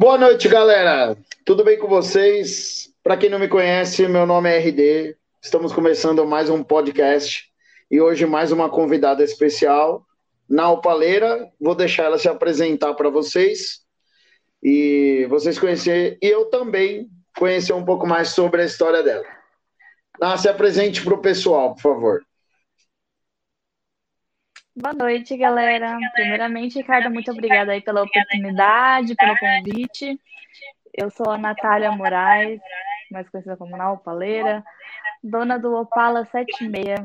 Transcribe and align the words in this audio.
Boa 0.00 0.16
noite, 0.16 0.48
galera. 0.48 1.14
Tudo 1.44 1.62
bem 1.62 1.78
com 1.78 1.86
vocês? 1.86 2.90
Para 3.02 3.18
quem 3.18 3.28
não 3.28 3.38
me 3.38 3.48
conhece, 3.48 4.08
meu 4.08 4.24
nome 4.24 4.48
é 4.48 4.56
RD. 4.56 5.14
Estamos 5.42 5.74
começando 5.74 6.24
mais 6.24 6.48
um 6.48 6.64
podcast 6.64 7.44
e 7.90 8.00
hoje 8.00 8.24
mais 8.24 8.50
uma 8.50 8.70
convidada 8.70 9.22
especial, 9.22 10.06
Naupaleira. 10.48 11.52
Vou 11.60 11.74
deixar 11.74 12.04
ela 12.04 12.18
se 12.18 12.30
apresentar 12.30 12.94
para 12.94 13.10
vocês 13.10 13.82
e 14.62 15.26
vocês 15.28 15.58
conhecer 15.58 16.16
e 16.22 16.28
eu 16.28 16.46
também 16.46 17.10
conhecer 17.36 17.74
um 17.74 17.84
pouco 17.84 18.06
mais 18.06 18.30
sobre 18.30 18.62
a 18.62 18.64
história 18.64 19.02
dela. 19.02 19.26
Ná, 20.18 20.34
se 20.38 20.48
apresente 20.48 21.04
para 21.04 21.12
o 21.12 21.20
pessoal, 21.20 21.74
por 21.74 21.82
favor. 21.82 22.22
Boa 24.80 24.94
noite, 24.94 25.36
galera. 25.36 25.98
Primeiramente, 26.14 26.78
Ricardo, 26.78 27.10
muito 27.10 27.30
obrigada 27.30 27.72
aí 27.72 27.82
pela 27.82 28.02
oportunidade, 28.02 29.14
pelo 29.14 29.36
convite. 29.38 30.18
Eu 30.94 31.10
sou 31.10 31.30
a 31.30 31.36
Natália 31.36 31.92
Moraes, 31.92 32.58
mais 33.10 33.28
conhecida 33.28 33.58
como 33.58 33.76
Naupaleira, 33.76 34.64
dona 35.22 35.58
do 35.58 35.74
Opala 35.74 36.24
76, 36.24 36.98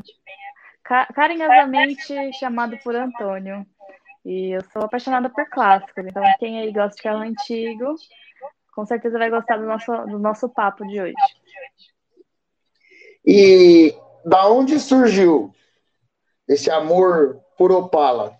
carinhosamente 1.14 2.32
chamado 2.40 2.78
por 2.82 2.96
Antônio. 2.96 3.66
E 4.24 4.56
eu 4.56 4.64
sou 4.72 4.84
apaixonada 4.84 5.30
por 5.30 5.50
clássicos, 5.50 6.06
então 6.06 6.24
quem 6.40 6.62
aí 6.62 6.72
gosta 6.72 6.96
de 6.96 7.04
carro 7.04 7.24
antigo, 7.24 7.94
com 8.74 8.86
certeza 8.86 9.20
vai 9.20 9.30
gostar 9.30 9.58
do 9.58 9.66
nosso, 9.66 9.92
do 10.06 10.18
nosso 10.18 10.48
papo 10.48 10.88
de 10.88 11.02
hoje. 11.02 11.14
E 13.26 13.94
da 14.24 14.48
onde 14.48 14.80
surgiu 14.80 15.54
esse 16.48 16.72
amor 16.72 17.44
por 17.58 17.72
Opala? 17.72 18.38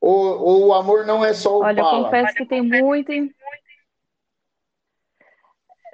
Ou, 0.00 0.40
ou 0.40 0.66
o 0.66 0.74
amor 0.74 1.04
não 1.04 1.24
é 1.24 1.32
só 1.34 1.56
Opala? 1.56 1.72
Olha, 1.72 1.80
eu 1.80 2.04
confesso 2.04 2.34
que 2.34 2.46
tem 2.46 2.62
muito. 2.62 3.12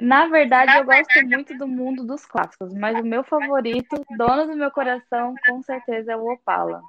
Na 0.00 0.27
verdade, 0.27 0.77
eu 0.77 0.84
gosto 0.84 1.27
muito 1.27 1.56
do 1.56 1.69
mundo 1.69 2.05
dos 2.05 2.27
clássicos, 2.27 2.75
mas 2.75 2.98
o 3.00 3.05
meu 3.05 3.22
favorito, 3.22 4.05
dono 4.16 4.47
do 4.47 4.56
meu 4.56 4.70
coração, 4.70 5.34
com 5.47 5.62
certeza 5.62 6.12
é 6.12 6.16
o 6.16 6.33
Opala. 6.33 6.83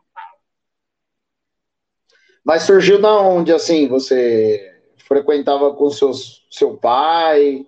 Mas 2.43 2.63
surgiu 2.63 3.01
da 3.01 3.19
onde, 3.21 3.51
assim? 3.53 3.87
Você 3.87 4.75
frequentava 4.97 5.73
com 5.73 5.89
seus, 5.89 6.45
seu 6.49 6.77
pai, 6.77 7.65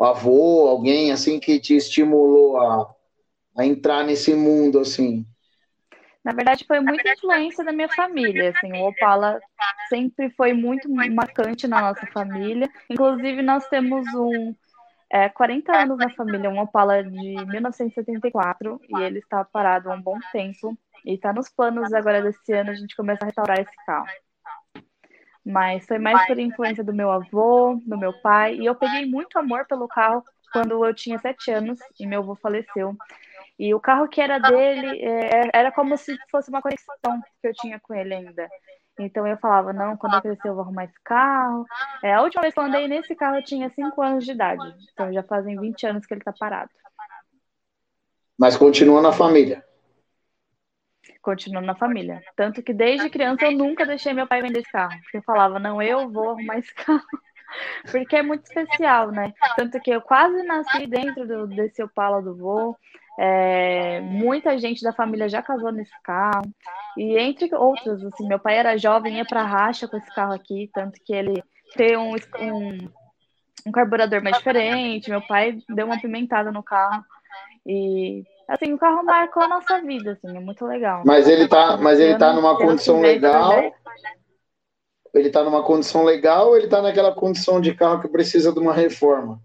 avô, 0.00 0.68
alguém, 0.68 1.12
assim, 1.12 1.38
que 1.38 1.60
te 1.60 1.76
estimulou 1.76 2.56
a, 2.58 2.94
a 3.56 3.66
entrar 3.66 4.04
nesse 4.04 4.34
mundo, 4.34 4.78
assim? 4.78 5.26
Na 6.26 6.32
verdade, 6.32 6.64
foi 6.66 6.80
muita 6.80 7.08
influência 7.12 7.64
da 7.64 7.70
minha 7.70 7.88
família. 7.88 8.50
Assim, 8.50 8.72
o 8.72 8.88
Opala 8.88 9.38
sempre 9.88 10.28
foi 10.30 10.52
muito 10.52 10.92
marcante 10.92 11.68
na 11.68 11.80
nossa 11.80 12.04
família. 12.08 12.68
Inclusive, 12.90 13.42
nós 13.42 13.68
temos 13.68 14.04
um 14.12 14.52
é, 15.08 15.28
40 15.28 15.82
anos 15.82 15.98
na 15.98 16.10
família, 16.10 16.50
um 16.50 16.58
Opala 16.58 17.00
de 17.04 17.46
1974, 17.46 18.80
e 18.88 19.02
ele 19.02 19.20
está 19.20 19.44
parado 19.44 19.88
há 19.88 19.94
um 19.94 20.02
bom 20.02 20.18
tempo. 20.32 20.76
E 21.04 21.14
está 21.14 21.32
nos 21.32 21.48
planos 21.48 21.92
agora 21.94 22.20
desse 22.20 22.52
ano 22.52 22.70
a 22.70 22.74
gente 22.74 22.96
começar 22.96 23.26
a 23.26 23.26
restaurar 23.26 23.60
esse 23.60 23.86
carro. 23.86 24.08
Mas 25.44 25.86
foi 25.86 26.00
mais 26.00 26.26
por 26.26 26.40
influência 26.40 26.82
do 26.82 26.92
meu 26.92 27.08
avô, 27.08 27.80
do 27.86 27.96
meu 27.96 28.12
pai, 28.20 28.56
e 28.56 28.66
eu 28.66 28.74
peguei 28.74 29.06
muito 29.06 29.38
amor 29.38 29.64
pelo 29.68 29.86
carro 29.86 30.24
quando 30.52 30.84
eu 30.84 30.92
tinha 30.92 31.20
sete 31.20 31.52
anos 31.52 31.78
e 32.00 32.04
meu 32.04 32.18
avô 32.18 32.34
faleceu. 32.34 32.96
E 33.58 33.74
o 33.74 33.80
carro 33.80 34.08
que 34.08 34.20
era 34.20 34.38
dele 34.38 35.00
é, 35.02 35.50
era 35.52 35.72
como 35.72 35.96
se 35.96 36.16
fosse 36.30 36.50
uma 36.50 36.60
conexão 36.60 36.94
que 37.40 37.48
eu 37.48 37.54
tinha 37.54 37.80
com 37.80 37.94
ele 37.94 38.14
ainda. 38.14 38.48
Então 38.98 39.26
eu 39.26 39.36
falava, 39.36 39.72
não, 39.72 39.96
quando 39.96 40.14
eu 40.14 40.22
crescer 40.22 40.48
eu 40.48 40.54
vou 40.54 40.62
arrumar 40.64 40.84
esse 40.84 41.00
carro. 41.04 41.66
É, 42.02 42.14
a 42.14 42.22
última 42.22 42.42
vez 42.42 42.54
que 42.54 42.60
eu 42.60 42.64
andei 42.64 42.88
nesse 42.88 43.14
carro 43.14 43.36
eu 43.36 43.44
tinha 43.44 43.70
5 43.70 44.02
anos 44.02 44.24
de 44.24 44.32
idade. 44.32 44.74
Então 44.92 45.12
já 45.12 45.22
fazem 45.22 45.58
20 45.58 45.86
anos 45.86 46.06
que 46.06 46.14
ele 46.14 46.20
está 46.20 46.32
parado. 46.32 46.70
Mas 48.38 48.56
continua 48.56 49.00
na 49.00 49.12
família. 49.12 49.64
Continua 51.22 51.62
na 51.62 51.74
família. 51.74 52.22
Tanto 52.36 52.62
que 52.62 52.72
desde 52.72 53.10
criança 53.10 53.46
eu 53.46 53.52
nunca 53.52 53.86
deixei 53.86 54.12
meu 54.12 54.26
pai 54.26 54.42
vender 54.42 54.60
esse 54.60 54.70
carro. 54.70 54.98
Porque 55.02 55.18
eu 55.18 55.22
falava, 55.22 55.58
não, 55.58 55.80
eu 55.82 56.10
vou 56.10 56.30
arrumar 56.30 56.58
esse 56.58 56.74
carro. 56.74 57.02
Porque 57.90 58.16
é 58.16 58.22
muito 58.22 58.44
especial, 58.44 59.10
né? 59.10 59.32
Tanto 59.56 59.80
que 59.80 59.90
eu 59.90 60.00
quase 60.00 60.42
nasci 60.42 60.86
dentro 60.86 61.26
do, 61.26 61.46
desse 61.46 61.82
Opala 61.82 62.20
do 62.20 62.36
vô. 62.36 62.76
É, 63.18 64.00
muita 64.00 64.58
gente 64.58 64.82
da 64.82 64.92
família 64.92 65.28
já 65.28 65.42
casou 65.42 65.72
nesse 65.72 65.92
carro. 66.02 66.44
E 66.96 67.16
entre 67.18 67.54
outros, 67.54 68.04
assim, 68.04 68.26
meu 68.26 68.38
pai 68.38 68.58
era 68.58 68.76
jovem, 68.76 69.16
ia 69.16 69.24
para 69.24 69.42
racha 69.42 69.88
com 69.88 69.96
esse 69.96 70.14
carro 70.14 70.32
aqui, 70.32 70.70
tanto 70.74 71.00
que 71.04 71.14
ele 71.14 71.42
tem 71.74 71.96
um, 71.96 72.14
um, 72.14 72.78
um 73.66 73.72
carburador 73.72 74.22
mais 74.22 74.36
diferente. 74.36 75.10
Meu 75.10 75.26
pai 75.26 75.58
deu 75.68 75.86
uma 75.86 76.00
pimentada 76.00 76.52
no 76.52 76.62
carro. 76.62 77.02
E 77.66 78.22
assim, 78.48 78.72
o 78.72 78.78
carro 78.78 79.04
marcou 79.04 79.42
a 79.42 79.48
nossa 79.48 79.80
vida, 79.80 80.12
assim, 80.12 80.36
é 80.36 80.40
muito 80.40 80.64
legal. 80.64 81.02
Mas 81.04 81.28
ele 81.28 81.48
tá, 81.48 81.76
mas 81.76 81.98
ele 81.98 82.16
tá 82.16 82.32
numa 82.32 82.56
condição 82.56 83.00
legal. 83.00 83.72
Ele 85.14 85.30
tá 85.30 85.42
numa 85.42 85.62
condição 85.62 86.04
legal 86.04 86.48
ou 86.48 86.58
ele 86.58 86.68
tá 86.68 86.82
naquela 86.82 87.14
condição 87.14 87.58
de 87.58 87.74
carro 87.74 88.02
que 88.02 88.08
precisa 88.08 88.52
de 88.52 88.58
uma 88.58 88.74
reforma? 88.74 89.40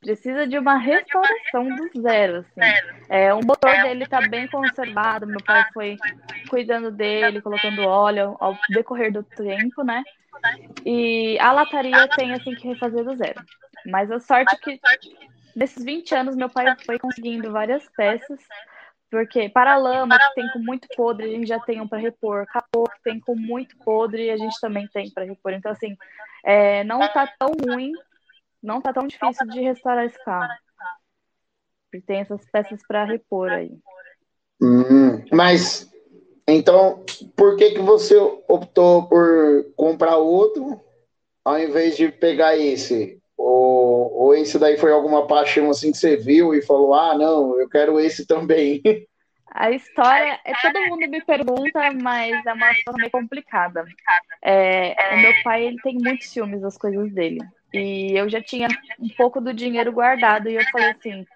Precisa 0.00 0.46
de 0.46 0.58
uma 0.58 0.76
restauração 0.76 1.68
do 1.76 2.02
zero, 2.02 2.38
assim. 2.38 2.88
É, 3.08 3.32
o 3.34 3.44
motor 3.44 3.70
dele 3.82 4.04
está 4.04 4.26
bem 4.26 4.48
conservado, 4.48 5.26
meu 5.26 5.42
pai 5.44 5.64
foi 5.72 5.98
cuidando 6.48 6.90
dele, 6.90 7.42
colocando 7.42 7.82
óleo 7.82 8.36
ao 8.40 8.56
decorrer 8.70 9.12
do 9.12 9.22
tempo, 9.22 9.84
né? 9.84 10.02
E 10.84 11.38
a 11.38 11.52
lataria 11.52 12.08
tem, 12.08 12.32
assim, 12.32 12.54
que 12.54 12.68
refazer 12.68 13.04
do 13.04 13.16
zero. 13.16 13.42
Mas 13.86 14.10
a 14.10 14.18
sorte 14.18 14.56
que, 14.60 14.80
nesses 15.54 15.84
20 15.84 16.14
anos, 16.14 16.36
meu 16.36 16.48
pai 16.48 16.74
foi 16.84 16.98
conseguindo 16.98 17.52
várias 17.52 17.86
peças, 17.90 18.40
porque 19.10 19.48
para 19.48 19.76
lama, 19.76 20.18
que 20.18 20.34
tem 20.34 20.48
com 20.52 20.60
muito 20.60 20.88
podre, 20.96 21.26
a 21.26 21.28
gente 21.28 21.46
já 21.46 21.58
tem 21.60 21.80
um 21.80 21.88
para 21.88 21.98
repor. 21.98 22.46
Capô, 22.46 22.84
que 22.84 23.02
tem 23.02 23.20
com 23.20 23.34
muito 23.34 23.76
podre, 23.78 24.30
a 24.30 24.36
gente 24.36 24.58
também 24.60 24.86
tem 24.88 25.10
para 25.10 25.24
repor. 25.24 25.52
Então, 25.52 25.72
assim, 25.72 25.96
é, 26.44 26.84
não 26.84 27.02
está 27.02 27.26
tão 27.38 27.52
ruim 27.52 27.92
não 28.62 28.80
tá 28.80 28.92
tão 28.92 29.06
difícil 29.06 29.46
de 29.48 29.60
restaurar 29.60 30.06
esse 30.06 30.22
carro. 30.24 30.52
Porque 31.90 32.06
tem 32.06 32.20
essas 32.20 32.44
peças 32.50 32.80
para 32.86 33.04
repor 33.04 33.50
aí. 33.50 33.72
Hum, 34.62 35.24
mas 35.32 35.90
então, 36.46 37.04
por 37.36 37.56
que 37.56 37.70
que 37.70 37.80
você 37.80 38.16
optou 38.48 39.08
por 39.08 39.72
comprar 39.76 40.16
outro 40.16 40.80
ao 41.44 41.58
invés 41.58 41.96
de 41.96 42.10
pegar 42.10 42.56
esse? 42.56 43.20
Ou, 43.36 44.12
ou 44.12 44.34
esse 44.34 44.58
daí 44.58 44.76
foi 44.76 44.92
alguma 44.92 45.26
paixão 45.26 45.70
assim 45.70 45.92
que 45.92 45.98
você 45.98 46.16
viu 46.16 46.54
e 46.54 46.60
falou, 46.60 46.92
ah, 46.92 47.16
não, 47.16 47.58
eu 47.58 47.68
quero 47.68 47.98
esse 47.98 48.26
também. 48.26 48.82
A 49.52 49.70
história, 49.72 50.38
é, 50.44 50.52
todo 50.62 50.86
mundo 50.86 51.08
me 51.08 51.20
pergunta, 51.24 51.92
mas 52.00 52.44
é 52.46 52.52
uma 52.52 52.72
história 52.72 52.98
meio 52.98 53.10
complicada. 53.10 53.84
É, 54.42 55.14
o 55.14 55.18
meu 55.18 55.32
pai 55.42 55.64
ele 55.64 55.76
tem 55.82 55.98
muitos 55.98 56.30
ciúmes 56.30 56.60
das 56.60 56.78
coisas 56.78 57.12
dele. 57.12 57.40
E 57.72 58.12
eu 58.16 58.28
já 58.28 58.40
tinha 58.42 58.68
um 58.98 59.08
pouco 59.16 59.40
do 59.40 59.52
dinheiro 59.52 59.92
guardado 59.92 60.48
e 60.48 60.54
eu 60.54 60.64
falei 60.70 60.90
assim: 60.90 61.26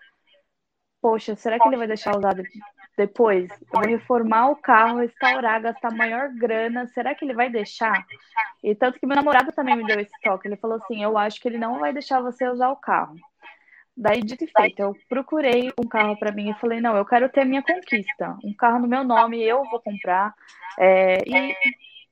Poxa, 1.01 1.35
será 1.37 1.59
que 1.59 1.69
ele 1.69 1.77
vai 1.77 1.87
deixar 1.87 2.17
usado 2.17 2.43
depois? 2.97 3.51
Eu 3.51 3.67
vou 3.73 3.83
reformar 3.83 4.49
o 4.51 4.57
carro, 4.57 4.99
restaurar, 4.99 5.61
gastar 5.61 5.91
maior 5.93 6.31
grana. 6.31 6.87
Será 6.89 7.15
que 7.15 7.25
ele 7.25 7.35
vai 7.35 7.51
deixar? 7.51 8.05
E 8.63 8.75
tanto 8.75 8.99
que 8.99 9.07
meu 9.07 9.17
namorado 9.17 9.53
também 9.53 9.77
me 9.77 9.87
deu 9.87 10.01
esse 10.01 10.13
toque. 10.23 10.49
Ele 10.49 10.57
falou 10.57 10.77
assim: 10.77 11.03
Eu 11.03 11.19
acho 11.19 11.41
que 11.41 11.49
ele 11.49 11.59
não 11.59 11.79
vai 11.79 11.93
deixar 11.93 12.21
você 12.21 12.49
usar 12.49 12.71
o 12.71 12.77
carro. 12.77 13.17
Daí, 13.97 14.23
dito 14.23 14.45
e 14.45 14.49
feito, 14.49 14.81
eu 14.81 14.97
procurei 15.09 15.71
um 15.81 15.87
carro 15.87 16.19
para 16.19 16.33
mim 16.33 16.51
e 16.51 16.55
falei: 16.55 16.81
Não, 16.81 16.97
eu 16.97 17.05
quero 17.05 17.29
ter 17.29 17.45
minha 17.45 17.63
conquista. 17.63 18.37
Um 18.45 18.53
carro 18.53 18.81
no 18.81 18.89
meu 18.89 19.05
nome, 19.05 19.43
eu 19.43 19.63
vou 19.71 19.81
comprar. 19.81 20.35
É, 20.79 21.19
e 21.27 21.55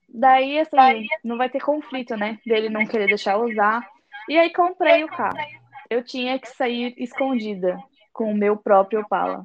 daí, 0.08 0.60
assim, 0.60 1.06
não 1.24 1.36
vai 1.36 1.48
ter 1.48 1.60
conflito, 1.60 2.16
né? 2.16 2.38
Dele 2.46 2.68
não 2.68 2.86
querer 2.86 3.06
deixar 3.06 3.36
usar. 3.36 3.84
E 4.28 4.38
aí 4.38 4.52
comprei 4.52 5.02
o 5.02 5.08
carro. 5.08 5.36
Eu 5.90 6.04
tinha 6.04 6.38
que 6.38 6.48
sair 6.48 6.94
escondida 6.96 7.76
com 8.12 8.30
o 8.30 8.36
meu 8.36 8.56
próprio 8.56 9.00
Opala. 9.00 9.42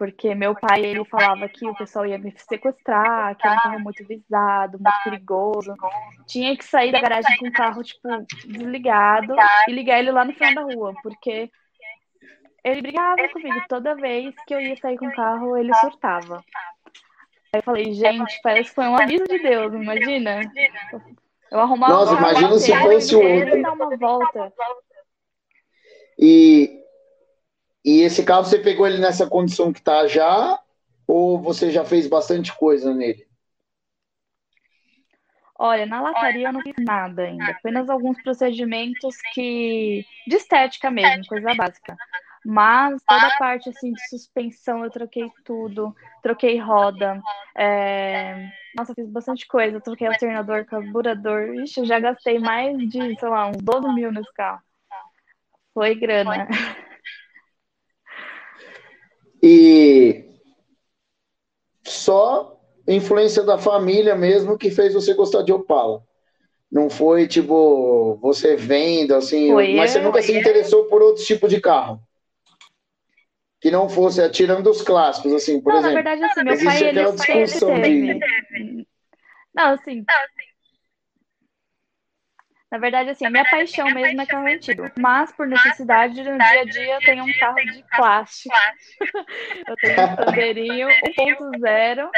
Porque 0.00 0.34
meu 0.34 0.54
pai, 0.54 0.80
ele 0.82 1.04
falava 1.04 1.46
que 1.46 1.66
o 1.66 1.74
pessoal 1.74 2.06
ia 2.06 2.16
me 2.16 2.32
sequestrar, 2.34 3.36
que 3.36 3.46
era 3.46 3.54
um 3.54 3.62
carro 3.62 3.80
muito 3.80 4.02
visado, 4.06 4.78
muito 4.80 5.04
perigoso. 5.04 5.74
Tinha 6.26 6.56
que 6.56 6.64
sair 6.64 6.90
da 6.90 7.02
garagem 7.02 7.36
com 7.36 7.48
o 7.48 7.52
carro, 7.52 7.84
tipo, 7.84 8.08
desligado 8.46 9.36
e 9.68 9.72
ligar 9.72 9.98
ele 9.98 10.10
lá 10.10 10.24
no 10.24 10.32
final 10.32 10.54
da 10.54 10.62
rua, 10.62 10.94
porque 11.02 11.50
ele 12.64 12.80
brigava 12.80 13.28
comigo 13.28 13.62
toda 13.68 13.94
vez 13.94 14.34
que 14.46 14.54
eu 14.54 14.60
ia 14.62 14.74
sair 14.78 14.96
com 14.96 15.06
o 15.06 15.14
carro, 15.14 15.54
ele 15.54 15.74
surtava. 15.74 16.42
Aí 17.52 17.58
eu 17.58 17.62
falei, 17.62 17.92
gente, 17.92 18.40
parece 18.42 18.70
que 18.70 18.76
foi 18.76 18.86
um 18.86 18.96
aviso 18.96 19.24
de 19.24 19.38
Deus, 19.38 19.74
imagina? 19.74 20.40
Eu 21.50 21.60
arrumava 21.60 21.92
Nossa, 21.92 22.14
imagina 22.14 22.58
se 22.58 22.74
fosse 22.74 23.16
outro. 23.16 23.60
Dar 23.60 23.72
uma 23.72 23.94
volta. 23.98 24.50
E, 26.18 26.80
e 27.84 28.02
esse 28.02 28.24
carro 28.24 28.44
você 28.44 28.58
pegou 28.58 28.86
ele 28.86 28.98
nessa 28.98 29.26
condição 29.26 29.72
que 29.72 29.82
tá 29.82 30.06
já? 30.06 30.58
Ou 31.06 31.40
você 31.40 31.70
já 31.70 31.84
fez 31.84 32.06
bastante 32.06 32.54
coisa 32.56 32.94
nele? 32.94 33.26
Olha, 35.58 35.84
na 35.84 36.00
lataria 36.00 36.48
eu 36.48 36.52
não 36.54 36.62
fiz 36.62 36.74
nada 36.78 37.22
ainda, 37.22 37.50
apenas 37.50 37.90
alguns 37.90 38.20
procedimentos 38.22 39.16
que 39.34 40.06
de 40.26 40.36
estética 40.36 40.90
mesmo, 40.90 41.26
coisa 41.26 41.54
básica. 41.54 41.94
Mas 42.46 43.02
toda 43.06 43.26
a 43.26 43.36
parte 43.36 43.68
assim 43.68 43.92
de 43.92 44.08
suspensão 44.08 44.82
eu 44.82 44.90
troquei 44.90 45.30
tudo, 45.44 45.94
troquei 46.22 46.58
roda, 46.58 47.20
é... 47.54 48.50
nossa, 48.74 48.94
fiz 48.94 49.06
bastante 49.10 49.46
coisa, 49.46 49.82
troquei 49.82 50.06
alternador, 50.06 50.64
carburador, 50.64 51.54
ixi, 51.56 51.80
eu 51.80 51.84
já 51.84 52.00
gastei 52.00 52.38
mais 52.38 52.78
de, 52.88 53.18
sei 53.18 53.28
lá, 53.28 53.48
uns 53.48 53.58
12 53.58 53.92
mil 53.92 54.10
nesse 54.10 54.32
carro. 54.32 54.62
Foi 55.74 55.94
grana. 55.94 56.48
E 59.42 60.24
só 61.82 62.60
influência 62.86 63.42
da 63.42 63.58
família 63.58 64.14
mesmo 64.14 64.58
que 64.58 64.70
fez 64.70 64.94
você 64.94 65.14
gostar 65.14 65.42
de 65.42 65.52
Opala. 65.52 66.02
Não 66.70 66.88
foi 66.88 67.26
tipo 67.26 68.16
você 68.22 68.54
vendo 68.56 69.14
assim, 69.14 69.50
foi 69.50 69.74
mas 69.74 69.94
eu, 69.94 70.00
você 70.00 70.06
nunca 70.06 70.22
se 70.22 70.36
interessou 70.36 70.84
por 70.84 71.02
outro 71.02 71.24
tipo 71.24 71.48
de 71.48 71.60
carro 71.60 72.00
que 73.60 73.70
não 73.70 73.88
fosse 73.88 74.22
atirando 74.22 74.62
dos 74.62 74.80
clássicos, 74.80 75.34
assim, 75.34 75.60
por 75.60 75.74
não, 75.74 75.80
exemplo. 75.80 76.02
Na 76.02 76.02
verdade, 76.02 76.24
assim, 76.24 76.42
meu 76.42 76.64
pai 76.64 76.82
ele 76.82 77.12
discussão 77.12 77.80
de... 77.82 78.86
Não, 79.54 79.74
assim. 79.74 80.04
Na 82.70 82.78
verdade, 82.78 83.10
assim, 83.10 83.26
a 83.26 83.30
minha 83.30 83.44
paixão 83.44 83.90
mesmo 83.90 84.20
é 84.20 84.26
carro 84.26 84.46
antigo. 84.46 84.88
Mas, 84.96 85.32
por 85.32 85.46
necessidade, 85.46 86.22
no 86.22 86.38
dia 86.38 86.60
a 86.60 86.64
dia 86.64 86.94
eu 86.94 87.00
tenho 87.00 87.24
um 87.24 87.38
carro 87.38 87.56
de 87.56 87.84
plástico. 87.96 88.54
eu 89.66 89.76
tenho 89.76 90.00
um 90.00 90.24
Sandeirinho 90.24 90.88
1.0, 91.18 92.08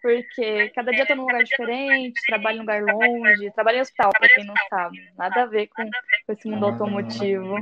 porque 0.00 0.68
cada 0.68 0.92
dia 0.92 1.02
eu 1.02 1.06
tô 1.06 1.14
num 1.16 1.22
lugar 1.22 1.42
diferente, 1.42 2.20
trabalho 2.28 2.56
em 2.56 2.58
um 2.58 2.62
lugar 2.62 2.82
longe, 2.82 3.50
trabalho 3.50 3.78
em 3.78 3.80
hospital, 3.80 4.10
para 4.16 4.28
quem 4.28 4.44
não 4.44 4.54
sabe. 4.70 4.98
Nada 5.18 5.42
a 5.42 5.46
ver 5.46 5.66
com, 5.66 5.82
com 5.82 6.32
esse 6.32 6.48
mundo 6.48 6.66
automotivo. 6.66 7.56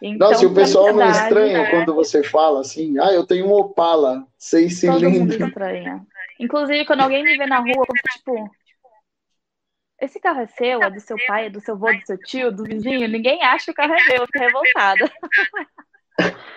Então, 0.00 0.30
Nossa, 0.30 0.44
e 0.44 0.46
o 0.46 0.54
pessoal 0.54 0.92
não 0.92 1.10
estranha 1.10 1.58
é... 1.58 1.70
quando 1.70 1.94
você 1.94 2.22
fala 2.22 2.60
assim, 2.60 2.96
ah, 3.00 3.12
eu 3.12 3.26
tenho 3.26 3.46
um 3.46 3.52
Opala, 3.52 4.24
seis 4.38 4.78
cilindros. 4.78 5.36
Todo 5.36 5.48
estranha. 5.48 6.00
Inclusive, 6.38 6.84
quando 6.84 7.02
alguém 7.02 7.24
me 7.24 7.36
vê 7.36 7.46
na 7.46 7.58
rua, 7.58 7.86
eu 7.88 8.12
tipo, 8.12 8.50
esse 10.02 10.20
carro 10.20 10.40
é 10.40 10.46
seu, 10.46 10.82
é 10.82 10.90
do 10.90 11.00
seu 11.00 11.16
pai, 11.26 11.46
é 11.46 11.50
do 11.50 11.60
seu 11.60 11.74
avô, 11.74 11.92
do 11.92 12.06
seu 12.06 12.18
tio, 12.18 12.52
do 12.52 12.64
vizinho? 12.64 13.08
Ninguém 13.08 13.42
acha 13.42 13.66
que 13.66 13.70
o 13.70 13.74
carro 13.74 13.94
é 13.94 14.04
meu, 14.08 14.22
eu 14.22 14.26
fico 14.26 14.38
revoltada. 14.38 15.10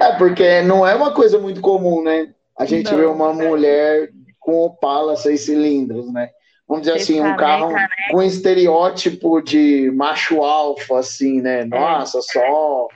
É, 0.00 0.12
porque 0.16 0.62
não 0.62 0.86
é 0.86 0.94
uma 0.94 1.12
coisa 1.12 1.40
muito 1.40 1.60
comum, 1.60 2.04
né? 2.04 2.32
A 2.56 2.64
gente 2.64 2.88
não. 2.90 2.98
vê 2.98 3.04
uma 3.06 3.32
mulher 3.32 4.10
com 4.38 4.60
Opala 4.60 5.16
seis 5.16 5.40
cilindros, 5.40 6.12
né? 6.12 6.30
vamos 6.68 6.86
dizer 6.86 6.96
assim, 6.96 7.20
um 7.20 7.36
carro 7.36 7.72
né? 7.72 7.88
com 8.10 8.22
estereótipo 8.22 9.40
de 9.40 9.90
macho 9.92 10.42
alfa, 10.42 10.98
assim, 10.98 11.40
né? 11.40 11.62
É. 11.62 11.64
Nossa, 11.64 12.18
é. 12.18 12.22
só 12.22 12.88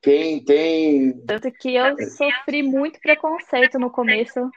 quem 0.00 0.42
tem. 0.42 1.12
Tanto 1.26 1.50
que 1.50 1.74
eu 1.74 1.96
sofri 2.10 2.62
muito 2.62 3.00
preconceito 3.00 3.78
no 3.78 3.90
começo. 3.90 4.48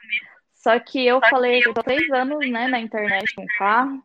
Só 0.54 0.78
que 0.78 1.04
eu 1.04 1.20
falei, 1.28 1.62
eu 1.64 1.74
tô 1.74 1.82
três 1.82 2.08
anos, 2.10 2.38
né, 2.50 2.68
na 2.68 2.78
internet 2.78 3.34
com 3.34 3.44
carro. 3.58 4.02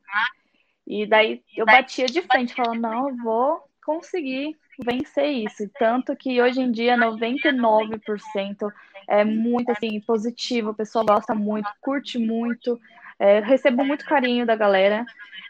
E 0.88 1.06
daí 1.06 1.42
eu 1.56 1.66
batia 1.66 2.06
de 2.06 2.22
frente, 2.22 2.54
falando, 2.54 2.82
não, 2.82 3.10
eu 3.10 3.16
vou 3.18 3.64
conseguir 3.84 4.56
vencer 4.84 5.28
isso. 5.28 5.70
Tanto 5.80 6.16
que 6.16 6.42
hoje 6.42 6.62
em 6.62 6.72
dia 6.72 6.98
99% 6.98 8.72
é 9.08 9.24
muito 9.24 9.72
assim 9.72 10.00
positivo, 10.02 10.72
o 10.72 10.76
pessoal 10.76 11.06
gosta 11.06 11.34
muito, 11.34 11.70
curte 11.82 12.18
muito. 12.18 12.80
É, 13.18 13.40
recebo 13.40 13.86
muito 13.86 14.06
carinho 14.06 14.46
da 14.46 14.58
galera, 14.58 15.06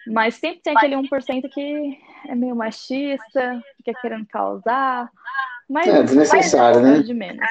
mas 0.07 0.35
sempre 0.35 0.61
tem 0.61 0.77
aquele 0.77 0.95
1% 0.95 1.49
que 1.49 1.97
é 2.27 2.35
meio 2.35 2.55
machista, 2.55 3.61
fica 3.77 3.99
querendo 3.99 4.27
causar. 4.27 5.09
Mas 5.67 5.87
é 5.87 6.03
desnecessário, 6.03 6.81
né? 6.81 6.99
De 6.99 7.13
menos. 7.13 7.43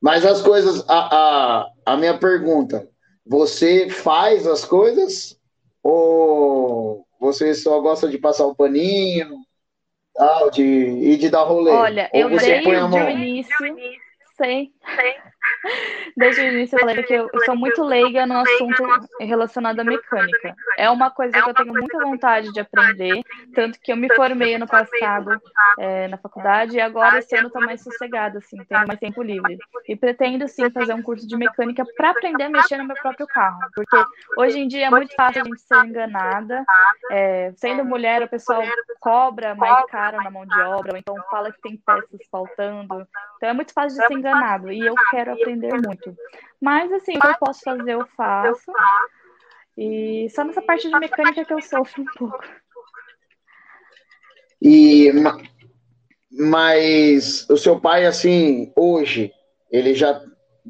Mas 0.00 0.26
as 0.26 0.42
coisas, 0.42 0.84
a, 0.90 1.16
a, 1.16 1.66
a 1.86 1.96
minha 1.96 2.18
pergunta, 2.18 2.86
você 3.26 3.88
faz 3.88 4.46
as 4.46 4.62
coisas 4.62 5.40
ou 5.84 7.06
você 7.20 7.54
só 7.54 7.78
gosta 7.80 8.08
de 8.08 8.16
passar 8.16 8.46
o 8.46 8.54
paninho, 8.54 9.36
tal, 10.14 10.50
de, 10.50 10.62
e 10.62 11.16
de 11.18 11.28
dar 11.28 11.44
rolê? 11.44 11.70
Olha, 11.70 12.10
ou 12.12 12.20
eu 12.22 12.38
dei 12.38 12.66
o 12.66 13.10
início, 13.10 13.54
sei. 14.36 14.72
Desde 16.16 16.42
o 16.42 16.48
início 16.48 16.76
eu 16.76 16.80
falei 16.80 17.02
que 17.02 17.14
eu, 17.14 17.28
sou 17.44 17.56
muito 17.56 17.82
leiga 17.82 18.26
no 18.26 18.38
assunto 18.38 18.84
relacionado 19.20 19.80
à 19.80 19.84
mecânica. 19.84 20.54
É 20.78 20.88
uma 20.88 21.10
coisa 21.10 21.32
que 21.32 21.50
eu 21.50 21.54
tenho 21.54 21.72
muita 21.72 21.98
vontade 21.98 22.52
de 22.52 22.60
aprender, 22.60 23.22
tanto 23.54 23.80
que 23.80 23.92
eu 23.92 23.96
me 23.96 24.12
formei 24.14 24.54
ano 24.54 24.66
passado 24.66 25.40
é, 25.78 26.08
na 26.08 26.16
faculdade 26.16 26.76
e 26.76 26.80
agora 26.80 27.18
esse 27.18 27.34
ano 27.36 27.50
mais 27.54 27.82
sossegada, 27.82 28.38
assim, 28.38 28.56
tenho 28.64 28.86
mais 28.86 28.98
tempo 28.98 29.22
livre. 29.22 29.58
E 29.88 29.96
pretendo 29.96 30.46
sim 30.48 30.70
fazer 30.70 30.94
um 30.94 31.02
curso 31.02 31.26
de 31.26 31.36
mecânica 31.36 31.84
para 31.96 32.10
aprender 32.10 32.44
a 32.44 32.48
mexer 32.48 32.76
no 32.76 32.84
meu 32.84 32.96
próprio 32.96 33.26
carro, 33.26 33.60
porque 33.74 33.96
hoje 34.38 34.58
em 34.58 34.68
dia 34.68 34.86
é 34.86 34.90
muito 34.90 35.14
fácil 35.14 35.42
a 35.42 35.44
gente 35.44 35.60
ser 35.60 35.84
enganada. 35.84 36.64
É, 37.10 37.52
sendo 37.56 37.84
mulher, 37.84 38.22
o 38.22 38.28
pessoal 38.28 38.62
cobra 39.00 39.54
mais 39.54 39.84
caro 39.86 40.22
na 40.22 40.30
mão 40.30 40.46
de 40.46 40.60
obra, 40.60 40.92
ou 40.92 40.98
então 40.98 41.16
fala 41.30 41.52
que 41.52 41.60
tem 41.60 41.76
peças 41.76 42.20
faltando. 42.30 43.06
Então 43.36 43.48
é 43.48 43.52
muito 43.52 43.72
fácil 43.72 44.00
de 44.00 44.06
ser 44.06 44.14
enganado 44.14 44.72
e 44.72 44.80
eu 44.80 44.94
quero 45.10 45.33
aprender 45.34 45.72
muito. 45.72 46.16
Mas 46.60 46.92
assim, 46.92 47.16
o 47.16 47.20
que 47.20 47.26
eu 47.26 47.38
posso 47.38 47.60
fazer, 47.62 47.92
eu 47.92 48.06
faço. 48.16 48.72
E 49.76 50.28
só 50.30 50.44
nessa 50.44 50.62
parte 50.62 50.88
de 50.88 50.98
mecânica 50.98 51.44
que 51.44 51.52
eu 51.52 51.60
sofro 51.60 52.02
um 52.02 52.06
pouco. 52.16 52.44
E 54.62 55.12
mas 56.36 57.48
o 57.48 57.56
seu 57.56 57.78
pai, 57.78 58.06
assim, 58.06 58.72
hoje, 58.76 59.32
ele 59.70 59.94
já 59.94 60.20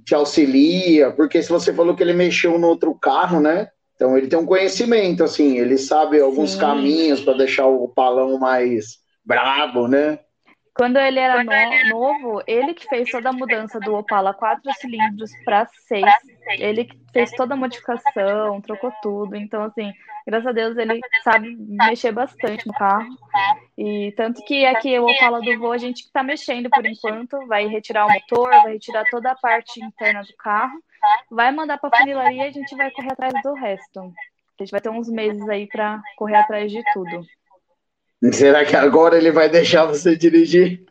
te 0.04 0.14
auxilia, 0.14 1.10
porque 1.12 1.42
se 1.42 1.48
você 1.48 1.72
falou 1.72 1.94
que 1.94 2.02
ele 2.02 2.12
mexeu 2.12 2.58
no 2.58 2.68
outro 2.68 2.94
carro, 2.94 3.40
né? 3.40 3.68
Então 3.94 4.18
ele 4.18 4.26
tem 4.26 4.38
um 4.38 4.46
conhecimento, 4.46 5.22
assim, 5.22 5.58
ele 5.58 5.78
sabe 5.78 6.20
alguns 6.20 6.52
Sim. 6.52 6.58
caminhos 6.58 7.20
para 7.20 7.38
deixar 7.38 7.66
o 7.66 7.88
palão 7.88 8.38
mais 8.38 8.98
brabo, 9.24 9.88
né? 9.88 10.18
Quando 10.74 10.98
ele 10.98 11.20
era 11.20 11.44
no, 11.44 11.88
novo, 11.88 12.42
ele 12.48 12.74
que 12.74 12.88
fez 12.88 13.08
toda 13.08 13.28
a 13.28 13.32
mudança 13.32 13.78
do 13.78 13.94
Opala 13.94 14.34
4 14.34 14.72
cilindros 14.74 15.30
para 15.44 15.66
6. 15.66 16.04
Ele 16.58 16.84
que 16.84 16.98
fez 17.12 17.30
toda 17.30 17.54
a 17.54 17.56
modificação, 17.56 18.60
trocou 18.60 18.92
tudo. 19.00 19.36
Então, 19.36 19.62
assim, 19.62 19.92
graças 20.26 20.48
a 20.48 20.52
Deus 20.52 20.76
ele 20.76 20.98
sabe 21.22 21.56
mexer 21.56 22.10
bastante 22.10 22.66
no 22.66 22.72
carro. 22.72 23.06
E 23.78 24.12
tanto 24.16 24.44
que 24.44 24.66
aqui 24.66 24.98
o 24.98 25.06
Opala 25.06 25.40
do 25.40 25.58
Vô, 25.60 25.70
a 25.70 25.78
gente 25.78 26.00
está 26.00 26.24
mexendo 26.24 26.68
por 26.68 26.84
enquanto, 26.84 27.46
vai 27.46 27.68
retirar 27.68 28.06
o 28.06 28.12
motor, 28.12 28.50
vai 28.50 28.72
retirar 28.72 29.04
toda 29.12 29.30
a 29.30 29.36
parte 29.36 29.80
interna 29.80 30.22
do 30.22 30.34
carro, 30.36 30.82
vai 31.30 31.52
mandar 31.52 31.78
para 31.78 31.90
a 31.92 31.98
funilaria 32.00 32.46
e 32.46 32.48
a 32.48 32.52
gente 32.52 32.74
vai 32.74 32.90
correr 32.90 33.12
atrás 33.12 33.32
do 33.44 33.54
resto. 33.54 34.00
A 34.00 34.62
gente 34.62 34.72
vai 34.72 34.80
ter 34.80 34.88
uns 34.88 35.08
meses 35.08 35.48
aí 35.48 35.68
para 35.68 36.02
correr 36.16 36.36
atrás 36.36 36.72
de 36.72 36.82
tudo. 36.92 37.24
Será 38.32 38.64
que 38.64 38.76
agora 38.76 39.16
ele 39.16 39.30
vai 39.30 39.48
deixar 39.48 39.84
você 39.84 40.16
dirigir? 40.16 40.84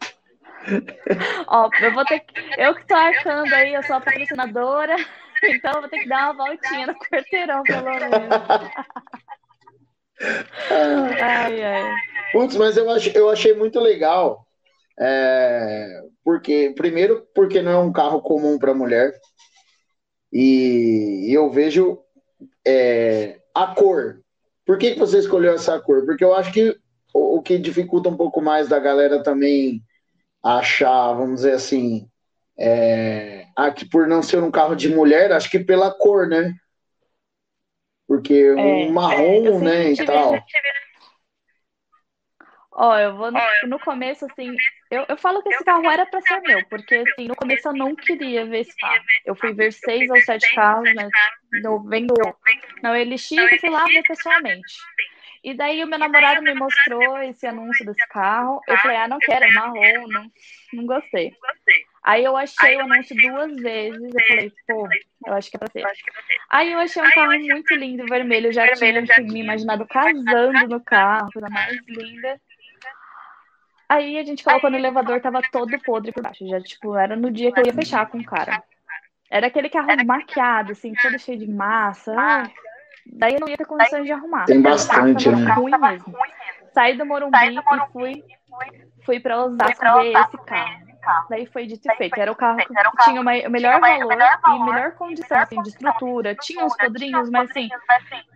Ó, 1.47 1.69
eu 1.81 1.93
vou 1.93 2.05
ter 2.05 2.19
que... 2.19 2.33
Eu 2.57 2.75
que 2.75 2.85
tô 2.87 2.95
arcando 2.95 3.53
aí, 3.53 3.73
eu 3.73 3.83
sou 3.83 3.95
a 3.95 4.01
patrocinadora, 4.01 4.95
então 5.43 5.73
eu 5.73 5.81
vou 5.81 5.89
ter 5.89 5.99
que 5.99 6.07
dar 6.07 6.31
uma 6.31 6.45
voltinha 6.45 6.87
no 6.87 6.95
quarteirão, 6.95 7.63
pelo 7.63 7.85
menos. 7.85 8.09
ai, 11.21 11.63
ai. 11.63 11.95
Putz, 12.31 12.55
mas 12.55 12.77
eu, 12.77 12.89
ach, 12.89 13.07
eu 13.13 13.29
achei 13.29 13.53
muito 13.53 13.79
legal. 13.79 14.47
É, 14.99 16.01
porque, 16.23 16.73
primeiro, 16.75 17.27
porque 17.33 17.61
não 17.61 17.71
é 17.71 17.77
um 17.77 17.91
carro 17.91 18.21
comum 18.21 18.59
para 18.59 18.75
mulher. 18.75 19.11
E 20.31 21.29
eu 21.31 21.49
vejo 21.49 21.99
é, 22.65 23.39
a 23.53 23.67
cor. 23.67 24.21
Por 24.65 24.77
que, 24.77 24.91
que 24.91 24.99
você 24.99 25.19
escolheu 25.19 25.53
essa 25.53 25.79
cor? 25.79 26.05
Porque 26.05 26.23
eu 26.23 26.33
acho 26.33 26.51
que 26.53 26.75
o, 27.13 27.41
que 27.41 27.57
dificulta 27.57 28.09
um 28.09 28.17
pouco 28.17 28.41
mais 28.41 28.67
da 28.67 28.79
galera 28.79 29.21
também 29.21 29.81
achar, 30.43 31.13
vamos 31.13 31.35
dizer 31.35 31.53
assim, 31.53 32.09
é, 32.57 33.45
aqui 33.55 33.85
por 33.85 34.07
não 34.07 34.21
ser 34.21 34.41
um 34.41 34.51
carro 34.51 34.75
de 34.75 34.89
mulher, 34.89 35.31
acho 35.31 35.49
que 35.49 35.59
pela 35.59 35.91
cor, 35.91 36.27
né? 36.27 36.53
Porque 38.07 38.33
é, 38.33 38.53
um 38.53 38.91
marrom, 38.91 39.59
é, 39.59 39.63
né, 39.63 39.91
e 39.91 40.05
tal. 40.05 40.33
Ó, 42.75 42.97
eu 42.97 43.15
vou 43.15 43.31
no, 43.31 43.39
no 43.67 43.79
começo, 43.79 44.25
assim, 44.25 44.55
eu, 44.89 45.05
eu 45.07 45.15
falo 45.15 45.43
que 45.43 45.49
esse 45.49 45.63
carro 45.63 45.89
era 45.89 46.07
para 46.07 46.21
ser 46.21 46.41
meu, 46.41 46.65
porque 46.69 46.95
assim, 46.95 47.27
no 47.27 47.35
começo 47.35 47.67
eu 47.67 47.73
não 47.73 47.95
queria 47.95 48.47
ver 48.47 48.61
esse 48.61 48.75
carro. 48.77 49.03
Eu 49.25 49.35
fui 49.35 49.53
ver 49.53 49.71
seis 49.71 50.09
ou 50.09 50.19
sete 50.21 50.55
carros, 50.55 50.91
né, 50.95 51.07
no, 51.61 51.83
vendo 51.87 52.15
na 52.81 52.91
OLX 52.91 53.31
e 53.31 53.59
fui 53.59 53.69
lá 53.69 53.85
ver 53.85 54.01
pessoalmente. 54.03 54.75
E 55.43 55.53
daí 55.53 55.83
o 55.83 55.87
meu 55.87 55.99
namorado 55.99 56.41
me 56.41 56.53
mostrou 56.53 57.17
esse 57.21 57.45
anúncio 57.45 57.85
desse 57.85 58.07
carro. 58.07 58.61
Eu 58.65 58.77
falei, 58.77 58.95
ah, 58.95 59.07
não 59.09 59.19
quero, 59.19 59.43
é 59.43 59.51
marrom, 59.51 60.07
não, 60.07 60.31
não 60.71 60.85
gostei. 60.85 61.33
Aí 62.01 62.23
eu 62.23 62.37
achei 62.37 62.77
o 62.77 62.81
anúncio 62.81 63.15
duas 63.15 63.53
vezes. 63.57 64.01
Eu 64.01 64.25
falei, 64.27 64.51
pô, 64.67 64.87
eu 65.27 65.33
acho 65.33 65.51
que 65.51 65.57
é 65.57 65.59
pra 65.59 65.69
ser. 65.69 65.83
Aí 66.49 66.71
eu 66.71 66.79
achei 66.79 67.01
um 67.01 67.11
carro 67.11 67.37
muito 67.39 67.75
lindo, 67.75 68.05
vermelho. 68.05 68.47
Eu 68.47 68.53
já 68.53 68.67
tinha 68.73 68.99
assim, 69.01 69.23
me 69.23 69.41
imaginado 69.41 69.85
casando 69.85 70.67
no 70.67 70.81
carro, 70.81 71.29
coisa 71.33 71.49
mais 71.49 71.77
linda. 71.87 72.39
Aí 73.89 74.17
a 74.17 74.23
gente 74.23 74.43
colocou 74.45 74.69
no 74.69 74.77
elevador, 74.77 75.19
tava 75.19 75.41
todo 75.51 75.77
podre 75.81 76.13
por 76.13 76.23
baixo. 76.23 76.47
Já, 76.47 76.61
tipo, 76.61 76.95
era 76.95 77.17
no 77.17 77.29
dia 77.29 77.51
que 77.51 77.59
eu 77.59 77.65
ia 77.65 77.73
fechar 77.73 78.05
com 78.07 78.17
o 78.17 78.25
cara. 78.25 78.63
Era 79.29 79.47
aquele 79.47 79.69
carro 79.69 79.87
maquiado, 80.05 80.71
assim, 80.71 80.93
todo 80.93 81.19
cheio 81.19 81.37
de 81.37 81.47
massa. 81.47 82.15
Ah, 82.17 82.49
daí 83.05 83.35
eu 83.35 83.39
não 83.39 83.47
ia 83.47 83.57
ter 83.57 83.65
condições 83.65 84.05
de 84.05 84.11
arrumar. 84.11 84.45
Tem 84.45 84.61
bastante, 84.61 85.29
né? 85.29 85.51
ruim 85.53 85.71
mesmo. 85.77 86.13
Saí 86.73 86.97
do 86.97 87.05
Morumbi 87.05 87.37
e 87.37 87.91
fui, 87.91 88.23
fui 89.05 89.19
pra 89.19 89.43
Osasco 89.45 89.83
ver 89.99 90.13
esse 90.13 90.37
carro. 90.45 90.93
Daí 91.29 91.45
foi 91.45 91.67
dito 91.67 91.85
e 91.91 91.95
feito. 91.95 92.17
Era 92.17 92.31
o 92.31 92.35
carro 92.35 92.57
que 92.57 93.03
tinha 93.03 93.19
o 93.19 93.23
melhor 93.23 93.79
valor 93.79 94.13
e 94.13 94.59
melhor 94.63 94.91
condição 94.93 95.37
assim, 95.37 95.61
de 95.61 95.69
estrutura. 95.69 96.33
Tinha 96.35 96.63
uns 96.63 96.75
podrinhos, 96.77 97.29
mas 97.29 97.49
assim, 97.49 97.69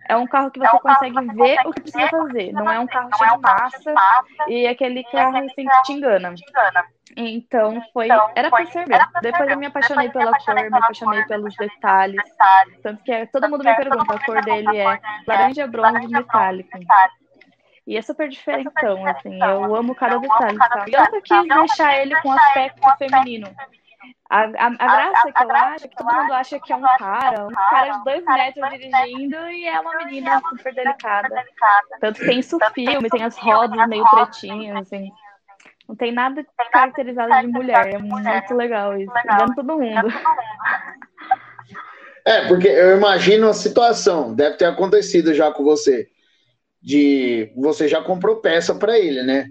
é 0.08 0.16
um 0.16 0.26
carro 0.26 0.50
que 0.50 0.60
você 0.60 0.78
consegue 0.78 1.26
ver 1.34 1.58
o 1.64 1.72
que 1.72 1.80
precisa 1.80 2.08
fazer. 2.08 2.52
Não 2.52 2.70
é 2.70 2.78
um 2.78 2.86
carro 2.86 3.08
cheio 3.16 3.36
de 3.36 3.40
massa 3.40 3.94
e 4.48 4.66
aquele 4.66 5.02
carro 5.04 5.38
assim, 5.38 5.64
que 5.64 5.82
te 5.84 5.92
engana. 5.92 6.34
Então 7.20 7.82
foi. 7.92 8.08
Era 8.36 8.48
pra 8.48 8.64
ser 8.66 8.86
mesmo. 8.86 9.06
Depois 9.20 9.50
eu 9.50 9.58
me 9.58 9.66
apaixonei 9.66 10.08
pela 10.08 10.38
cor, 10.38 10.54
me 10.54 10.78
apaixonei 10.78 11.24
pelos 11.24 11.56
detalhes. 11.56 12.22
Tanto 12.80 13.02
que 13.02 13.26
todo 13.26 13.50
mundo 13.50 13.64
me 13.64 13.74
pergunta, 13.74 14.14
a 14.14 14.24
cor 14.24 14.44
dele 14.44 14.78
é 14.78 15.00
laranja 15.26 15.66
bronze 15.66 16.06
metálico. 16.06 16.78
E 17.84 17.96
é 17.96 18.02
super 18.02 18.28
diferentão, 18.28 19.04
assim. 19.04 19.42
Eu 19.42 19.74
amo 19.74 19.96
cada 19.96 20.18
detalhe, 20.18 20.58
sabe? 20.58 20.92
Eu 20.92 21.00
nunca 21.00 21.20
quis 21.22 21.48
deixar 21.48 21.96
ele 21.96 22.14
com 22.20 22.30
aspecto 22.30 22.96
feminino. 22.98 23.48
A, 24.30 24.42
a, 24.42 24.66
a, 24.66 24.68
graça 24.68 25.32
que 25.32 25.42
eu 25.42 25.50
acho 25.50 25.84
é 25.86 25.88
que 25.88 25.96
todo 25.96 26.14
mundo 26.14 26.32
acha 26.32 26.60
que 26.60 26.72
é 26.72 26.76
um 26.76 26.82
cara, 26.82 27.46
um 27.46 27.50
cara 27.50 27.90
de 27.92 28.04
dois 28.04 28.24
metros 28.24 28.70
dirigindo 28.70 29.50
e 29.50 29.66
é 29.66 29.80
uma 29.80 29.96
menina 29.96 30.40
super 30.48 30.74
delicada. 30.74 31.44
Tanto 31.98 32.20
que 32.20 32.26
tem 32.26 32.38
isso 32.38 32.58
filme, 32.74 33.08
tem 33.08 33.24
as 33.24 33.36
rodas 33.38 33.88
meio 33.88 34.08
pretinhas, 34.08 34.76
assim. 34.76 35.10
Não 35.88 35.96
tem 35.96 36.12
nada 36.12 36.44
caracterizado 36.70 37.40
de 37.40 37.46
mulher. 37.46 37.94
É 37.94 37.98
muito 37.98 38.54
legal 38.54 38.96
isso. 39.00 39.12
Engano 39.24 39.54
todo 39.54 39.78
mundo. 39.78 40.08
É, 42.26 42.46
porque 42.46 42.68
eu 42.68 42.94
imagino 42.94 43.48
a 43.48 43.54
situação, 43.54 44.34
deve 44.34 44.58
ter 44.58 44.66
acontecido 44.66 45.32
já 45.32 45.50
com 45.50 45.64
você 45.64 46.10
de 46.80 47.50
você 47.56 47.88
já 47.88 48.02
comprou 48.02 48.36
peça 48.36 48.74
para 48.74 48.98
ele, 48.98 49.22
né? 49.22 49.48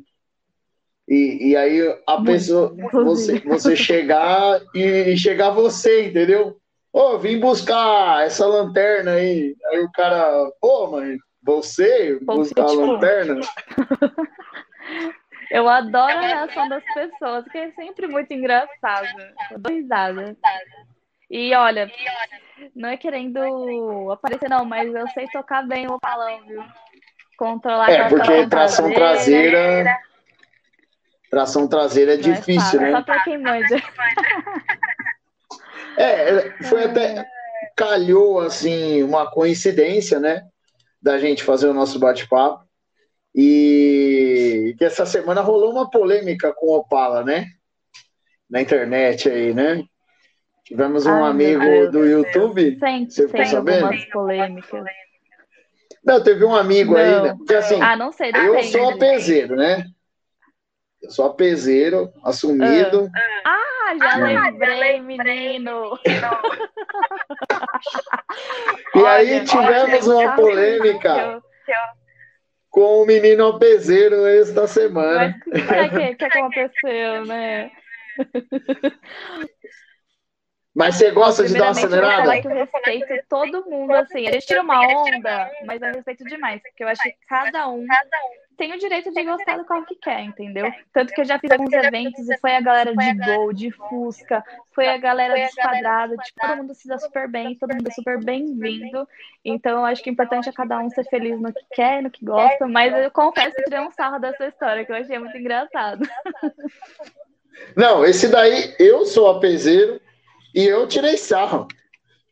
E, 1.08 1.50
e 1.50 1.56
aí 1.56 1.82
a 2.06 2.22
pessoa, 2.22 2.76
você, 2.92 3.40
você 3.40 3.76
chegar 3.76 4.62
e, 4.76 5.18
chegar 5.18 5.50
você, 5.52 6.08
entendeu? 6.08 6.58
Ô, 6.94 7.14
oh, 7.14 7.20
vim 7.20 7.40
buscar 7.40 8.26
essa 8.26 8.46
lanterna 8.46 9.12
aí. 9.14 9.56
Aí 9.72 9.80
o 9.80 9.92
cara, 9.92 10.52
pô, 10.62 10.88
mas 10.92 11.18
você 11.42 12.20
buscar 12.22 12.66
a 12.66 12.72
lanterna? 12.72 13.40
Eu 15.52 15.68
adoro 15.70 16.18
a 16.18 16.22
reação 16.22 16.68
das 16.68 16.84
pessoas, 16.94 17.46
que 17.50 17.58
é 17.58 17.72
sempre 17.72 18.08
muito 18.08 18.34
engraçado. 18.34 19.08
Eu 19.52 19.60
dou 19.60 19.74
risada. 19.74 20.36
E 21.30 21.54
olha, 21.56 21.92
não 22.76 22.90
é 22.90 22.98
querendo 22.98 24.12
aparecer, 24.12 24.50
não, 24.50 24.66
mas 24.66 24.94
eu 24.94 25.08
sei 25.10 25.28
tocar 25.28 25.66
bem 25.68 25.88
o 25.88 26.00
balão, 26.02 26.46
viu? 26.46 26.64
Controlar 27.38 27.90
é, 27.90 28.10
porque 28.10 28.48
tração 28.48 28.92
traseira. 28.92 29.52
traseira. 29.52 29.98
Tração 31.30 31.68
traseira 31.68 32.14
é 32.14 32.18
difícil, 32.18 32.80
é 32.80 32.84
né? 32.84 32.92
Só 32.92 33.02
pra 33.04 33.24
quem 33.24 33.38
manja. 33.38 33.76
É, 36.00 36.52
foi 36.64 36.84
até. 36.84 37.26
Calhou, 37.76 38.40
assim, 38.40 39.02
uma 39.02 39.32
coincidência, 39.32 40.20
né? 40.20 40.48
Da 41.02 41.18
gente 41.18 41.44
fazer 41.44 41.68
o 41.68 41.74
nosso 41.74 41.98
bate-papo. 41.98 42.67
E 43.40 44.74
que 44.80 44.84
essa 44.84 45.06
semana 45.06 45.42
rolou 45.42 45.70
uma 45.70 45.88
polêmica 45.88 46.52
com 46.52 46.66
o 46.66 46.78
Opala, 46.78 47.24
né? 47.24 47.46
Na 48.50 48.60
internet 48.60 49.30
aí, 49.30 49.54
né? 49.54 49.84
Tivemos 50.64 51.06
um 51.06 51.24
Ai, 51.24 51.30
amigo 51.30 51.92
do 51.92 52.04
YouTube. 52.04 52.80
Sempre, 52.80 53.12
você 53.12 53.28
tem 53.28 53.56
algumas 53.56 54.06
polêmicas. 54.06 54.86
Não, 56.04 56.24
teve 56.24 56.44
um 56.46 56.56
amigo 56.56 56.94
não. 56.94 57.00
aí, 57.00 57.22
né? 57.22 57.36
Porque 57.38 57.54
assim, 57.54 57.80
ah, 57.80 57.96
não 57.96 58.12
sei, 58.12 58.32
eu 58.34 58.64
sou 58.64 58.90
apezeiro, 58.90 59.56
né? 59.56 59.86
Eu 61.04 61.12
sou 61.12 61.28
apezeiro, 61.28 62.12
assumido. 62.24 63.08
Ah, 63.46 63.96
já 64.00 64.16
lembrei, 64.16 65.00
menino. 65.00 66.00
e 68.96 69.06
aí 69.06 69.46
tivemos 69.46 70.08
uma 70.08 70.36
polêmica 70.36 71.40
com 72.78 73.02
o 73.02 73.06
menino 73.08 73.48
apezeiro 73.48 74.28
esta 74.28 74.68
semana. 74.68 75.36
Mas 75.48 75.92
o 75.92 75.98
que, 75.98 76.14
que 76.14 76.26
aconteceu, 76.26 77.26
né? 77.26 77.72
Mas 80.76 80.94
você 80.94 81.10
gosta 81.10 81.44
de 81.44 81.56
dar 81.56 81.64
uma 81.64 81.72
acelerada? 81.72 82.38
Eu 82.38 82.54
respeito 82.54 83.26
todo 83.28 83.66
mundo, 83.68 83.96
assim. 83.96 84.28
A 84.28 84.32
gente 84.34 84.46
tira 84.46 84.62
uma 84.62 84.80
onda, 84.80 85.50
mas 85.66 85.82
eu 85.82 85.92
respeito 85.92 86.24
demais. 86.26 86.62
Porque 86.62 86.84
eu 86.84 86.88
acho 86.88 87.02
que 87.02 87.16
cada 87.28 87.68
um 87.68 87.84
tem 88.58 88.74
o 88.74 88.80
direito 88.80 89.12
de 89.12 89.24
gostar 89.24 89.58
do 89.58 89.66
carro 89.66 89.86
que 89.86 89.96
quer, 89.96 90.22
entendeu? 90.22 90.72
Tanto 90.92 91.14
que 91.14 91.22
eu 91.22 91.26
já 91.26 91.38
fiz 91.38 91.52
alguns 91.52 91.72
eventos 91.72 92.28
e 92.28 92.38
foi 92.40 92.56
a 92.56 92.62
galera 92.62 92.96
de 92.96 93.14
Gol, 93.14 93.54
de 93.54 93.72
Fusca, 93.72 94.44
foi 94.74 94.88
a 94.88 94.98
galera 94.98 95.36
do 95.36 95.40
Esquadrado, 95.40 96.18
tipo, 96.18 96.40
todo 96.42 96.58
mundo 96.58 96.74
se 96.74 96.88
dá 96.88 96.98
super 96.98 97.28
bem, 97.30 97.56
todo 97.56 97.74
mundo 97.74 97.88
é 97.88 97.92
super 97.92 98.24
bem-vindo. 98.24 99.08
Então 99.46 99.80
eu 99.80 99.86
acho 99.86 100.02
que 100.04 100.10
o 100.10 100.14
importante 100.14 100.50
é 100.50 100.52
cada 100.52 100.80
um 100.80 100.90
ser 100.90 101.06
feliz 101.06 101.40
no 101.40 101.54
que 101.54 101.64
quer, 101.72 102.02
no 102.02 102.10
que 102.10 102.26
gosta, 102.26 102.68
mas 102.68 102.94
eu 102.94 103.12
confesso 103.12 103.56
que 103.56 103.64
tirei 103.64 103.80
um 103.80 103.92
sarro 103.92 104.20
dessa 104.20 104.48
história, 104.48 104.84
que 104.84 104.92
eu 104.92 104.96
achei 104.96 105.20
muito 105.20 105.38
engraçado. 105.38 106.04
Não, 107.76 108.06
esse 108.06 108.28
daí, 108.28 108.76
eu 108.80 109.06
sou 109.06 109.30
apezeiro, 109.30 110.00
e 110.54 110.66
eu 110.66 110.88
tirei 110.88 111.18
sarro, 111.18 111.68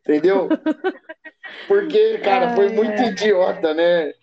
entendeu? 0.02 0.50
Porque, 1.68 2.18
cara, 2.20 2.56
foi 2.56 2.70
muito 2.70 3.02
idiota, 3.02 3.74
né? 3.74 4.14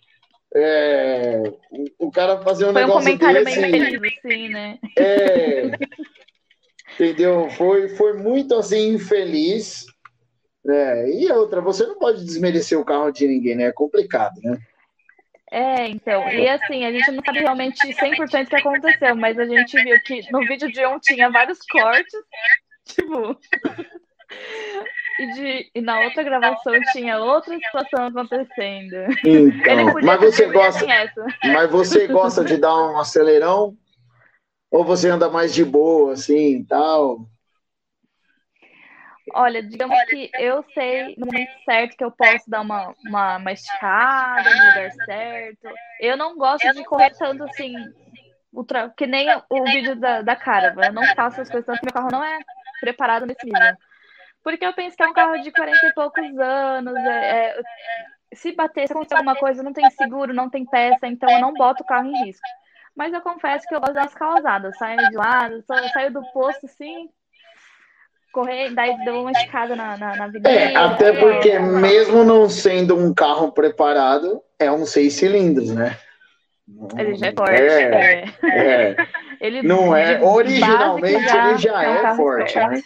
É, 0.55 1.41
o, 1.71 2.07
o, 2.07 2.11
cara 2.11 2.41
fazer 2.41 2.65
um 2.65 2.73
foi 2.73 2.81
negócio 2.81 2.99
um 2.99 3.17
comentário 3.17 3.45
desse. 3.45 3.59
Bem 3.59 3.71
feliz, 3.71 4.13
sim, 4.21 4.49
né? 4.49 4.77
É, 4.97 5.71
entendeu? 6.93 7.49
Foi, 7.51 7.89
foi 7.89 8.13
muito 8.13 8.55
assim 8.55 8.93
infeliz. 8.93 9.85
É, 10.67 11.09
e 11.09 11.31
outra, 11.31 11.59
você 11.59 11.85
não 11.85 11.97
pode 11.97 12.23
desmerecer 12.23 12.79
o 12.79 12.85
carro 12.85 13.11
de 13.11 13.27
ninguém, 13.27 13.55
né? 13.55 13.65
É 13.65 13.71
complicado, 13.71 14.39
né? 14.43 14.57
É, 15.51 15.87
então, 15.87 16.27
e 16.29 16.47
assim, 16.47 16.85
a 16.85 16.91
gente 16.91 17.11
não 17.11 17.23
sabe 17.23 17.39
realmente 17.39 17.79
100% 17.87 18.45
o 18.45 18.49
que 18.49 18.55
aconteceu, 18.55 19.15
mas 19.15 19.37
a 19.37 19.45
gente 19.45 19.83
viu 19.83 20.01
que 20.03 20.31
no 20.31 20.39
vídeo 20.47 20.71
de 20.71 20.85
um 20.85 20.99
tinha 20.99 21.29
vários 21.29 21.59
cortes, 21.69 22.19
Tipo. 22.85 23.39
E, 25.19 25.27
de, 25.33 25.71
e 25.75 25.81
na 25.81 25.99
outra 25.99 26.23
gravação 26.23 26.73
tinha 26.91 27.19
outra 27.19 27.55
situação 27.57 28.07
acontecendo. 28.07 28.95
Então, 29.23 29.93
mas 30.01 30.19
você 30.19 30.47
gosta. 30.47 30.85
Mas 31.43 31.69
você 31.69 32.07
gosta 32.07 32.43
de 32.43 32.57
dar 32.57 32.75
um 32.75 32.99
acelerão? 32.99 33.77
Ou 34.71 34.83
você 34.83 35.09
anda 35.09 35.29
mais 35.29 35.53
de 35.53 35.63
boa, 35.63 36.13
assim 36.13 36.63
tal? 36.65 37.27
Olha, 39.35 39.63
digamos 39.63 39.97
que 40.05 40.29
eu 40.37 40.65
sei 40.73 41.15
no 41.15 41.27
momento 41.27 41.51
certo 41.63 41.95
que 41.95 42.03
eu 42.03 42.11
posso 42.11 42.49
dar 42.49 42.61
uma, 42.61 42.93
uma, 43.05 43.37
uma 43.37 43.51
esticada 43.51 44.49
no 44.49 44.65
lugar 44.65 44.91
certo. 45.05 45.69
Eu 45.99 46.17
não 46.17 46.35
gosto 46.35 46.71
de 46.73 46.83
correr 46.83 47.11
tanto 47.11 47.43
assim, 47.43 47.73
ultra, 48.51 48.93
que 48.97 49.07
nem 49.07 49.27
o 49.49 49.63
vídeo 49.63 49.95
da, 49.95 50.21
da 50.21 50.35
cara. 50.35 50.75
Eu 50.85 50.93
não 50.93 51.05
faço 51.15 51.41
as 51.41 51.49
coisas 51.49 51.65
tanto 51.65 51.79
que 51.79 51.85
meu 51.85 51.93
carro 51.93 52.11
não 52.11 52.23
é 52.23 52.39
preparado 52.81 53.25
nesse 53.25 53.45
nível. 53.45 53.75
Porque 54.43 54.65
eu 54.65 54.73
penso 54.73 54.97
que 54.97 55.03
é 55.03 55.07
um 55.07 55.13
carro 55.13 55.41
de 55.41 55.51
40 55.51 55.87
e 55.87 55.93
poucos 55.93 56.39
anos. 56.39 56.95
É, 56.95 57.49
é, 57.49 57.61
se 58.33 58.51
bater, 58.53 58.87
se 58.87 58.93
acontecer 58.93 59.15
alguma 59.15 59.35
coisa, 59.35 59.63
não 59.63 59.73
tem 59.73 59.89
seguro, 59.91 60.33
não 60.33 60.49
tem 60.49 60.65
peça, 60.65 61.07
então 61.07 61.29
eu 61.29 61.39
não 61.39 61.53
boto 61.53 61.83
o 61.83 61.85
carro 61.85 62.07
em 62.07 62.25
risco. 62.25 62.45
Mas 62.95 63.13
eu 63.13 63.21
confesso 63.21 63.67
que 63.67 63.73
eu 63.73 63.79
gosto 63.79 63.93
das 63.93 64.13
causadas. 64.13 64.77
Saio 64.77 64.97
de 65.09 65.15
lado, 65.15 65.63
saio 65.93 66.11
do 66.11 66.21
posto 66.31 66.65
assim, 66.65 67.09
correr, 68.31 68.71
daí 68.71 68.95
dou 69.05 69.21
uma 69.21 69.31
escada 69.31 69.75
na, 69.75 69.97
na, 69.97 70.15
na 70.15 70.27
vida. 70.27 70.49
É, 70.49 70.75
até 70.75 71.13
porque, 71.13 71.51
é, 71.51 71.59
mesmo 71.59 72.23
não 72.23 72.49
sendo 72.49 72.97
um 72.97 73.13
carro 73.13 73.51
preparado, 73.51 74.41
é 74.59 74.71
um 74.71 74.85
seis 74.85 75.13
cilindros, 75.13 75.71
né? 75.71 75.97
Ele 76.97 77.15
já 77.15 77.27
é 77.27 77.33
forte. 77.33 77.61
É, 77.61 78.23
é. 78.23 78.25
é. 78.43 78.95
Ele, 79.39 79.61
não 79.61 79.95
é. 79.95 80.21
Originalmente 80.21 81.27
já 81.27 81.49
ele 81.49 81.57
já 81.57 81.83
é, 81.83 82.03
é 82.05 82.15
forte. 82.15 82.57
Né? 82.57 82.81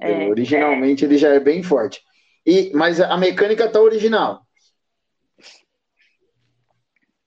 É, 0.00 0.28
originalmente 0.28 1.04
ele 1.04 1.16
já 1.16 1.28
é 1.28 1.40
bem 1.40 1.62
forte. 1.62 2.00
E, 2.44 2.72
mas 2.74 3.00
a 3.00 3.16
mecânica 3.16 3.68
tá 3.68 3.80
original. 3.80 4.46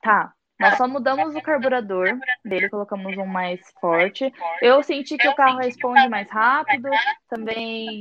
Tá. 0.02 0.34
Nós 0.60 0.78
só 0.78 0.88
mudamos 0.88 1.36
o 1.36 1.42
carburador 1.42 2.18
dele, 2.44 2.70
colocamos 2.70 3.18
um 3.18 3.26
mais 3.26 3.60
forte. 3.80 4.32
Eu 4.62 4.82
senti 4.84 5.18
que 5.18 5.28
o 5.28 5.36
carro 5.36 5.60
responde 5.60 6.08
mais 6.08 6.30
rápido, 6.30 6.90
também 7.28 8.00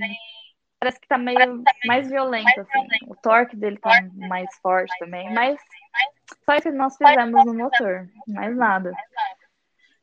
parece 0.78 1.00
que 1.00 1.08
tá 1.08 1.18
meio 1.18 1.62
mais 1.86 2.08
violento, 2.08 2.60
assim. 2.60 2.86
O 3.08 3.16
torque 3.16 3.56
dele 3.56 3.78
tá 3.78 3.90
mais 4.28 4.48
forte 4.62 4.92
também, 4.98 5.32
mas 5.32 5.58
só 6.44 6.54
isso 6.54 6.70
que 6.70 6.76
nós 6.76 6.96
fizemos 6.96 7.44
no 7.44 7.54
motor, 7.54 8.06
mais 8.28 8.56
nada. 8.56 8.92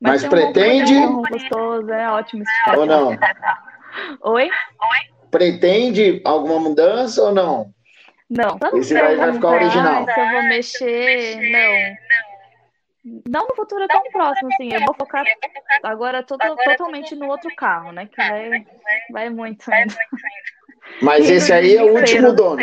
Mas, 0.00 0.22
mas 0.22 0.28
pretende. 0.28 0.94
Um 0.96 1.22
gostoso, 1.22 1.90
é 1.90 2.10
ótimo. 2.10 2.44
Ou 2.76 2.84
não? 2.84 3.10
Oi? 4.22 4.50
Pretende 5.30 6.20
alguma 6.24 6.60
mudança 6.60 7.22
ou 7.22 7.32
não? 7.32 7.72
Não. 8.28 8.58
Esse 8.78 8.94
daí 8.94 9.16
vai 9.16 9.32
ficar 9.32 9.48
original. 9.48 10.04
Se 10.04 10.20
eu 10.20 10.30
vou 10.30 10.42
mexer, 10.44 11.36
não. 11.50 13.22
Não 13.28 13.48
no 13.48 13.54
futuro 13.56 13.86
tão 13.88 14.02
próximo, 14.10 14.48
assim. 14.52 14.72
Eu 14.72 14.80
vou 14.84 14.94
focar 14.94 15.24
agora 15.82 16.22
todo, 16.22 16.40
totalmente 16.56 17.14
no 17.16 17.28
outro 17.28 17.54
carro, 17.56 17.92
né? 17.92 18.06
Que 18.06 18.16
vai, 18.16 18.66
vai 19.10 19.30
muito 19.30 19.70
ainda. 19.72 19.94
Mas 21.02 21.28
esse 21.28 21.52
aí 21.52 21.76
é 21.76 21.82
o 21.82 21.94
último 21.96 22.32
dono. 22.32 22.62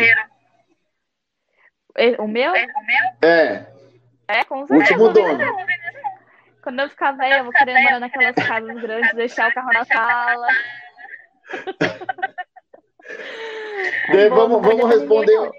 O 2.18 2.26
meu? 2.26 2.52
É. 3.22 3.66
É, 4.28 4.44
com 4.44 4.66
certeza. 4.66 4.94
Último 4.94 5.12
dono. 5.12 5.56
Quando 6.62 6.80
eu 6.80 6.88
ficar 6.90 7.12
velha, 7.12 7.38
eu 7.38 7.44
vou 7.44 7.52
querer 7.52 7.82
morar 7.82 8.00
naquelas 8.00 8.34
casas 8.34 8.80
grandes, 8.80 9.14
deixar 9.14 9.50
o 9.50 9.54
carro 9.54 9.72
na 9.72 9.84
sala. 9.84 10.46
Daí, 14.12 14.28
vamos, 14.28 14.60
vamos 14.62 14.88
responder 14.88 15.50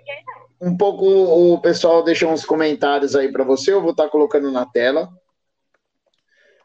um 0.61 0.75
pouco. 0.75 1.05
O 1.05 1.59
pessoal 1.59 2.03
deixou 2.03 2.31
uns 2.31 2.45
comentários 2.45 3.15
aí 3.15 3.31
para 3.31 3.43
você. 3.43 3.73
Eu 3.73 3.81
vou 3.81 3.91
estar 3.91 4.03
tá 4.03 4.09
colocando 4.09 4.51
na 4.51 4.65
tela. 4.65 5.09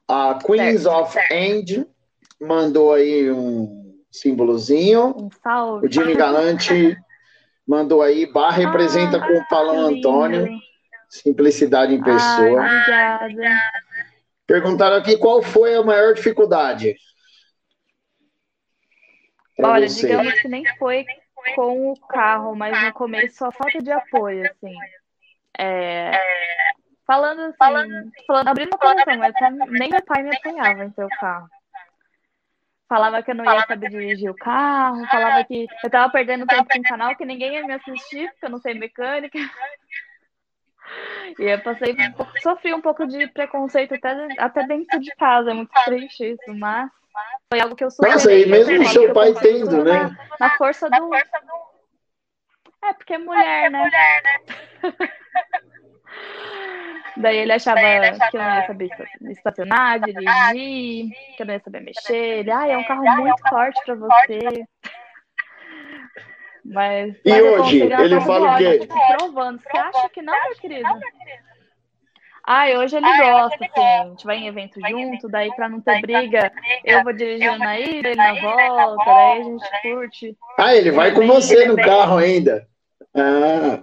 A 0.09 0.39
Queens 0.45 0.83
certo, 0.83 0.97
of 0.97 1.13
certo. 1.13 1.33
End 1.33 1.87
mandou 2.41 2.93
aí 2.93 3.31
um 3.31 3.95
símbolozinho. 4.11 5.15
Um 5.17 5.31
salve. 5.43 5.87
O 5.87 5.93
Jimmy 5.93 6.15
Galante 6.15 6.97
mandou 7.67 8.03
aí. 8.03 8.31
Bar 8.33 8.51
representa 8.51 9.17
ah, 9.19 9.27
com 9.27 9.35
o 9.35 9.49
Paulo 9.49 9.73
Antônio. 9.73 10.49
Simplicidade 11.09 11.95
em 11.95 12.03
pessoa. 12.03 12.63
Ai, 12.63 13.17
obrigada. 13.17 13.61
Perguntaram 14.47 14.97
aqui 14.97 15.17
qual 15.17 15.43
foi 15.43 15.75
a 15.75 15.83
maior 15.83 16.15
dificuldade. 16.15 16.95
Olha, 19.63 19.89
você. 19.89 20.07
digamos 20.07 20.41
que 20.41 20.49
nem 20.49 20.65
foi 20.77 21.07
com 21.55 21.93
o 21.93 22.01
carro, 22.09 22.55
mas 22.55 22.83
no 22.83 22.93
começo 22.93 23.45
a 23.45 23.53
falta 23.53 23.79
de 23.79 23.91
apoio, 23.91 24.45
assim. 24.51 24.75
É, 25.59 26.13
falando 27.07 27.41
assim, 27.41 27.57
falando, 27.57 28.49
abrindo 28.49 28.75
o 28.75 28.79
coração, 28.79 29.17
mas 29.17 29.35
nem 29.71 29.91
meu 29.91 30.05
pai 30.05 30.23
me 30.23 30.37
apoiava 30.37 30.85
em 30.85 30.89
o 30.89 31.09
carro. 31.21 31.49
Falava 32.89 33.23
que 33.23 33.33
eu 33.33 33.35
não 33.35 33.45
ia 33.45 33.67
saber 33.67 33.91
dirigir 33.91 34.31
o 34.31 34.37
carro, 34.37 35.05
falava 35.07 35.45
que 35.45 35.67
eu 35.83 35.91
tava 35.91 36.13
perdendo 36.13 36.47
tempo 36.47 36.69
com 36.71 36.79
o 36.79 36.83
canal, 36.83 37.17
que 37.17 37.25
ninguém 37.25 37.55
ia 37.55 37.67
me 37.67 37.75
assistir, 37.75 38.29
porque 38.31 38.47
eu 38.47 38.51
não 38.51 38.59
sei 38.59 38.75
mecânica. 38.75 39.39
E 41.37 41.43
eu 41.43 41.61
passei, 41.63 41.97
sofri 42.41 42.73
um 42.73 42.81
pouco 42.81 43.05
de 43.09 43.27
preconceito 43.27 43.95
até, 43.97 44.29
até 44.39 44.67
dentro 44.69 45.01
de 45.01 45.11
casa, 45.17 45.51
é 45.51 45.55
muito 45.55 45.73
triste 45.85 46.25
isso, 46.25 46.55
mas 46.55 46.89
foi 47.51 47.61
algo 47.61 47.77
que 47.77 47.85
eu 47.85 47.91
superei. 47.91 48.15
Nossa, 48.15 48.33
e 48.33 48.47
mesmo 48.47 48.81
o 48.81 48.89
seu 48.89 49.13
pai 49.13 49.35
tendo, 49.35 49.85
né? 49.85 50.17
Na, 50.39 50.51
força 50.57 50.89
do... 50.91 51.15
É, 51.15 52.93
porque 52.93 53.15
é 53.15 53.19
mulher, 53.19 53.71
né? 53.71 53.91
Daí 57.17 57.39
ele 57.39 57.53
achava 57.53 57.81
que 58.31 58.37
eu 58.37 58.43
não 58.43 58.57
ia 58.57 58.67
saber 58.67 58.91
estacionar, 59.31 60.01
dirigir, 60.01 61.11
que 61.37 61.43
eu 61.43 61.47
não 61.47 61.55
ia 61.55 61.61
saber 61.61 61.81
mexer. 61.81 62.39
Ele, 62.41 62.51
ah, 62.51 62.69
é 62.69 62.77
um 62.77 62.85
carro 62.85 63.03
muito 63.17 63.49
forte 63.49 63.81
para 63.85 63.95
você. 63.95 64.65
Mas, 66.69 67.15
e 67.25 67.31
mas 67.31 67.43
hoje, 67.45 67.81
ele 67.81 68.21
fala 68.23 68.55
o 68.55 68.59
quê? 68.59 68.89
Provando. 69.17 69.63
Você 69.63 69.79
acha 69.79 70.09
que 70.09 70.21
não, 70.21 70.33
meu 70.33 70.57
querido? 70.57 70.89
Ah, 72.47 72.69
hoje 72.79 72.97
ele 72.97 73.07
gosta, 73.07 73.65
assim, 73.65 73.81
a 73.81 74.05
gente 74.05 74.25
vai 74.25 74.37
em 74.37 74.47
evento 74.47 74.79
junto, 74.89 75.29
daí 75.29 75.53
pra 75.57 75.69
não 75.69 75.81
ter 75.81 76.01
briga, 76.01 76.53
eu 76.85 77.03
vou 77.03 77.13
dirigindo 77.13 77.59
na 77.59 77.81
ida, 77.81 78.09
ele 78.09 78.15
na 78.15 78.41
volta, 78.41 79.05
daí 79.05 79.41
a 79.41 79.43
gente 79.43 79.83
curte. 79.83 80.37
Ah, 80.57 80.73
ele 80.73 80.93
vai 80.93 81.13
com 81.13 81.27
você 81.27 81.67
no 81.67 81.75
carro 81.75 82.19
ainda. 82.19 82.69
Ah. 83.13 83.83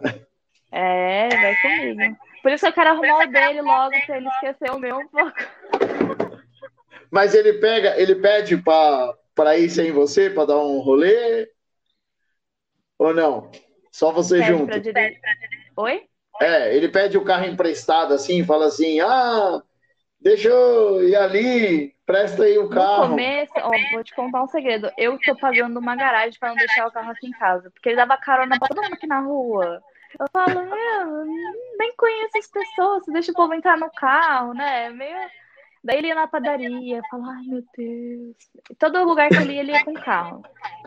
É, 0.72 1.28
vai 1.28 1.56
comigo. 1.62 2.18
Por 2.42 2.52
isso 2.54 2.66
eu 2.66 2.72
quero 2.72 2.92
arrumar 2.92 3.26
o 3.26 3.28
dele 3.28 3.62
logo, 3.62 3.96
pra 4.06 4.18
ele 4.18 4.30
esquecer 4.30 4.72
o 4.72 4.80
meu 4.80 4.98
um 4.98 5.08
pouco. 5.10 5.38
Mas 7.12 7.36
ele 7.36 7.54
pega, 7.54 8.00
ele 8.00 8.16
pede 8.16 8.56
pra, 8.56 9.14
pra 9.36 9.58
ir 9.58 9.70
sem 9.70 9.92
você, 9.92 10.30
pra 10.30 10.46
dar 10.46 10.58
um 10.58 10.80
rolê? 10.80 11.50
Ou 12.98 13.14
não? 13.14 13.52
Só 13.92 14.12
você 14.12 14.40
pede 14.40 14.48
junto? 14.48 14.80
Dire... 14.80 15.20
Oi? 15.76 16.08
É, 16.44 16.76
ele 16.76 16.90
pede 16.90 17.18
o 17.18 17.24
carro 17.24 17.46
emprestado 17.46 18.14
assim, 18.14 18.44
fala 18.44 18.66
assim: 18.66 19.00
ah, 19.00 19.62
deixa 20.20 20.50
eu 20.50 21.08
ir 21.08 21.16
ali, 21.16 21.96
presta 22.06 22.44
aí 22.44 22.58
o 22.58 22.70
carro. 22.70 23.04
No 23.04 23.10
começo, 23.12 23.54
ó, 23.56 23.72
vou 23.94 24.04
te 24.04 24.14
contar 24.14 24.44
um 24.44 24.48
segredo. 24.48 24.92
Eu 24.98 25.18
tô 25.20 25.38
pagando 25.38 25.80
uma 25.80 25.96
garagem 25.96 26.38
para 26.38 26.50
não 26.50 26.56
deixar 26.58 26.86
o 26.86 26.92
carro 26.92 27.12
aqui 27.12 27.28
em 27.28 27.32
casa, 27.32 27.72
porque 27.72 27.88
ele 27.88 27.96
dava 27.96 28.18
carona 28.18 28.60
pra 28.60 28.68
todo 28.68 28.84
mundo 28.84 28.94
aqui 28.94 29.08
na 29.08 29.22
rua. 29.22 29.82
Eu 30.20 30.28
falo, 30.34 30.66
meu, 30.66 31.26
nem 31.80 31.96
conheço 31.96 32.38
as 32.38 32.48
pessoas, 32.48 33.04
deixa 33.08 33.32
o 33.32 33.36
povo 33.36 33.54
entrar 33.54 33.78
no 33.78 33.90
carro, 33.92 34.54
né? 34.54 34.90
Meio. 34.90 35.16
Daí 35.82 35.98
ele 35.98 36.08
ia 36.08 36.16
na 36.16 36.28
padaria, 36.28 37.02
fala, 37.10 37.36
ai 37.36 37.44
meu 37.46 37.64
Deus. 37.78 38.36
Todo 38.78 39.04
lugar 39.06 39.30
que 39.30 39.36
ele 39.36 39.54
ia, 39.54 39.60
ele 39.62 39.72
ia 39.72 39.84
com 39.84 39.94
carro. 39.94 40.44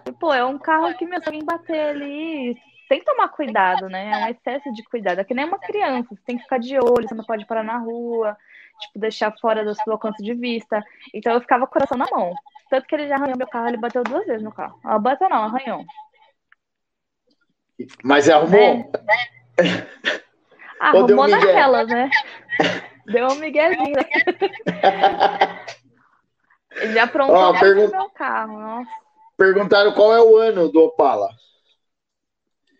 E, 0.06 0.12
pô, 0.12 0.32
é 0.32 0.44
um 0.44 0.58
carro 0.58 0.94
que, 0.94 1.04
meu, 1.04 1.20
se 1.20 1.26
alguém 1.26 1.44
bater 1.44 1.88
ali, 1.88 2.56
tem 2.88 3.00
que 3.00 3.04
tomar 3.04 3.28
cuidado, 3.28 3.88
né? 3.88 4.10
É 4.12 4.16
um 4.18 4.28
excesso 4.28 4.72
de 4.72 4.82
cuidado. 4.84 5.20
É 5.20 5.24
que 5.24 5.34
nem 5.34 5.44
uma 5.44 5.58
criança, 5.58 6.08
você 6.10 6.22
tem 6.24 6.36
que 6.36 6.42
ficar 6.42 6.58
de 6.58 6.78
olho, 6.78 7.08
você 7.08 7.14
não 7.14 7.24
pode 7.24 7.46
parar 7.46 7.62
na 7.62 7.78
rua, 7.78 8.36
tipo, 8.80 8.98
deixar 8.98 9.36
fora 9.38 9.64
do 9.64 9.74
seu 9.74 9.92
alcance 9.92 10.22
de 10.22 10.34
vista. 10.34 10.82
Então 11.12 11.32
eu 11.32 11.40
ficava 11.40 11.66
com 11.66 11.70
o 11.70 11.72
coração 11.72 11.98
na 11.98 12.06
mão. 12.10 12.34
Tanto 12.70 12.86
que 12.86 12.94
ele 12.94 13.08
já 13.08 13.16
arranhou 13.16 13.36
meu 13.36 13.46
carro, 13.46 13.68
ele 13.68 13.76
bateu 13.76 14.02
duas 14.02 14.26
vezes 14.26 14.42
no 14.42 14.52
carro. 14.52 14.78
Ela 14.84 14.98
bateu 14.98 15.28
não, 15.28 15.44
arranhou. 15.44 15.84
Mas 18.02 18.28
arrumou? 18.28 18.58
É. 18.58 18.90
Arrumou 20.80 21.28
naquelas, 21.28 21.88
né? 21.88 22.10
Deu 23.06 23.28
um 23.28 23.34
miguezinho. 23.36 23.94
ele 26.72 26.98
aprontou 26.98 27.36
Ó, 27.36 27.58
pergun... 27.58 27.88
meu 27.88 28.10
carro, 28.10 28.58
nossa. 28.58 28.90
Perguntaram 29.36 29.92
qual 29.92 30.14
é 30.14 30.20
o 30.20 30.36
ano 30.36 30.68
do 30.70 30.84
Opala. 30.84 31.30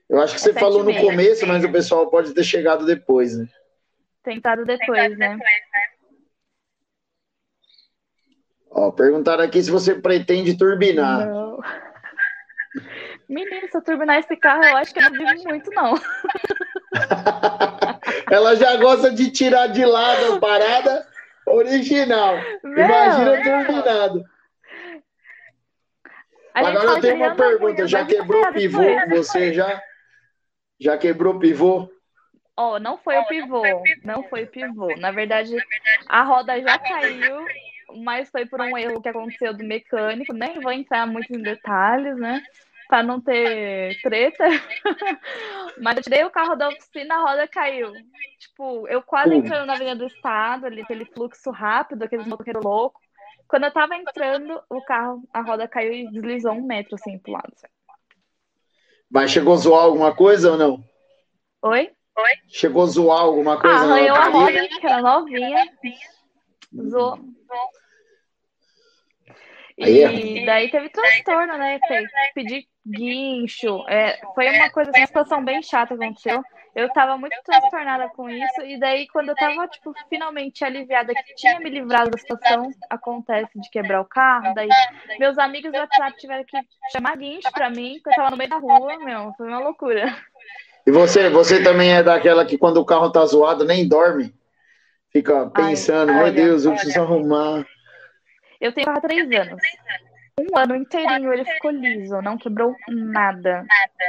Eu 0.09 0.21
acho 0.21 0.35
que 0.35 0.41
você 0.41 0.51
é 0.51 0.55
falou 0.55 0.85
no 0.85 0.95
começo, 0.95 1.47
mas 1.47 1.65
o 1.65 1.73
pessoal 1.73 2.09
pode 2.09 2.33
ter 2.33 2.45
chegado 2.45 2.87
depois, 2.87 3.37
né? 3.37 3.49
Tentado 4.23 4.65
depois, 4.65 5.19
né? 5.19 5.39
Ó, 8.71 8.91
perguntaram 8.93 9.43
aqui 9.43 9.63
se 9.63 9.71
você 9.71 9.95
pretende 9.95 10.57
turbinar. 10.57 11.27
Não. 11.27 11.59
Menino, 13.29 13.69
se 13.69 13.77
eu 13.77 13.83
turbinar 13.83 14.19
esse 14.19 14.37
carro, 14.37 14.63
eu 14.65 14.77
acho 14.77 14.93
que 14.93 15.01
eu 15.01 15.11
não 15.11 15.13
vivo 15.13 15.49
muito, 15.49 15.71
não. 15.73 15.95
Ela 18.31 18.55
já 18.55 18.77
gosta 18.77 19.11
de 19.11 19.31
tirar 19.31 19.67
de 19.69 19.85
lado 19.85 20.35
a 20.35 20.39
parada 20.39 21.07
original. 21.47 22.37
Meu, 22.63 22.85
Imagina 22.85 23.43
turbinado. 23.43 24.25
Agora 26.55 26.85
eu 26.85 27.01
tenho 27.01 27.17
uma 27.17 27.35
pergunta. 27.35 27.87
Já 27.87 28.05
quebrou 28.05 28.43
o 28.43 28.53
pivô 28.53 28.83
você 29.09 29.53
já? 29.53 29.83
Já 30.79 30.99
quebrou 30.99 31.35
o 31.35 31.39
pivô? 31.39 31.89
Oh, 32.59 32.79
não 32.79 32.97
foi 32.97 33.19
o 33.19 33.27
pivô, 33.27 33.63
não 34.03 34.23
foi 34.25 34.45
o 34.45 34.47
pivô. 34.47 34.97
Na 34.97 35.11
verdade, 35.11 35.55
a 36.07 36.23
roda 36.23 36.59
já 36.61 36.79
caiu, 36.79 37.47
mas 38.03 38.31
foi 38.31 38.47
por 38.47 38.61
um 38.61 38.77
erro 38.77 39.01
que 39.03 39.09
aconteceu 39.09 39.53
do 39.53 39.63
mecânico. 39.63 40.33
Nem 40.33 40.61
vou 40.61 40.73
entrar 40.73 41.07
muito 41.07 41.35
em 41.35 41.43
detalhes, 41.43 42.17
né? 42.17 42.43
Para 42.89 43.03
não 43.03 43.21
ter 43.21 44.01
treta. 44.01 44.45
mas 45.83 45.99
eu 45.99 46.03
tirei 46.03 46.25
o 46.25 46.31
carro 46.31 46.57
da 46.57 46.69
oficina, 46.69 47.17
a 47.17 47.21
roda 47.21 47.49
caiu. 47.49 47.93
Tipo, 48.39 48.89
eu 48.89 49.03
quase 49.03 49.35
entrando 49.35 49.67
na 49.67 49.75
Avenida 49.75 49.97
do 49.97 50.07
Estado, 50.07 50.67
ali, 50.67 50.81
aquele 50.81 51.05
fluxo 51.05 51.51
rápido, 51.51 52.05
aqueles 52.05 52.27
motoqueiros 52.27 52.65
loucos. 52.65 53.05
Quando 53.49 53.65
eu 53.65 53.73
tava 53.73 53.97
entrando, 53.97 54.63
o 54.71 54.81
carro, 54.83 55.23
a 55.33 55.43
roda 55.43 55.69
caiu 55.69 55.93
e 55.93 56.11
deslizou 56.11 56.53
um 56.53 56.67
metro 56.67 56.95
assim 56.95 57.19
pro 57.19 57.33
lado. 57.33 57.53
Assim. 57.55 57.67
Mas 59.11 59.31
chegou 59.31 59.55
a 59.55 59.57
zoar 59.57 59.85
alguma 59.85 60.15
coisa 60.15 60.53
ou 60.53 60.59
não? 60.59 60.85
Oi? 61.63 61.91
Oi? 62.19 62.31
Chegou 62.49 62.83
a 62.83 62.87
zoar 62.87 63.21
alguma 63.21 63.61
coisa? 63.61 63.77
Ah, 63.77 63.83
arranhou 63.83 64.17
a 64.17 64.29
roda, 64.29 64.69
que 64.69 64.87
era 64.87 65.03
novinha. 65.03 65.73
Zoou. 66.89 67.19
E 69.79 70.01
é. 70.01 70.47
daí 70.47 70.71
teve 70.71 70.89
transtorno, 70.89 71.59
né? 71.59 71.79
Pedi 72.35 72.67
guincho. 72.87 73.85
É, 73.89 74.19
foi 74.35 74.49
uma 74.51 74.71
coisa, 74.71 74.91
assim, 74.91 75.01
uma 75.01 75.07
situação 75.07 75.45
bem 75.45 75.63
chata 75.63 75.97
que 75.97 76.03
aconteceu. 76.03 76.43
Eu 76.77 76.91
tava 76.91 77.17
muito 77.17 77.35
transtornada 77.43 78.07
com 78.11 78.29
isso, 78.29 78.61
e 78.61 78.79
daí, 78.79 79.09
quando 79.09 79.31
eu 79.31 79.35
tava, 79.35 79.67
tipo, 79.67 79.95
finalmente 80.11 80.63
aliviada 80.63 81.15
que 81.15 81.35
tinha 81.35 81.59
me 81.59 81.71
livrado 81.71 82.11
da 82.11 82.19
situação, 82.19 82.71
acontece 82.91 83.59
de 83.59 83.71
quebrar 83.71 84.03
o 84.03 84.05
carro, 84.05 84.53
daí 84.55 84.69
meus 85.19 85.39
amigos 85.39 85.73
do 85.73 85.79
WhatsApp 85.79 86.15
tiveram 86.19 86.45
que 86.45 86.59
chamar 86.93 87.17
guincho 87.17 87.51
pra 87.51 87.71
mim, 87.71 87.95
porque 87.95 88.11
eu 88.11 88.15
tava 88.15 88.31
no 88.31 88.37
meio 88.37 88.51
da 88.51 88.59
rua, 88.59 88.99
meu, 88.99 89.33
foi 89.39 89.49
uma 89.49 89.59
loucura. 89.59 90.15
E 90.87 90.91
você, 90.91 91.31
você 91.31 91.63
também 91.63 91.95
é 91.95 92.03
daquela 92.03 92.45
que 92.45 92.59
quando 92.59 92.77
o 92.77 92.85
carro 92.85 93.11
tá 93.11 93.25
zoado 93.25 93.65
nem 93.65 93.89
dorme? 93.89 94.35
Fica 95.11 95.47
pensando, 95.47 96.13
ai, 96.13 96.25
meu 96.25 96.33
Deus, 96.35 96.67
eu 96.67 96.73
preciso 96.73 97.01
arrumar. 97.01 97.67
Eu 98.61 98.71
tenho 98.73 98.85
carro 98.85 98.99
há 98.99 99.01
três 99.01 99.25
anos. 99.33 99.63
Um 100.39 100.59
ano 100.59 100.77
inteirinho 100.77 101.33
ele 101.33 101.47
ficou 101.47 101.71
liso, 101.71 102.21
não 102.21 102.37
quebrou 102.37 102.75
nada. 102.89 103.65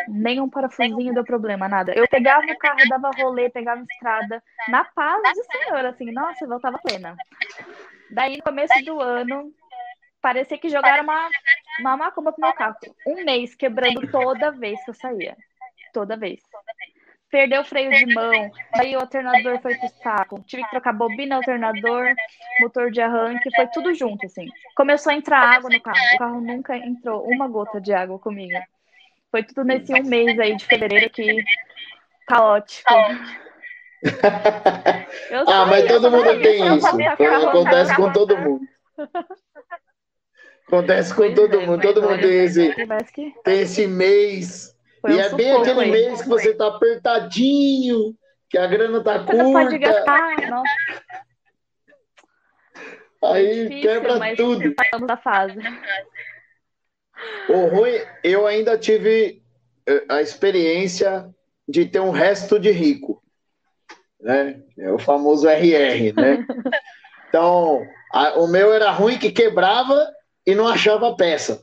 Nenhum 0.09 0.49
parafusinho 0.49 1.13
deu 1.13 1.23
problema, 1.23 1.69
nada. 1.69 1.93
Eu 1.93 2.05
pegava 2.07 2.45
o 2.45 2.57
carro, 2.57 2.89
dava 2.89 3.11
rolê, 3.11 3.49
pegava 3.49 3.81
estrada, 3.81 4.43
na 4.67 4.83
paz 4.83 5.21
do 5.33 5.43
Senhor, 5.45 5.85
assim, 5.85 6.11
nossa, 6.11 6.45
voltava 6.45 6.79
plena. 6.79 7.15
Daí, 8.11 8.37
no 8.37 8.43
começo 8.43 8.73
do 8.83 8.99
ano, 8.99 9.53
parecia 10.21 10.57
que 10.57 10.69
jogaram 10.69 11.03
uma, 11.03 11.29
uma 11.79 11.97
macumba 11.97 12.33
pro 12.33 12.41
meu 12.41 12.53
carro. 12.53 12.75
Um 13.05 13.23
mês 13.23 13.55
quebrando 13.55 14.05
toda 14.11 14.51
vez 14.51 14.83
que 14.83 14.89
eu 14.89 14.95
saía. 14.95 15.37
Toda 15.93 16.17
vez 16.17 16.41
perdeu 17.29 17.61
o 17.61 17.65
freio 17.65 17.91
de 17.91 18.13
mão, 18.13 18.51
aí 18.73 18.95
o 18.95 18.99
alternador 18.99 19.59
foi 19.61 19.75
pro 19.75 19.89
saco. 20.01 20.43
Tive 20.45 20.63
que 20.63 20.69
trocar 20.69 20.93
bobina, 20.93 21.35
alternador, 21.35 22.13
motor 22.61 22.91
de 22.91 23.01
arranque, 23.01 23.49
foi 23.55 23.67
tudo 23.67 23.93
junto, 23.93 24.25
assim. 24.25 24.47
Começou 24.75 25.11
a 25.11 25.15
entrar 25.15 25.39
água 25.39 25.69
no 25.69 25.81
carro. 25.81 25.97
O 26.15 26.17
carro 26.17 26.41
nunca 26.41 26.77
entrou 26.77 27.27
uma 27.27 27.47
gota 27.47 27.81
de 27.81 27.93
água 27.93 28.17
comigo. 28.19 28.57
Foi 29.29 29.43
tudo 29.43 29.63
nesse 29.65 29.93
um 29.93 30.03
mês 30.03 30.39
aí 30.39 30.55
de 30.55 30.65
fevereiro 30.65 31.09
que 31.09 31.43
caótico. 32.27 32.93
ah, 35.47 35.65
mas 35.65 35.87
todo 35.87 36.11
mundo 36.11 36.41
tem 36.41 36.77
isso. 36.77 36.87
Acontece 36.87 37.95
com 37.95 38.11
todo 38.13 38.37
mundo. 38.37 38.65
Acontece 40.67 41.13
com 41.13 41.33
todo 41.33 41.61
mundo. 41.61 41.81
Todo 41.81 42.01
mundo 42.01 42.19
tem 42.19 42.43
esse, 42.43 42.73
tem 43.43 43.61
esse 43.61 43.87
mês 43.87 44.76
foi 45.07 45.13
e 45.13 45.17
um 45.17 45.21
é 45.21 45.29
bem 45.35 45.51
aquele 45.53 45.79
aí. 45.79 45.91
mês 45.91 46.21
que 46.21 46.27
você 46.27 46.53
tá 46.53 46.67
apertadinho, 46.67 48.15
que 48.49 48.57
a 48.57 48.67
grana 48.67 49.03
tá 49.03 49.19
você 49.19 49.25
curta. 49.25 49.51
Pode 49.51 49.77
gastar, 49.77 50.49
não. 50.49 50.63
Aí 53.23 53.45
é 53.45 53.63
difícil, 53.63 53.81
quebra 53.81 54.35
tudo. 54.35 54.75
Da 55.07 55.17
fase. 55.17 55.57
O 57.49 57.65
ruim, 57.67 57.99
eu 58.23 58.45
ainda 58.45 58.77
tive 58.77 59.41
eh, 59.87 60.05
a 60.07 60.21
experiência 60.21 61.29
de 61.67 61.85
ter 61.85 61.99
um 61.99 62.11
resto 62.11 62.59
de 62.59 62.69
rico, 62.71 63.23
né? 64.21 64.61
É 64.77 64.91
o 64.91 64.99
famoso 64.99 65.47
RR, 65.47 66.13
né? 66.15 66.45
Então, 67.29 67.85
a, 68.13 68.39
o 68.39 68.47
meu 68.47 68.73
era 68.73 68.89
ruim 68.89 69.19
que 69.19 69.29
quebrava 69.29 70.09
e 70.45 70.55
não 70.55 70.65
achava 70.65 71.13
peça. 71.13 71.61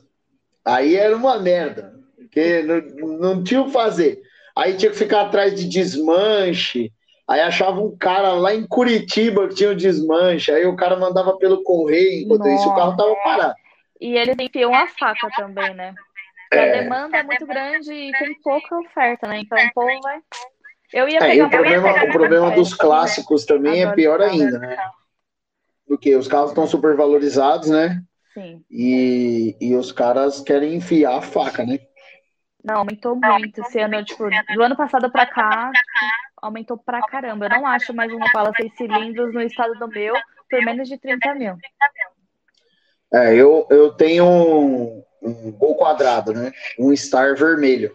Aí 0.63 0.95
era 0.95 1.15
uma 1.15 1.39
merda 1.39 1.95
porque 2.35 2.61
não, 2.63 3.07
não 3.17 3.43
tinha 3.43 3.61
o 3.61 3.65
que 3.65 3.71
fazer. 3.71 4.21
Aí 4.53 4.75
tinha 4.75 4.91
que 4.91 4.97
ficar 4.97 5.21
atrás 5.21 5.55
de 5.55 5.67
desmanche. 5.67 6.91
Aí 7.27 7.39
achava 7.39 7.79
um 7.79 7.97
cara 7.97 8.33
lá 8.33 8.53
em 8.53 8.67
Curitiba 8.67 9.47
que 9.47 9.55
tinha 9.55 9.71
o 9.71 9.75
desmanche. 9.75 10.51
Aí 10.51 10.65
o 10.65 10.75
cara 10.75 10.97
mandava 10.97 11.37
pelo 11.37 11.63
correio, 11.63 12.23
enquanto 12.23 12.41
Nossa. 12.41 12.55
isso 12.55 12.69
o 12.69 12.75
carro 12.75 12.97
tava 12.97 13.15
parado. 13.23 13.55
E 14.01 14.17
eles 14.17 14.35
enfiam 14.37 14.75
a 14.75 14.85
faca 14.87 15.29
também, 15.37 15.73
né? 15.73 15.95
É. 16.51 16.59
A 16.59 16.81
demanda 16.83 17.17
é 17.17 17.23
muito 17.23 17.45
grande 17.47 17.91
e 17.91 18.11
tem 18.11 18.35
pouca 18.43 18.77
oferta, 18.79 19.27
né? 19.27 19.39
Então 19.39 19.57
o 19.57 19.73
povo 19.73 20.01
vai. 20.03 20.19
Eu 20.93 21.09
ia 21.09 21.19
pegar, 21.19 21.35
é, 21.35 21.43
o 21.43 21.49
problema, 21.49 22.03
o 22.03 22.11
problema 22.11 22.51
dos 22.51 22.73
clássicos 22.73 23.45
também 23.45 23.83
é 23.83 23.91
pior 23.93 24.21
ainda, 24.21 24.59
né? 24.59 24.77
Porque 25.87 26.15
os 26.15 26.27
carros 26.27 26.51
estão 26.51 26.67
super 26.67 26.95
valorizados, 26.95 27.69
né? 27.69 28.01
Sim. 28.33 28.63
E, 28.69 29.55
e 29.59 29.75
os 29.75 29.91
caras 29.91 30.41
querem 30.41 30.75
enfiar 30.75 31.17
a 31.17 31.21
faca, 31.21 31.65
né? 31.65 31.79
Não, 32.65 32.77
aumentou 32.77 33.15
muito 33.15 33.61
esse 33.61 33.79
ano, 33.79 34.03
tipo, 34.03 34.27
do 34.55 34.63
ano 34.63 34.75
passado 34.75 35.11
para 35.11 35.27
cá, 35.27 35.71
aumentou 36.41 36.75
pra 36.75 36.99
caramba. 37.03 37.45
Eu 37.45 37.49
não 37.51 37.67
acho 37.67 37.93
mais 37.93 38.11
uma 38.11 38.25
bala 38.33 38.51
seis 38.55 38.75
cilindros 38.75 39.31
no 39.33 39.41
estado 39.41 39.75
do 39.75 39.87
meu 39.87 40.15
por 40.49 40.61
menos 40.63 40.89
de 40.89 40.97
30 40.97 41.35
mil. 41.35 41.55
É, 43.13 43.35
eu, 43.35 43.67
eu 43.69 43.93
tenho 43.93 44.25
um, 44.25 45.03
um 45.21 45.51
gol 45.51 45.75
quadrado, 45.75 46.33
né? 46.33 46.51
Um 46.79 46.95
Star 46.95 47.35
vermelho. 47.35 47.93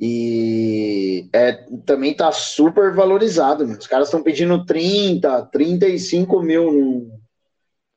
E 0.00 1.28
é, 1.32 1.52
também 1.84 2.14
tá 2.14 2.32
super 2.32 2.94
valorizado. 2.94 3.64
Os 3.64 3.86
caras 3.86 4.08
estão 4.08 4.22
pedindo 4.22 4.64
30, 4.64 5.46
35 5.52 6.40
mil 6.40 6.72
num, 6.72 7.20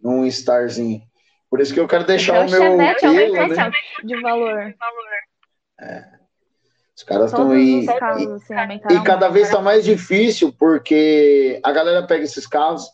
num 0.01 0.25
Starzinho. 0.25 1.01
Por 1.49 1.61
isso 1.61 1.73
que 1.73 1.79
eu 1.79 1.87
quero 1.87 2.05
deixar 2.05 2.45
então, 2.45 2.75
o 2.75 2.77
meu. 2.77 2.99
Chevette 2.99 3.57
né? 3.57 3.71
de 4.03 4.21
valor. 4.21 4.75
É. 5.79 6.17
Os 6.95 7.03
caras 7.03 7.31
estão 7.31 7.51
aí. 7.51 7.85
E, 7.85 7.89
assim, 7.89 8.81
e, 8.89 9.03
cada 9.03 9.29
vez 9.29 9.47
está 9.47 9.61
mais 9.61 9.85
difícil, 9.85 10.51
porque 10.57 11.59
a 11.63 11.71
galera 11.71 12.07
pega 12.07 12.23
esses 12.23 12.47
carros 12.47 12.89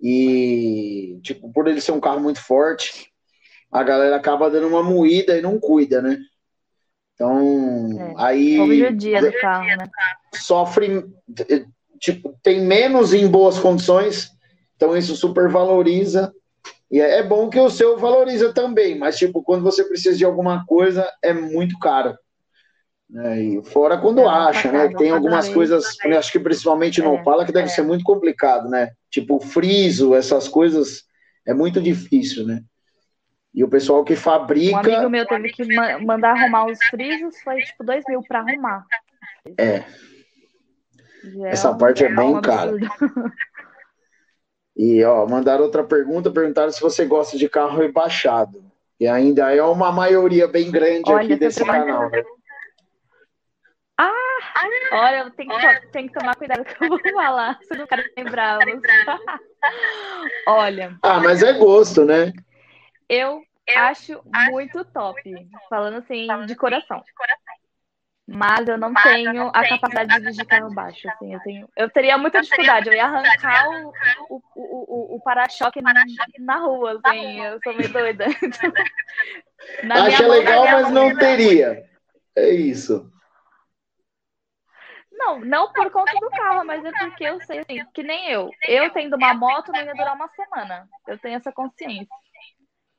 e, 0.00 1.18
tipo, 1.22 1.52
por 1.52 1.66
ele 1.66 1.80
ser 1.80 1.92
um 1.92 2.00
carro 2.00 2.20
muito 2.20 2.40
forte, 2.40 3.10
a 3.72 3.82
galera 3.82 4.14
acaba 4.14 4.48
dando 4.48 4.68
uma 4.68 4.84
moída 4.84 5.36
e 5.36 5.42
não 5.42 5.58
cuida, 5.58 6.00
né? 6.00 6.18
Então, 7.14 7.90
é. 7.98 8.14
aí. 8.18 8.60
O 8.60 8.96
dia 8.96 9.20
do 9.20 9.32
carro, 9.40 9.66
né? 9.66 9.90
Sofre, 10.34 11.04
tipo, 11.98 12.38
tem 12.40 12.60
menos 12.60 13.12
em 13.12 13.26
boas 13.26 13.58
condições, 13.58 14.30
então 14.76 14.96
isso 14.96 15.16
super 15.16 15.48
valoriza. 15.48 16.32
E 16.94 17.00
é, 17.00 17.18
é 17.18 17.22
bom 17.24 17.50
que 17.50 17.58
o 17.58 17.68
seu 17.68 17.98
valoriza 17.98 18.52
também, 18.52 18.96
mas 18.96 19.18
tipo, 19.18 19.42
quando 19.42 19.64
você 19.64 19.82
precisa 19.82 20.16
de 20.16 20.24
alguma 20.24 20.64
coisa, 20.64 21.12
é 21.20 21.32
muito 21.32 21.76
caro. 21.80 22.16
Né? 23.10 23.42
E 23.42 23.64
fora 23.64 23.98
quando 23.98 24.20
é, 24.20 24.28
acha, 24.28 24.70
né? 24.70 24.88
Tem 24.96 25.10
algumas 25.10 25.48
coisas, 25.48 25.84
acho 26.16 26.30
que 26.30 26.38
principalmente 26.38 27.02
no 27.02 27.16
é, 27.16 27.20
Opala, 27.20 27.44
que 27.44 27.50
deve 27.50 27.66
é. 27.66 27.68
ser 27.68 27.82
muito 27.82 28.04
complicado, 28.04 28.68
né? 28.68 28.92
Tipo, 29.10 29.40
friso, 29.40 30.14
essas 30.14 30.46
coisas, 30.46 31.02
é 31.44 31.52
muito 31.52 31.80
difícil, 31.80 32.46
né? 32.46 32.62
E 33.52 33.64
o 33.64 33.68
pessoal 33.68 34.04
que 34.04 34.14
fabrica. 34.14 34.76
Um 34.76 34.78
amigo 34.78 35.10
meu 35.10 35.26
teve 35.26 35.48
que 35.48 35.64
mandar 36.04 36.30
arrumar 36.30 36.66
os 36.66 36.78
frisos, 36.84 37.34
foi 37.42 37.56
tipo 37.56 37.82
dois 37.82 38.04
mil 38.08 38.22
para 38.22 38.38
arrumar. 38.38 38.86
É. 39.58 39.82
Essa 41.46 41.74
parte 41.74 42.04
é 42.04 42.14
bem 42.14 42.40
cara. 42.40 42.70
E, 44.76 45.04
ó, 45.04 45.26
mandaram 45.26 45.64
outra 45.64 45.84
pergunta, 45.84 46.30
perguntaram 46.30 46.70
se 46.70 46.80
você 46.80 47.04
gosta 47.04 47.38
de 47.38 47.48
carro 47.48 47.78
rebaixado. 47.78 48.64
E 48.98 49.06
ainda 49.06 49.54
é 49.54 49.62
uma 49.62 49.92
maioria 49.92 50.48
bem 50.48 50.70
grande 50.70 51.10
olha, 51.10 51.24
aqui 51.24 51.36
desse 51.36 51.64
canal, 51.64 52.10
né? 52.10 52.22
Ah, 53.96 54.10
olha, 54.92 55.18
eu 55.18 55.30
tenho 55.30 55.50
que, 55.56 55.86
tenho 55.92 56.08
que 56.08 56.18
tomar 56.18 56.34
cuidado 56.34 56.64
que 56.64 56.84
eu 56.84 56.88
vou 56.88 57.00
falar, 57.12 57.58
se 57.62 57.76
não 57.76 57.86
quero 57.86 58.02
lembrar. 58.16 58.58
olha. 60.48 60.98
Ah, 61.02 61.20
mas 61.20 61.42
é 61.42 61.52
gosto, 61.52 62.04
né? 62.04 62.32
Eu, 63.08 63.40
eu 63.68 63.82
acho, 63.82 64.20
acho 64.32 64.50
muito 64.50 64.84
top, 64.86 65.22
falando 65.70 65.98
assim, 65.98 66.26
de 66.46 66.56
coração. 66.56 67.00
De 67.00 67.14
coração. 67.14 67.53
Mas 68.26 68.66
eu 68.66 68.78
não 68.78 68.90
Mas 68.90 69.02
tenho 69.02 69.28
eu 69.28 69.34
não 69.34 69.48
a 69.48 69.68
capacidade 69.68 70.14
de 70.14 70.20
dirigir 70.20 70.46
carro 70.46 70.74
baixo. 70.74 71.08
Assim, 71.10 71.34
eu, 71.34 71.40
tenho, 71.40 71.68
eu 71.76 71.90
teria 71.90 72.16
muita 72.16 72.40
dificuldade. 72.40 72.88
Eu 72.88 72.94
ia 72.94 73.04
arrancar 73.04 73.68
o, 73.68 73.92
o, 74.30 74.42
o, 74.54 75.16
o 75.16 75.20
para-choque 75.20 75.82
na, 75.82 75.92
na 76.38 76.56
rua. 76.56 76.98
Assim, 77.04 77.40
eu 77.40 77.60
sou 77.62 77.74
meio 77.74 77.92
doida. 77.92 78.24
Acha 79.92 80.26
legal, 80.26 80.64
mas 80.64 80.90
não 80.90 81.14
teria. 81.16 81.84
É 82.34 82.48
isso. 82.48 83.12
Não, 85.12 85.38
não 85.40 85.72
por 85.72 85.90
conta 85.90 86.12
do 86.18 86.28
carro, 86.30 86.64
mas 86.64 86.84
é 86.84 86.90
porque 86.92 87.24
eu 87.24 87.40
sei 87.42 87.60
assim, 87.60 87.84
que 87.94 88.02
nem 88.02 88.30
eu. 88.30 88.50
Eu 88.66 88.90
tendo 88.90 89.16
uma 89.16 89.32
moto 89.32 89.70
não 89.70 89.82
ia 89.82 89.94
durar 89.94 90.14
uma 90.14 90.28
semana. 90.28 90.88
Eu 91.06 91.18
tenho 91.18 91.36
essa 91.36 91.52
consciência. 91.52 92.08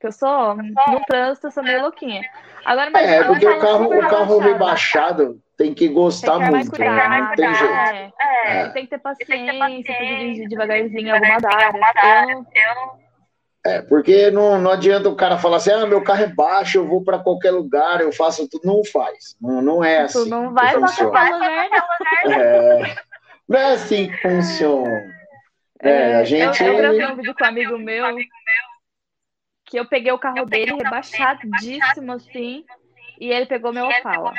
Que 0.05 0.09
eu 0.09 0.11
sou, 0.11 0.55
no 0.55 1.01
trânsito, 1.07 1.47
eu 1.47 1.51
sou 1.51 1.63
meio 1.63 1.81
louquinha. 1.81 2.21
Agora, 2.63 2.91
mas 2.91 3.09
é, 3.09 3.23
porque 3.23 3.47
o 3.47 3.59
carro, 3.59 3.85
o 3.85 4.07
carro 4.07 4.37
rebaixado 4.37 5.41
tem 5.57 5.73
que 5.73 5.87
gostar 5.87 6.37
tem 6.37 6.45
que 6.45 6.51
muito. 6.51 6.69
Cuidado, 6.69 7.09
né? 7.09 7.21
Não 7.21 7.35
tem 7.35 7.55
jeito. 7.55 7.73
É, 7.73 8.11
é. 8.45 8.69
Tem 8.69 8.83
que 8.83 8.91
ter 8.91 8.99
paciência, 8.99 9.59
tem 9.59 9.81
que 9.81 9.93
dirigir 9.93 10.47
devagarzinho 10.47 11.07
em 11.07 11.09
algumas 11.09 11.43
áreas. 11.43 12.45
Eu... 12.53 13.71
É, 13.71 13.81
porque 13.81 14.29
não, 14.29 14.61
não 14.61 14.69
adianta 14.69 15.09
o 15.09 15.15
cara 15.15 15.39
falar 15.39 15.57
assim, 15.57 15.71
ah, 15.71 15.87
meu 15.87 16.03
carro 16.03 16.21
é 16.21 16.27
baixo, 16.27 16.77
eu 16.77 16.87
vou 16.87 17.03
para 17.03 17.17
qualquer 17.17 17.49
lugar, 17.49 17.99
eu 17.99 18.11
faço 18.11 18.47
tudo. 18.47 18.61
Não 18.63 18.85
faz. 18.85 19.35
Não, 19.41 19.59
não 19.59 19.83
é 19.83 20.01
assim. 20.01 20.23
Tu 20.23 20.29
não 20.29 20.53
vai 20.53 20.71
para 20.79 20.81
qualquer 20.81 21.33
lugar, 21.33 21.69
não. 22.25 22.31
É, 22.31 22.95
não 23.49 23.59
é 23.59 23.73
assim 23.73 24.11
que 24.11 24.17
funciona. 24.21 25.03
É, 25.81 26.17
a 26.17 26.23
gente... 26.23 26.63
Eu, 26.63 26.73
eu 26.73 26.77
gravei 26.77 27.05
um 27.07 27.15
vídeo 27.15 27.35
com 27.35 27.43
um 27.43 27.47
amigo 27.47 27.77
meu 27.79 28.05
que 29.75 29.79
eu 29.79 29.85
peguei 29.85 30.13
o 30.13 30.17
carro 30.17 30.45
dele 30.45 30.73
rebaixadíssimo 30.73 32.13
assim, 32.13 32.63
e 33.19 33.29
ele 33.29 33.45
pegou 33.45 33.73
meu 33.73 33.89
Opala. 33.89 34.31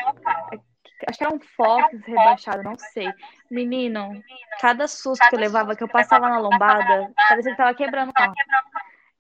acho 1.07 1.19
que 1.19 1.25
era 1.25 1.35
um 1.35 1.39
Fox 1.39 1.95
rebaixado, 2.07 2.63
não 2.63 2.75
sei. 2.79 3.13
Menino, 3.51 4.23
cada 4.59 4.89
susto 4.89 5.29
que 5.29 5.35
eu 5.35 5.41
levava, 5.41 5.77
que 5.77 5.85
eu 5.85 5.89
passava 5.89 6.31
na 6.31 6.39
lombada, 6.39 7.13
parecia 7.29 7.51
que 7.51 7.57
tava 7.59 7.75
quebrando 7.75 8.09
o 8.09 8.15
carro. 8.15 8.33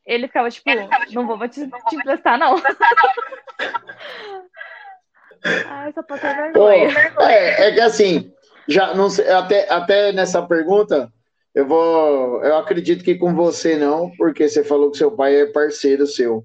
Ele 0.07 0.27
ficava 0.27 0.49
tipo, 0.51 0.71
não 1.13 1.27
vou 1.27 1.47
te, 1.49 1.69
te 1.69 1.97
emprestar, 1.97 2.39
não. 2.39 2.57
Ai, 5.69 5.93
só 5.93 6.03
passei 6.03 6.33
vergonha. 6.33 6.89
é, 7.21 7.69
é 7.69 7.73
que 7.73 7.81
assim, 7.81 8.33
já 8.67 8.95
não 8.95 9.11
sei, 9.11 9.31
até, 9.31 9.71
até 9.71 10.13
nessa 10.13 10.41
pergunta, 10.47 11.13
eu 11.57 11.66
vou. 11.66 12.45
Eu 12.45 12.59
acredito 12.59 13.03
que 13.03 13.14
com 13.14 13.35
você 13.35 13.77
não, 13.77 14.12
porque 14.19 14.47
você 14.47 14.62
falou 14.62 14.90
que 14.90 14.99
seu 14.99 15.11
pai 15.11 15.40
é 15.40 15.47
parceiro 15.47 16.07
seu. 16.07 16.45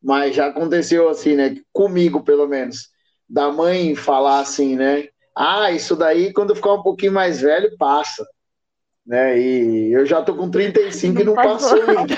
Mas 0.00 0.36
já 0.36 0.46
aconteceu 0.46 1.08
assim, 1.08 1.34
né? 1.34 1.56
Comigo, 1.72 2.22
pelo 2.22 2.46
menos. 2.46 2.88
Da 3.28 3.50
mãe 3.50 3.96
falar 3.96 4.38
assim, 4.38 4.76
né? 4.76 5.08
Ah, 5.36 5.72
isso 5.72 5.96
daí, 5.96 6.32
quando 6.32 6.54
ficar 6.54 6.74
um 6.74 6.82
pouquinho 6.82 7.10
mais 7.10 7.40
velho, 7.40 7.76
passa. 7.76 8.24
Né? 9.04 9.36
E 9.36 9.92
eu 9.92 10.06
já 10.06 10.22
tô 10.22 10.36
com 10.36 10.48
35 10.48 11.14
não 11.14 11.20
e 11.20 11.24
não 11.24 11.34
passou, 11.34 11.84
passou 11.84 11.98
ainda. 11.98 12.14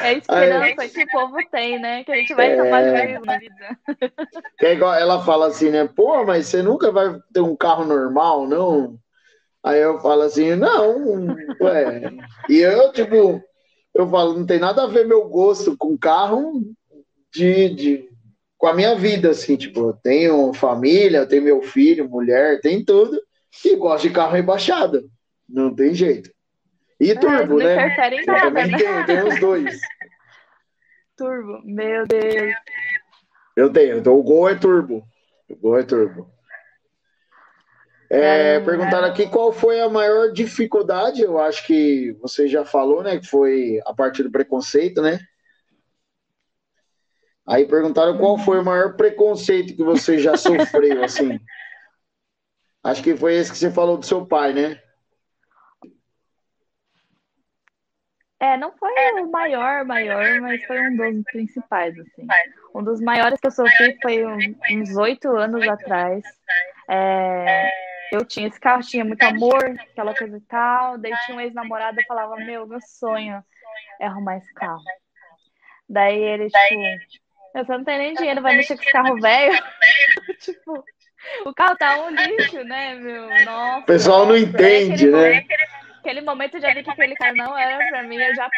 É 0.00 0.08
a 0.10 0.12
esperança 0.12 0.88
que 0.88 1.02
o 1.02 1.10
povo 1.10 1.36
tem, 1.50 1.80
né? 1.80 2.04
Que 2.04 2.12
a 2.12 2.16
gente 2.16 2.34
vai 2.34 2.52
é... 2.52 2.70
mais 2.70 2.86
velho 2.86 3.20
na 3.24 3.36
vida. 3.36 3.78
É 4.60 4.74
igual 4.74 4.94
ela 4.94 5.24
fala 5.24 5.48
assim, 5.48 5.70
né? 5.70 5.88
Pô, 5.88 6.24
mas 6.24 6.46
você 6.46 6.62
nunca 6.62 6.92
vai 6.92 7.18
ter 7.34 7.40
um 7.40 7.56
carro 7.56 7.84
normal, 7.84 8.46
não? 8.46 8.96
Aí 9.64 9.80
eu 9.80 10.00
falo 10.00 10.22
assim, 10.22 10.56
não, 10.56 11.36
ué. 11.60 12.12
E 12.48 12.58
eu, 12.58 12.92
tipo, 12.92 13.42
eu 13.94 14.08
falo, 14.08 14.34
não 14.38 14.44
tem 14.44 14.58
nada 14.58 14.82
a 14.82 14.88
ver 14.88 15.06
meu 15.06 15.28
gosto 15.28 15.76
com 15.76 15.96
carro 15.96 16.62
de, 17.32 17.68
de, 17.70 18.08
com 18.58 18.66
a 18.66 18.74
minha 18.74 18.96
vida, 18.96 19.30
assim, 19.30 19.56
tipo, 19.56 19.80
eu 19.80 19.92
tenho 19.92 20.52
família, 20.52 21.18
eu 21.18 21.28
tenho 21.28 21.44
meu 21.44 21.62
filho, 21.62 22.08
mulher, 22.08 22.60
tem 22.60 22.84
tudo, 22.84 23.20
e 23.64 23.76
gosto 23.76 24.08
de 24.08 24.14
carro 24.14 24.32
rebaixado. 24.32 25.08
Não 25.48 25.74
tem 25.74 25.94
jeito. 25.94 26.30
E 26.98 27.10
é, 27.10 27.14
turbo, 27.14 27.58
né? 27.58 27.94
Em 28.12 28.24
nada, 28.24 28.50
né? 28.66 29.04
tem 29.06 29.22
os 29.22 29.38
dois. 29.38 29.80
Turbo, 31.16 31.60
meu 31.64 32.06
Deus. 32.06 32.54
Eu 33.56 33.70
tenho, 33.70 33.98
então 33.98 34.18
o 34.18 34.22
Gol 34.22 34.48
é 34.48 34.54
turbo. 34.54 35.04
O 35.48 35.56
Gol 35.56 35.78
é 35.78 35.82
turbo. 35.82 36.31
É, 38.14 38.60
perguntaram 38.60 39.08
aqui 39.08 39.26
qual 39.26 39.50
foi 39.54 39.80
a 39.80 39.88
maior 39.88 40.30
dificuldade, 40.32 41.22
eu 41.22 41.38
acho 41.38 41.66
que 41.66 42.12
você 42.20 42.46
já 42.46 42.62
falou, 42.62 43.02
né? 43.02 43.18
Que 43.18 43.26
foi 43.26 43.80
a 43.86 43.94
partir 43.94 44.22
do 44.22 44.30
preconceito, 44.30 45.00
né? 45.00 45.18
Aí 47.46 47.66
perguntaram 47.66 48.18
qual 48.18 48.36
foi 48.36 48.60
o 48.60 48.64
maior 48.64 48.96
preconceito 48.96 49.74
que 49.74 49.82
você 49.82 50.18
já 50.18 50.36
sofreu, 50.36 51.02
assim. 51.02 51.40
Acho 52.84 53.02
que 53.02 53.16
foi 53.16 53.34
esse 53.36 53.50
que 53.50 53.56
você 53.56 53.70
falou 53.70 53.96
do 53.96 54.04
seu 54.04 54.26
pai, 54.26 54.52
né? 54.52 54.78
É, 58.38 58.58
não 58.58 58.72
foi 58.76 58.92
o 59.22 59.30
maior, 59.30 59.86
maior, 59.86 60.38
mas 60.42 60.62
foi 60.66 60.78
um 60.82 60.96
dos 60.98 61.22
principais, 61.32 61.98
assim. 61.98 62.26
Um 62.74 62.84
dos 62.84 63.00
maiores 63.00 63.40
que 63.40 63.46
eu 63.46 63.52
sofri 63.52 63.96
foi 64.02 64.22
uns 64.26 64.96
oito 64.98 65.34
anos 65.34 65.66
atrás. 65.66 66.22
É, 66.90 67.70
eu 68.12 68.26
tinha 68.26 68.46
esse 68.46 68.60
carro, 68.60 68.82
tinha 68.82 69.04
muito 69.06 69.22
amor, 69.22 69.64
aquela 69.90 70.14
coisa 70.14 70.36
e 70.36 70.40
tal. 70.42 70.98
Daí 70.98 71.12
tinha 71.24 71.34
um 71.34 71.40
ex-namorado 71.40 71.98
e 71.98 72.04
falava, 72.04 72.36
meu, 72.36 72.66
meu 72.66 72.80
sonho 72.82 73.42
é 73.98 74.06
arrumar 74.06 74.36
esse 74.36 74.52
carro. 74.52 74.82
Daí 75.88 76.22
ele, 76.22 76.50
tipo, 76.50 77.24
você 77.54 77.72
não 77.72 77.84
tem 77.84 77.98
nem 77.98 78.14
dinheiro, 78.14 78.42
vai 78.42 78.54
mexer 78.54 78.76
com 78.76 78.82
esse 78.82 78.92
carro 78.92 79.18
velho. 79.18 79.58
tipo, 80.40 80.84
o 81.46 81.54
carro 81.54 81.74
tá 81.76 82.02
um 82.02 82.10
lixo, 82.10 82.62
né, 82.64 82.94
meu? 82.96 83.28
Nossa. 83.46 83.78
O 83.78 83.86
pessoal 83.86 84.26
não 84.26 84.36
entende, 84.36 85.06
né? 85.08 85.46
Aquele 86.02 86.20
momento 86.20 86.56
eu 86.56 86.60
já 86.60 86.74
vi 86.74 86.82
que 86.82 86.90
aquele 86.90 87.14
cara 87.14 87.32
não 87.32 87.56
era 87.56 87.88
pra 87.88 88.02
mim, 88.02 88.16
eu 88.16 88.34
já 88.34 88.50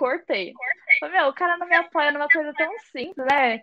cortei. 0.00 0.52
Falei, 0.98 1.20
meu, 1.20 1.28
o 1.28 1.32
cara 1.32 1.56
não 1.56 1.68
me 1.68 1.76
apoia 1.76 2.10
numa 2.10 2.28
coisa 2.28 2.52
tão 2.54 2.76
simples, 2.90 3.24
né? 3.30 3.62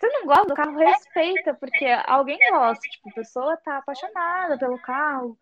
Você 0.00 0.06
não 0.06 0.24
gosta 0.24 0.46
do 0.46 0.54
carro, 0.54 0.78
respeita, 0.78 1.52
porque 1.54 1.84
alguém 2.06 2.38
gosta. 2.48 2.80
Tipo, 2.88 3.10
a 3.10 3.14
pessoa 3.14 3.56
tá 3.56 3.78
apaixonada 3.78 4.56
pelo 4.56 4.78
carro. 4.78 5.36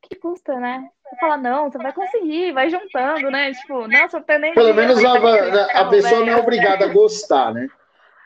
Que 0.00 0.14
custa, 0.14 0.60
né? 0.60 0.88
Você 1.02 1.16
fala, 1.16 1.36
não, 1.36 1.68
você 1.68 1.78
vai 1.78 1.92
conseguir, 1.92 2.52
vai 2.52 2.70
juntando, 2.70 3.32
né? 3.32 3.52
Tipo, 3.52 3.88
nossa, 3.88 4.24
eu 4.28 4.38
nem. 4.38 4.54
Pelo 4.54 4.72
menos 4.72 5.04
a, 5.04 5.10
a, 5.10 5.80
a 5.80 5.88
pessoa 5.90 6.24
não 6.24 6.34
é 6.34 6.36
obrigada 6.36 6.84
a 6.84 6.92
gostar, 6.92 7.52
né? 7.52 7.66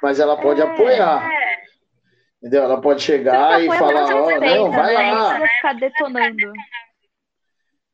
Mas 0.03 0.20
ela 0.20 0.37
pode 0.37 0.61
é, 0.61 0.64
apoiar. 0.64 1.33
É. 1.33 1.61
Entendeu? 2.42 2.64
Ela 2.64 2.79
pode 2.79 3.01
chegar 3.01 3.62
e 3.62 3.68
falar, 3.68 4.14
ó, 4.14 4.27
oh, 4.27 4.38
não, 4.38 4.70
vai 4.70 4.94
né? 4.94 5.12
lá. 5.12 5.14
Não 5.14 5.40
precisa 5.40 5.49
ficar 5.57 5.75
detonando. 5.77 6.53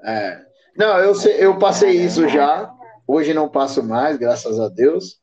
É. 0.03 0.47
Não, 0.77 0.99
eu, 0.99 1.15
eu 1.39 1.59
passei 1.59 1.93
isso 1.93 2.29
já. 2.29 2.71
Hoje 3.07 3.33
não 3.33 3.49
passo 3.49 3.83
mais, 3.83 4.17
graças 4.17 4.59
a 4.59 4.69
Deus. 4.69 5.21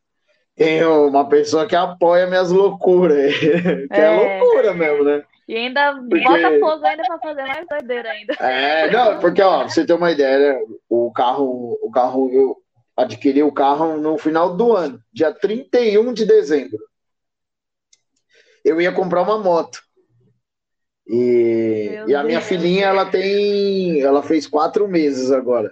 Tenho 0.55 1.07
uma 1.07 1.27
pessoa 1.27 1.67
que 1.67 1.75
apoia 1.75 2.27
minhas 2.27 2.51
loucuras. 2.51 3.33
que 3.37 3.87
é. 3.91 3.99
é 3.99 4.39
loucura 4.39 4.73
mesmo, 4.73 5.03
né? 5.03 5.23
E 5.47 5.55
ainda 5.57 5.93
porque... 6.09 6.23
bota 6.23 6.59
fogo 6.59 6.85
ainda 6.85 7.03
para 7.03 7.19
fazer 7.19 7.43
mais 7.43 7.67
doideira 7.67 8.09
ainda. 8.09 8.33
É, 8.39 8.89
não, 8.91 9.19
porque, 9.19 9.41
ó, 9.41 9.63
você 9.63 9.85
ter 9.85 9.93
uma 9.93 10.11
ideia, 10.11 10.53
né? 10.53 10.65
o 10.89 11.11
carro, 11.11 11.77
o 11.81 11.91
carro, 11.91 12.29
eu 12.31 12.57
adquiri 12.95 13.43
o 13.43 13.51
carro 13.51 13.97
no 13.97 14.17
final 14.17 14.55
do 14.55 14.73
ano, 14.73 14.99
dia 15.11 15.33
31 15.33 16.13
de 16.13 16.25
dezembro. 16.25 16.79
Eu 18.63 18.79
ia 18.79 18.91
comprar 18.91 19.21
uma 19.21 19.37
moto. 19.37 19.79
E, 21.07 22.01
e 22.07 22.15
a 22.15 22.23
minha 22.23 22.41
filhinha, 22.41 22.87
ela 22.87 23.05
tem. 23.05 24.01
Ela 24.01 24.23
fez 24.23 24.47
quatro 24.47 24.87
meses 24.87 25.31
agora. 25.31 25.71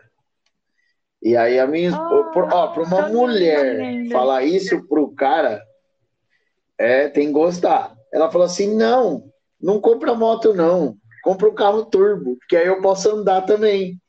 E 1.21 1.37
aí 1.37 1.59
a 1.59 1.67
minha. 1.67 1.91
Oh, 1.91 2.31
ó, 2.51 2.67
pra 2.67 2.83
uma 2.83 3.07
mulher 3.09 4.09
falar 4.11 4.43
isso 4.43 4.85
pro 4.87 5.11
cara, 5.11 5.61
é, 6.77 7.07
tem 7.07 7.27
que 7.27 7.33
gostar. 7.33 7.95
Ela 8.11 8.29
falou 8.31 8.45
assim: 8.45 8.75
não, 8.75 9.23
não 9.61 9.79
compra 9.79 10.15
moto, 10.15 10.53
não. 10.53 10.97
Compra 11.23 11.47
um 11.47 11.53
carro 11.53 11.85
turbo, 11.85 12.37
que 12.49 12.57
aí 12.57 12.65
eu 12.65 12.81
posso 12.81 13.09
andar 13.09 13.41
também. 13.43 14.01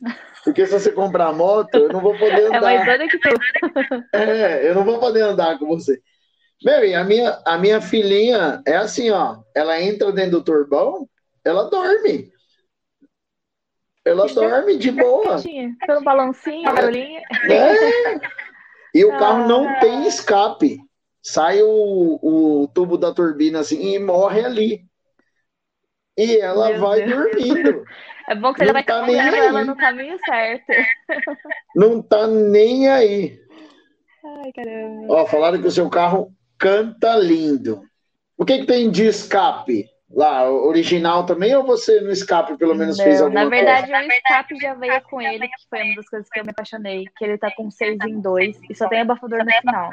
Porque 0.44 0.66
se 0.66 0.72
você 0.72 0.92
comprar 0.92 1.32
moto, 1.32 1.74
eu 1.74 1.88
não 1.88 2.00
vou 2.00 2.12
poder 2.18 2.46
andar. 2.46 2.56
É 2.56 2.60
mais 2.60 2.84
doida 2.84 3.08
que 3.08 3.18
tu. 3.18 3.28
É, 4.12 4.68
eu 4.68 4.74
não 4.74 4.84
vou 4.84 4.98
poder 4.98 5.22
andar 5.22 5.58
com 5.58 5.66
você. 5.66 6.00
Meu, 6.64 6.84
e 6.84 6.94
a 6.94 7.04
minha, 7.04 7.38
a 7.44 7.58
minha 7.58 7.80
filhinha 7.80 8.62
é 8.66 8.76
assim, 8.76 9.10
ó. 9.10 9.38
Ela 9.54 9.80
entra 9.80 10.12
dentro 10.12 10.32
do 10.32 10.44
turbão, 10.44 11.08
ela 11.44 11.68
dorme. 11.70 12.30
Ela 14.04 14.26
dorme 14.28 14.78
de 14.78 14.90
boa. 14.90 15.36
Pelo 15.86 16.02
balancinho, 16.02 16.62
barulhinho. 16.62 17.20
É. 17.50 18.20
E 18.94 19.04
o 19.04 19.10
carro 19.18 19.46
não 19.46 19.68
ah. 19.68 19.80
tem 19.80 20.06
escape. 20.06 20.78
Sai 21.22 21.60
o, 21.60 22.18
o 22.22 22.68
tubo 22.68 22.96
da 22.96 23.12
turbina 23.12 23.60
assim 23.60 23.94
e 23.94 23.98
morre 23.98 24.44
ali. 24.44 24.86
E 26.16 26.38
ela 26.38 26.70
Meu 26.70 26.80
vai 26.80 27.04
Deus. 27.04 27.10
dormindo. 27.10 27.84
É 28.28 28.34
bom 28.34 28.52
que 28.52 28.60
você 28.60 28.64
não 28.66 28.72
vai 28.72 28.84
tá 28.84 29.06
ela 29.08 29.64
no 29.64 29.76
caminho 29.76 30.18
certo. 30.24 30.72
Não 31.74 32.00
tá 32.00 32.26
nem 32.26 32.88
aí. 32.88 33.38
Ai, 34.24 34.52
caramba. 34.52 35.06
Ó, 35.12 35.26
falaram 35.26 35.60
que 35.60 35.68
o 35.68 35.70
seu 35.70 35.90
carro 35.90 36.32
canta 36.58 37.16
lindo. 37.16 37.82
O 38.36 38.44
que, 38.44 38.58
que 38.58 38.66
tem 38.66 38.90
de 38.90 39.04
escape? 39.04 39.88
Lá, 40.08 40.48
original 40.48 41.26
também, 41.26 41.54
ou 41.56 41.64
você 41.64 42.00
no 42.00 42.12
escape 42.12 42.56
pelo 42.56 42.76
menos 42.76 42.96
Não, 42.96 43.04
fez 43.04 43.20
alguma 43.20 43.48
coisa? 43.48 43.50
Na 43.50 43.56
verdade, 43.56 43.90
coisa? 43.90 44.06
o 44.06 44.12
escape 44.12 44.56
já 44.60 44.74
veio 44.74 45.02
com 45.02 45.20
ele, 45.20 45.48
que 45.48 45.68
foi 45.68 45.82
uma 45.82 45.96
das 45.96 46.08
coisas 46.08 46.28
que 46.30 46.38
eu 46.38 46.44
me 46.44 46.50
apaixonei, 46.50 47.04
que 47.16 47.24
ele 47.24 47.36
tá 47.36 47.50
com 47.56 47.68
6 47.70 47.98
em 48.06 48.20
2 48.20 48.56
e 48.70 48.74
só 48.74 48.88
tem 48.88 49.00
abafador 49.00 49.44
no 49.44 49.50
final. 49.50 49.90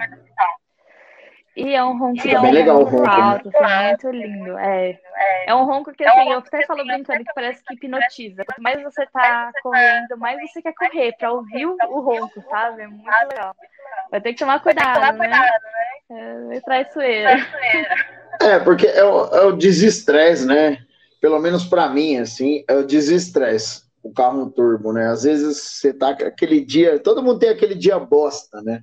E 1.55 1.75
é 1.75 1.83
um 1.83 1.97
ronco, 1.99 2.23
bem 2.23 2.51
legal 2.51 2.83
ronco, 2.83 3.07
alto, 3.07 3.49
né? 3.49 3.59
assim, 3.59 3.87
muito 3.89 4.09
lindo. 4.09 4.57
É, 4.57 4.99
é 5.45 5.53
um 5.53 5.65
ronco 5.65 5.93
que 5.93 6.03
assim, 6.03 6.31
eu 6.31 6.39
até 6.39 6.65
falo 6.65 6.83
brincando 6.83 7.23
que 7.23 7.33
parece 7.35 7.63
que 7.63 7.75
hipnotiza. 7.75 8.43
Quanto 8.43 8.61
mais 8.61 8.81
você 8.81 9.05
tá 9.13 9.51
correndo, 9.61 10.17
mais 10.17 10.39
você 10.51 10.63
quer 10.63 10.73
correr 10.73 11.15
para 11.15 11.31
ouvir 11.31 11.67
o 11.67 11.99
ronco, 11.99 12.43
sabe? 12.49 12.81
É 12.81 12.87
muito 12.87 13.05
legal. 13.29 13.55
Vai 14.09 14.19
ter 14.19 14.33
que 14.33 14.39
tomar 14.39 14.61
cuidado, 14.61 15.17
né? 15.17 15.49
É, 16.09 16.57
é 16.57 16.61
traiçoeira. 16.61 17.35
É, 18.41 18.57
porque 18.57 18.87
é 18.87 19.03
o, 19.03 19.25
é 19.27 19.45
o 19.45 19.51
desestresse, 19.51 20.47
né? 20.47 20.79
Pelo 21.21 21.39
menos 21.39 21.65
para 21.65 21.87
mim, 21.87 22.17
assim, 22.17 22.63
é 22.67 22.73
o 22.73 22.85
desestresse. 22.85 23.83
O 24.01 24.11
carro 24.11 24.49
turbo, 24.49 24.91
né? 24.91 25.07
Às 25.07 25.21
vezes 25.23 25.57
você 25.61 25.93
tá 25.93 26.09
aquele 26.09 26.59
dia, 26.59 26.99
todo 26.99 27.21
mundo 27.21 27.39
tem 27.39 27.49
aquele 27.49 27.75
dia 27.75 27.99
bosta, 27.99 28.59
né? 28.61 28.81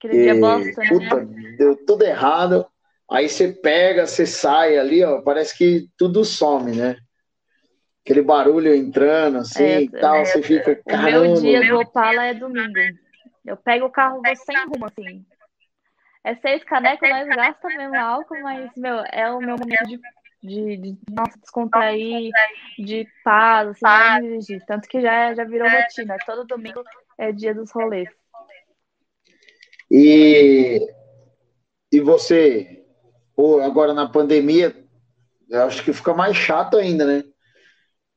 Aquele 0.00 0.16
e, 0.16 0.22
dia 0.22 0.34
bosta, 0.34 0.80
né? 0.80 0.88
Puta, 0.88 1.26
deu 1.58 1.76
tudo 1.84 2.04
errado. 2.04 2.66
Aí 3.10 3.28
você 3.28 3.52
pega, 3.52 4.06
você 4.06 4.24
sai 4.24 4.78
ali, 4.78 5.04
ó, 5.04 5.20
parece 5.20 5.56
que 5.56 5.88
tudo 5.98 6.24
some, 6.24 6.74
né? 6.74 6.96
Aquele 8.02 8.22
barulho 8.22 8.74
entrando, 8.74 9.38
assim, 9.38 9.62
é, 9.62 9.82
e 9.82 9.90
tal, 9.90 10.16
é, 10.16 10.24
você 10.24 10.42
fica, 10.42 10.74
caramba. 10.88 11.18
O 11.18 11.22
meu 11.22 11.34
dia 11.34 11.68
do 11.68 11.80
Opala 11.80 12.24
é 12.24 12.32
domingo. 12.32 12.78
Eu 13.44 13.58
pego 13.58 13.86
o 13.86 13.90
carro, 13.90 14.22
vou 14.22 14.36
sem 14.36 14.56
rumo, 14.64 14.86
assim. 14.86 15.24
é 16.24 16.34
seis 16.36 16.64
canecos, 16.64 17.08
nós 17.08 17.28
gastamos 17.28 17.76
mesmo 17.76 17.96
álcool, 17.96 18.40
mas, 18.42 18.70
meu, 18.76 19.04
é 19.12 19.30
o 19.30 19.38
meu 19.38 19.56
momento 19.58 19.86
de, 19.86 20.00
de, 20.42 20.76
de 20.78 20.98
nossa, 21.10 21.38
descontrair, 21.38 22.30
de 22.78 23.06
paz, 23.22 23.82
assim, 23.82 24.22
dirigir. 24.22 24.64
Tanto 24.66 24.88
que 24.88 25.00
já, 25.02 25.34
já 25.34 25.44
virou 25.44 25.68
rotina. 25.68 26.16
Todo 26.24 26.46
domingo 26.46 26.82
é 27.18 27.32
dia 27.32 27.54
dos 27.54 27.70
rolês. 27.70 28.08
E, 29.90 30.80
e 31.92 32.00
você, 32.00 32.84
agora 33.64 33.92
na 33.92 34.08
pandemia, 34.08 34.74
eu 35.48 35.62
acho 35.62 35.84
que 35.84 35.92
fica 35.92 36.14
mais 36.14 36.36
chato 36.36 36.76
ainda, 36.76 37.04
né? 37.04 37.24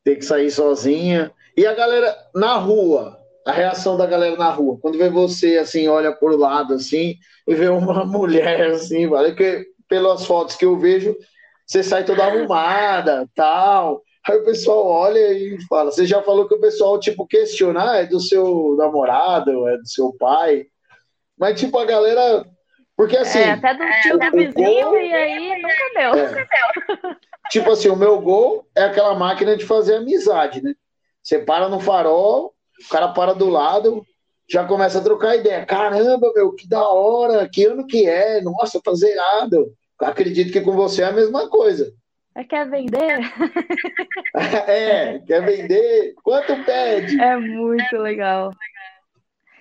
Ter 0.04 0.18
que 0.18 0.26
sair 0.26 0.52
sozinha. 0.52 1.32
E 1.58 1.66
a 1.66 1.74
galera 1.74 2.16
na 2.36 2.58
rua, 2.58 3.18
a 3.46 3.52
reação 3.52 3.98
da 3.98 4.06
galera 4.06 4.36
na 4.36 4.50
rua, 4.52 4.78
quando 4.82 4.98
vê 4.98 5.10
você 5.10 5.58
assim, 5.58 5.88
olha 5.88 6.12
por 6.12 6.38
lado 6.38 6.74
assim, 6.76 7.16
e 7.48 7.56
vê 7.56 7.68
uma 7.68 8.06
mulher 8.06 8.72
assim, 8.72 9.08
vale 9.08 9.34
que 9.34 9.66
pelas 9.88 10.26
fotos 10.26 10.56
que 10.56 10.66
eu 10.66 10.78
vejo, 10.78 11.16
você 11.66 11.84
sai 11.84 12.04
toda 12.06 12.26
arrumada, 12.26 13.28
tal. 13.36 14.02
Aí 14.28 14.38
o 14.38 14.46
pessoal 14.46 14.86
olha 14.86 15.34
e 15.34 15.58
fala, 15.68 15.92
você 15.92 16.06
já 16.06 16.22
falou 16.22 16.48
que 16.48 16.56
o 16.56 16.60
pessoal 16.60 17.00
tipo 17.00 17.28
questiona, 17.28 17.92
ah, 17.92 17.98
é 17.98 18.06
do 18.06 18.20
seu 18.20 18.76
namorado, 18.78 19.68
é 19.68 19.78
do 19.78 19.88
seu 19.88 20.14
pai. 20.14 20.66
Mas 21.38 21.60
tipo 21.60 21.78
a 21.78 21.86
galera 21.86 22.46
porque 22.96 23.18
assim, 23.18 23.40
é, 23.40 23.52
até 23.52 23.74
do 23.74 23.84
tio 24.02 24.20
do 24.20 24.32
vizinho 24.32 24.86
gol, 24.86 25.00
e 25.00 25.14
aí 25.14 25.62
nunca 25.62 25.92
deu. 25.96 26.14
É. 26.14 27.18
tipo 27.50 27.72
assim, 27.72 27.90
o 27.90 27.96
meu 27.96 28.22
gol 28.22 28.68
é 28.76 28.84
aquela 28.84 29.16
máquina 29.16 29.58
de 29.58 29.66
fazer 29.66 29.96
amizade, 29.96 30.62
né? 30.62 30.74
Você 31.22 31.40
para 31.40 31.70
no 31.70 31.80
farol, 31.80 32.54
o 32.86 32.90
cara 32.90 33.08
para 33.08 33.34
do 33.34 33.50
lado, 33.50 34.06
já 34.50 34.64
começa 34.64 35.00
a 35.00 35.04
trocar 35.04 35.36
ideia. 35.36 35.66
Caramba, 35.66 36.32
meu, 36.36 36.54
que 36.54 36.68
da 36.68 36.88
hora, 36.88 37.50
que 37.50 37.66
ano 37.66 37.88
que 37.88 38.08
é? 38.08 38.42
Nossa, 38.42 38.80
tá 38.82 38.94
zerado. 38.94 39.74
Acredito 40.00 40.52
que 40.52 40.62
com 40.62 40.74
você 40.74 41.02
é 41.02 41.06
a 41.06 41.12
mesma 41.12 41.50
coisa. 41.50 41.92
É, 42.36 42.44
quer 42.44 42.70
vender? 42.70 43.20
é, 44.68 45.20
quer 45.20 45.46
vender? 45.46 46.14
Quanto 46.24 46.64
pede? 46.64 47.20
É 47.20 47.38
muito 47.38 47.98
legal. 47.98 48.52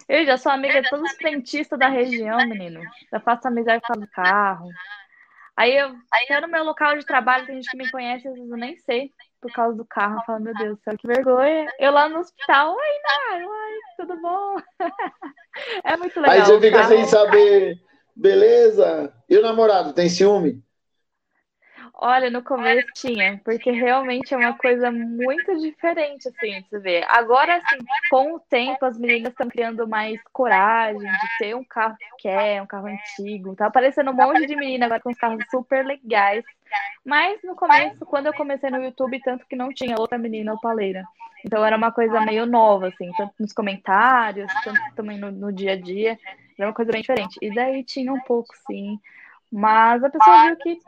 Eu 0.08 0.24
já 0.24 0.36
sou 0.36 0.52
amiga 0.52 0.82
de 0.82 0.90
todos 0.90 1.10
os 1.10 1.16
frentistas 1.16 1.78
da 1.78 1.88
região, 1.88 2.38
menino. 2.48 2.80
Já 3.10 3.20
faço 3.20 3.48
amizade 3.48 3.82
com 3.86 3.98
o 3.98 4.08
carro. 4.08 4.68
Aí 5.56 5.76
eu, 5.76 5.94
até 6.10 6.40
no 6.40 6.48
meu 6.48 6.64
local 6.64 6.96
de 6.96 7.04
trabalho, 7.04 7.46
tem 7.46 7.56
gente 7.56 7.70
que 7.70 7.76
me 7.76 7.90
conhece, 7.90 8.26
às 8.26 8.34
vezes 8.34 8.50
eu 8.50 8.56
nem 8.56 8.76
sei 8.78 9.10
por 9.40 9.52
causa 9.52 9.76
do 9.76 9.84
carro. 9.84 10.18
Eu 10.18 10.24
falo, 10.24 10.40
meu 10.40 10.54
Deus 10.54 10.78
do 10.78 10.82
céu, 10.82 10.96
que 10.96 11.06
vergonha. 11.06 11.70
Eu 11.78 11.92
lá 11.92 12.08
no 12.08 12.20
hospital, 12.20 12.74
oi, 12.74 13.00
Nai, 13.04 13.44
oi, 13.46 13.80
tudo 13.96 14.20
bom? 14.20 14.56
é 15.84 15.96
muito 15.96 16.18
legal. 16.20 16.36
Aí 16.36 16.40
você 16.40 16.60
fica 16.60 16.78
carro. 16.78 16.88
sem 16.88 17.04
saber, 17.04 17.80
beleza? 18.16 19.12
E 19.28 19.36
o 19.36 19.42
namorado, 19.42 19.92
tem 19.92 20.08
ciúme? 20.08 20.62
Olha, 21.94 22.30
no 22.30 22.42
começo 22.42 22.88
tinha, 22.94 23.40
porque 23.44 23.70
realmente 23.70 24.34
é 24.34 24.36
uma 24.36 24.56
coisa 24.56 24.90
muito 24.90 25.56
diferente, 25.58 26.28
assim, 26.28 26.64
se 26.68 26.78
ver. 26.78 27.04
Agora, 27.06 27.56
assim, 27.56 27.78
com 28.10 28.34
o 28.34 28.40
tempo, 28.40 28.84
as 28.84 28.98
meninas 28.98 29.32
estão 29.32 29.48
criando 29.48 29.86
mais 29.86 30.20
coragem 30.32 30.98
de 30.98 31.38
ter 31.38 31.54
um 31.54 31.62
carro 31.62 31.96
que 31.96 32.22
quer, 32.22 32.62
um 32.62 32.66
carro 32.66 32.88
antigo. 32.88 33.54
Tá 33.54 33.66
aparecendo 33.66 34.10
um 34.10 34.14
monte 34.14 34.46
de 34.46 34.56
menina 34.56 34.86
agora 34.86 35.00
com 35.00 35.10
uns 35.10 35.18
carros 35.18 35.44
super 35.50 35.84
legais. 35.84 36.44
Mas 37.04 37.40
no 37.44 37.54
começo, 37.54 38.04
quando 38.06 38.26
eu 38.26 38.34
comecei 38.34 38.70
no 38.70 38.82
YouTube, 38.82 39.20
tanto 39.22 39.46
que 39.46 39.54
não 39.54 39.68
tinha 39.72 39.96
outra 39.98 40.18
menina 40.18 40.54
opaleira. 40.54 41.04
Então 41.44 41.64
era 41.64 41.76
uma 41.76 41.92
coisa 41.92 42.20
meio 42.22 42.46
nova, 42.46 42.88
assim, 42.88 43.10
tanto 43.16 43.34
nos 43.38 43.52
comentários, 43.52 44.50
tanto 44.64 44.80
também 44.94 45.18
no, 45.18 45.30
no 45.30 45.52
dia 45.52 45.72
a 45.72 45.76
dia. 45.80 46.18
Era 46.58 46.68
uma 46.68 46.74
coisa 46.74 46.90
bem 46.90 47.02
diferente. 47.02 47.38
E 47.42 47.54
daí 47.54 47.84
tinha 47.84 48.12
um 48.12 48.20
pouco, 48.20 48.54
sim. 48.66 48.98
Mas 49.50 50.02
a 50.02 50.08
pessoa 50.08 50.46
viu 50.46 50.56
que 50.56 50.78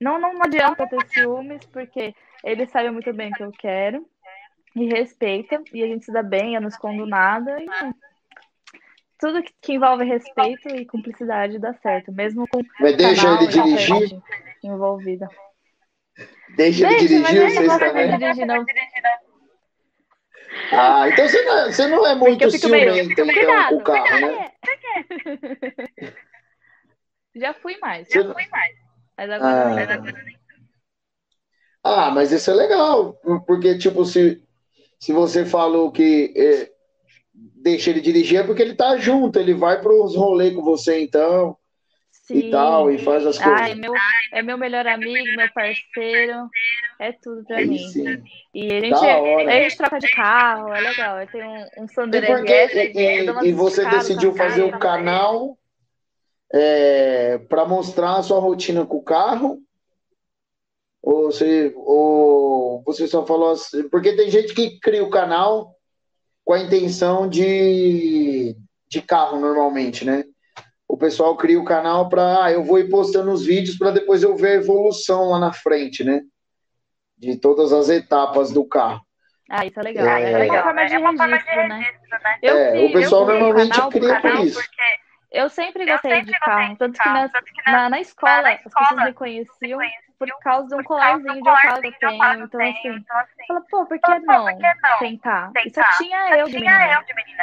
não, 0.00 0.20
não 0.20 0.42
adianta 0.42 0.86
ter 0.88 1.06
ciúmes, 1.08 1.64
porque 1.66 2.14
ele 2.44 2.66
sabe 2.66 2.90
muito 2.90 3.12
bem 3.12 3.30
o 3.30 3.34
que 3.34 3.42
eu 3.42 3.52
quero 3.52 4.06
e 4.74 4.86
respeita, 4.86 5.62
e 5.72 5.82
a 5.82 5.86
gente 5.86 6.04
se 6.04 6.12
dá 6.12 6.22
bem, 6.22 6.54
eu 6.54 6.60
não 6.60 6.68
escondo 6.68 7.06
nada. 7.06 7.58
E, 7.60 7.66
tudo 9.18 9.42
que 9.62 9.72
envolve 9.72 10.04
respeito 10.04 10.68
e 10.68 10.84
cumplicidade 10.84 11.58
dá 11.58 11.72
certo, 11.74 12.12
mesmo 12.12 12.46
com 12.48 12.60
Mas 12.80 12.96
deixa 12.96 13.26
ele 13.34 13.46
dirigir 13.46 14.20
envolvida. 14.62 15.28
Deixa, 16.56 16.86
ele 16.86 17.08
dirigir, 17.08 17.50
vocês 17.50 17.78
também. 17.78 18.18
Dirigir, 18.18 18.46
não. 18.46 18.64
Ah, 20.72 21.08
então 21.08 21.28
você 21.28 21.42
não, 21.42 21.58
é, 21.58 21.72
você 21.72 21.86
não 21.86 22.06
é 22.06 22.14
muito 22.14 22.50
ciumenta 22.50 22.98
então, 23.00 23.26
com 23.68 23.76
o 23.76 23.82
carro, 23.82 24.20
né? 24.20 24.52
Já 27.34 27.52
fui 27.52 27.76
mais, 27.78 28.08
já 28.08 28.22
fui 28.32 28.48
mais. 28.48 28.85
Mas 29.16 29.30
agora, 29.30 29.94
ah. 29.94 29.98
nem. 29.98 30.36
Ah, 31.88 32.10
mas 32.10 32.32
isso 32.32 32.50
é 32.50 32.54
legal, 32.54 33.12
porque, 33.46 33.78
tipo, 33.78 34.04
se, 34.04 34.42
se 34.98 35.12
você 35.12 35.46
falou 35.46 35.92
que 35.92 36.34
é, 36.36 36.68
deixa 37.62 37.90
ele 37.90 38.00
dirigir, 38.00 38.40
é 38.40 38.42
porque 38.42 38.60
ele 38.60 38.74
tá 38.74 38.96
junto, 38.96 39.38
ele 39.38 39.54
vai 39.54 39.80
para 39.80 39.92
os 39.92 40.16
rolês 40.16 40.52
com 40.52 40.64
você, 40.64 41.00
então, 41.00 41.56
Sim. 42.10 42.38
e 42.38 42.50
tal, 42.50 42.90
e 42.90 42.98
faz 42.98 43.24
as 43.24 43.38
coisas. 43.38 43.60
Ah, 43.60 43.70
é, 43.70 43.74
meu, 43.76 43.92
é 44.32 44.42
meu 44.42 44.58
melhor 44.58 44.84
amigo, 44.84 45.36
meu 45.36 45.48
parceiro, 45.52 46.50
é 46.98 47.12
tudo 47.12 47.44
pra 47.44 47.64
mim. 47.64 47.78
Sim. 47.78 48.20
E 48.52 48.66
a 48.66 48.80
gente, 48.80 49.04
a 49.04 49.62
gente 49.62 49.76
troca 49.76 50.00
de 50.00 50.10
carro, 50.10 50.72
é 50.74 50.80
legal, 50.80 51.20
eu 51.20 51.26
tenho 51.28 51.46
um, 51.46 51.84
um 51.84 51.88
Sandero 51.88 52.24
e, 52.24 52.28
porque, 52.28 52.66
e, 52.96 53.48
e, 53.48 53.52
você 53.52 53.88
decidiu 53.88 54.34
fazer 54.34 54.64
o 54.64 54.76
canal 54.76 55.56
é, 56.52 57.38
para 57.38 57.64
mostrar 57.64 58.16
a 58.16 58.22
sua 58.22 58.38
rotina 58.38 58.84
com 58.86 58.96
o 58.96 59.02
carro? 59.02 59.60
Ou 61.02 61.30
você, 61.30 61.72
ou 61.76 62.82
você 62.84 63.06
só 63.06 63.24
falou 63.24 63.52
assim? 63.52 63.88
Porque 63.88 64.16
tem 64.16 64.30
gente 64.30 64.54
que 64.54 64.78
cria 64.80 65.04
o 65.04 65.10
canal 65.10 65.74
com 66.44 66.52
a 66.52 66.60
intenção 66.60 67.28
de, 67.28 68.56
de 68.88 69.02
carro, 69.02 69.38
normalmente, 69.38 70.04
né? 70.04 70.24
O 70.88 70.96
pessoal 70.96 71.36
cria 71.36 71.60
o 71.60 71.64
canal 71.64 72.08
para, 72.08 72.44
ah, 72.44 72.52
eu 72.52 72.62
vou 72.62 72.78
ir 72.78 72.88
postando 72.88 73.30
os 73.32 73.44
vídeos 73.44 73.76
para 73.76 73.90
depois 73.90 74.22
eu 74.22 74.36
ver 74.36 74.50
a 74.50 74.62
evolução 74.62 75.30
lá 75.30 75.38
na 75.38 75.52
frente, 75.52 76.04
né? 76.04 76.22
De 77.18 77.36
todas 77.36 77.72
as 77.72 77.88
etapas 77.88 78.52
do 78.52 78.64
carro. 78.64 79.00
Ah, 79.48 79.64
isso 79.64 79.78
é 79.78 79.82
legal. 79.82 80.06
É, 80.06 80.32
é 80.32 80.38
legal. 80.38 80.56
É 80.56 80.98
uma 80.98 81.16
forma 81.16 81.38
de 81.38 81.44
registro, 81.44 81.68
né? 81.68 81.78
né? 81.78 82.38
Eu, 82.42 82.56
é, 82.56 82.84
o 82.84 82.92
pessoal 82.92 83.26
normalmente 83.26 83.88
cria 83.90 84.20
por 84.20 84.34
isso. 84.44 84.60
Porque 84.60 84.82
eu 85.30 85.48
sempre 85.48 85.84
gostei, 85.86 86.12
eu 86.12 86.16
sempre 86.16 86.32
de, 86.32 86.38
carro, 86.40 86.72
de 86.72 86.78
tanto 86.78 86.98
que, 86.98 87.08
na, 87.08 87.28
tanto 87.28 87.44
que 87.44 87.62
na, 87.66 87.72
na, 87.72 87.90
na, 87.90 88.00
escola, 88.00 88.42
na, 88.42 88.52
escola 88.54 88.68
as 88.68 88.78
pessoas 88.78 89.04
me 89.04 89.12
conheciam 89.12 89.80
por 90.18 90.28
causa 90.40 90.68
de 90.68 90.74
um 90.74 90.84
colarzinho 90.84 91.42
de 91.42 91.48
otário 91.48 91.82
que 91.82 92.04
eu 92.04 92.10
tenho. 92.10 92.44
Então, 92.44 92.60
assim, 92.60 92.88
então, 92.88 93.18
assim 93.18 93.46
fala, 93.46 93.60
pô, 93.70 93.86
por 93.86 93.98
que 93.98 94.18
não 94.20 94.46
tentar? 94.98 95.52
E 95.64 95.70
só 95.70 95.82
tinha 95.98 96.36
eu 96.36 96.48
de 96.48 96.58
menina. 96.58 96.98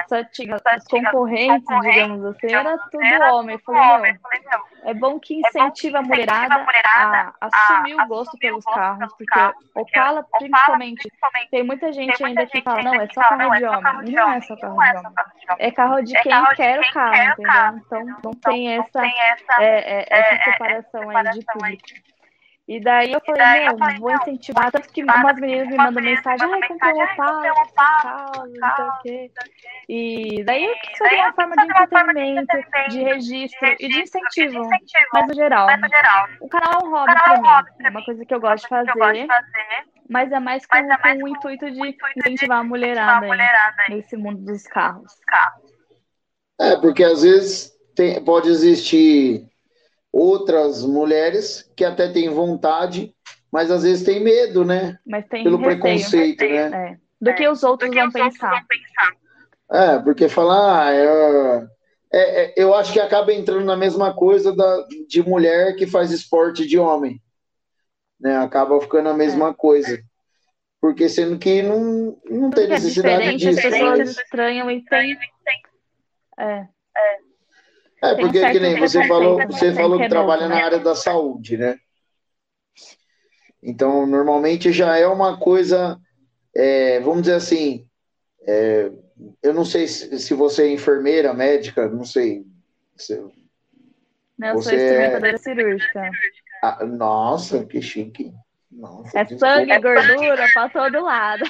Só 0.07 0.23
tinha 0.25 0.55
os 0.55 0.83
concorrentes, 0.85 1.79
digamos 1.81 2.25
assim, 2.25 2.53
era 2.53 2.77
tudo 2.77 3.03
homem. 3.33 3.55
Eu 3.55 3.59
falei, 3.59 4.11
meu, 4.49 4.63
é 4.85 4.93
bom 4.93 5.19
que 5.19 5.35
incentiva 5.35 5.99
a 5.99 6.01
mulherada 6.01 6.65
a 7.39 7.47
assumir 7.47 7.95
o 7.95 8.07
gosto 8.07 8.37
pelos 8.37 8.65
carros, 8.65 9.13
porque 9.17 9.39
Opala, 9.75 10.25
principalmente, 10.37 11.11
tem 11.51 11.63
muita 11.63 11.91
gente 11.91 12.23
ainda 12.23 12.45
que 12.45 12.61
fala, 12.61 12.83
não, 12.83 12.95
é 12.95 13.07
só 13.13 13.21
carro 13.21 13.55
de 13.55 13.65
homem. 13.65 14.11
Não 14.13 14.31
é 14.31 14.41
só 14.41 14.55
carro 14.55 14.77
de 14.77 14.97
homem. 14.99 15.13
É 15.59 15.71
carro 15.71 16.01
de 16.01 16.13
quem 16.21 16.45
quer 16.55 16.79
o 16.79 16.93
carro, 16.93 17.15
entendeu? 17.15 17.81
Então, 17.85 18.21
não 18.23 18.33
tem 18.33 18.77
essa, 18.77 19.01
essa 19.05 20.43
separação 20.43 21.09
aí 21.09 21.29
de 21.31 21.45
público. 21.45 22.12
E 22.65 22.79
daí 22.79 23.11
eu 23.11 23.19
falei, 23.25 23.41
daí 23.41 23.65
meu, 23.65 23.77
falei, 23.77 23.99
vou 23.99 24.11
incentivar. 24.11 24.71
Tanto 24.71 24.87
que 24.89 25.03
umas 25.03 25.35
meninas 25.35 25.67
me 25.67 25.75
mandam 25.75 26.01
mensagem, 26.01 26.49
ai, 26.49 26.67
comprei 26.67 26.93
uma 26.93 27.15
pausa, 27.15 28.47
não 28.47 28.75
sei 28.75 28.85
o 28.85 29.01
quê. 29.01 29.31
E 29.89 30.43
daí 30.45 30.65
isso 30.65 30.97
foi 30.97 31.15
uma 31.17 31.33
forma 31.33 31.55
de 31.57 31.63
entretenimento, 31.63 32.57
de 32.89 33.03
registro 33.03 33.67
e 33.79 33.87
de 33.89 34.01
incentivo, 34.01 34.69
mas 35.13 35.27
no 35.27 35.33
geral. 35.33 35.67
O 36.39 36.47
canal 36.47 36.81
é 36.81 36.85
um 36.85 36.89
hobby 36.89 37.13
pra 37.13 37.41
mim, 37.41 37.69
é 37.83 37.89
uma 37.89 38.05
coisa 38.05 38.25
que 38.25 38.33
eu 38.33 38.39
gosto 38.39 38.63
de 38.63 38.69
fazer, 38.69 39.27
mas 40.09 40.31
é 40.31 40.39
mais 40.39 40.65
com, 40.65 40.77
com 40.77 41.23
o 41.23 41.27
intuito 41.27 41.69
de 41.69 41.97
incentivar 42.15 42.59
a 42.59 42.63
mulherada 42.63 43.25
aí, 43.25 43.95
nesse 43.95 44.15
mundo 44.15 44.39
dos 44.45 44.63
carros. 44.67 45.11
É, 46.61 46.77
porque 46.77 47.03
às 47.03 47.23
vezes 47.23 47.73
tem, 47.93 48.23
pode 48.23 48.47
existir 48.47 49.52
outras 50.13 50.85
mulheres 50.85 51.67
que 51.75 51.83
até 51.83 52.07
têm 52.07 52.29
vontade, 52.29 53.15
mas 53.51 53.71
às 53.71 53.81
vezes 53.81 54.05
têm 54.05 54.23
medo, 54.23 54.63
né? 54.63 54.99
Pelo 55.29 55.57
receio, 55.57 55.59
preconceito, 55.59 56.41
receio, 56.41 56.69
né? 56.69 56.91
É. 56.91 56.97
Do 57.19 57.33
que 57.33 57.47
os 57.47 57.63
outros, 57.63 57.89
vão, 57.89 58.05
outros 58.05 58.23
pensar. 58.23 58.49
vão 58.51 58.61
pensar. 58.67 59.13
É, 59.71 59.99
porque 59.99 60.29
falar, 60.29 60.87
ah, 60.87 60.93
é, 60.93 61.67
é, 62.13 62.43
é, 62.43 62.53
eu 62.55 62.75
acho 62.75 62.93
que 62.93 62.99
acaba 62.99 63.33
entrando 63.33 63.65
na 63.65 63.75
mesma 63.75 64.13
coisa 64.13 64.55
da, 64.55 64.85
de 65.07 65.23
mulher 65.27 65.75
que 65.75 65.87
faz 65.87 66.11
esporte 66.11 66.67
de 66.67 66.77
homem. 66.77 67.19
Né? 68.19 68.37
Acaba 68.37 68.79
ficando 68.79 69.09
a 69.09 69.13
mesma 69.13 69.49
é. 69.49 69.53
coisa. 69.53 69.99
Porque 70.79 71.09
sendo 71.09 71.39
que 71.39 71.63
não, 71.63 72.17
não 72.29 72.49
tem 72.49 72.65
é 72.65 72.67
necessidade 72.67 73.37
disso. 73.37 73.57
As 73.57 73.65
pessoas 73.65 74.09
estranham 74.09 74.69
e 74.69 74.83
tem. 74.85 75.17
É. 76.37 76.67
É, 76.95 77.17
porque 78.15 78.51
que 78.51 78.59
nem 78.59 78.77
você 78.77 79.07
falou, 79.07 79.37
você 79.47 79.73
falou 79.73 79.97
que 79.97 80.09
trabalha 80.09 80.47
na 80.47 80.63
área 80.63 80.79
da 80.79 80.95
saúde, 80.95 81.57
né? 81.57 81.77
Então, 83.61 84.05
normalmente 84.05 84.73
já 84.73 84.97
é 84.97 85.07
uma 85.07 85.39
coisa, 85.39 85.97
é, 86.53 86.99
vamos 86.99 87.21
dizer 87.21 87.35
assim, 87.35 87.87
é, 88.45 88.91
eu 89.41 89.53
não 89.53 89.63
sei 89.63 89.87
se, 89.87 90.19
se, 90.19 90.33
você 90.33 90.63
é 90.63 90.71
enfermeira, 90.71 91.33
médica, 91.33 91.87
não 91.87 92.03
sei. 92.03 92.45
Se, 92.97 93.15
não, 94.37 94.49
eu 94.49 94.61
sou 94.61 94.73
instrumentadora 94.73 95.35
é... 95.35 95.37
cirúrgica. 95.37 96.11
Ah, 96.61 96.85
nossa, 96.85 97.65
que 97.65 97.81
chique. 97.81 98.33
Nossa, 98.69 99.19
é 99.19 99.23
desculpa. 99.23 99.55
sangue, 99.55 99.79
gordura 99.79 100.45
para 100.53 100.69
todo 100.69 101.03
lado. 101.03 101.43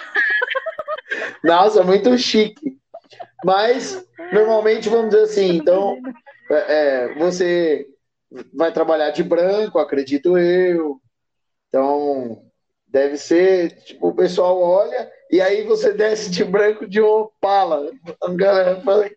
Nossa, 1.43 1.83
muito 1.83 2.15
chique. 2.17 2.77
Mas, 3.43 4.05
normalmente, 4.31 4.89
vamos 4.89 5.09
dizer 5.09 5.23
assim, 5.23 5.57
então, 5.57 5.99
é, 6.49 6.55
é, 7.07 7.13
você 7.15 7.87
vai 8.53 8.71
trabalhar 8.71 9.11
de 9.11 9.23
branco, 9.23 9.79
acredito 9.79 10.37
eu. 10.37 10.99
Então, 11.67 12.43
deve 12.87 13.17
ser, 13.17 13.75
tipo, 13.83 14.09
o 14.09 14.15
pessoal 14.15 14.61
olha 14.61 15.11
e 15.31 15.41
aí 15.41 15.63
você 15.63 15.91
desce 15.93 16.29
de 16.29 16.43
branco 16.43 16.87
de 16.87 17.01
Opala. 17.01 17.89
A 18.21 18.29
galera 18.29 18.79
fala, 18.81 19.09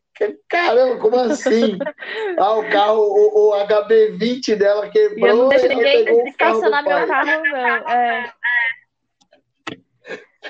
caramba, 0.48 0.98
como 0.98 1.16
assim? 1.16 1.78
Ah, 2.38 2.54
o 2.54 2.70
carro, 2.70 3.00
o, 3.00 3.50
o 3.50 3.66
HB20 3.66 4.56
dela 4.56 4.88
quebrou. 4.90 5.26
E 5.26 5.30
eu 5.30 5.36
não 5.36 5.48
deixo 5.48 5.68
ninguém 5.68 6.28
estacionar 6.28 6.84
meu 6.84 7.06
carro, 7.06 7.42
meu. 7.42 7.56
É. 7.56 8.32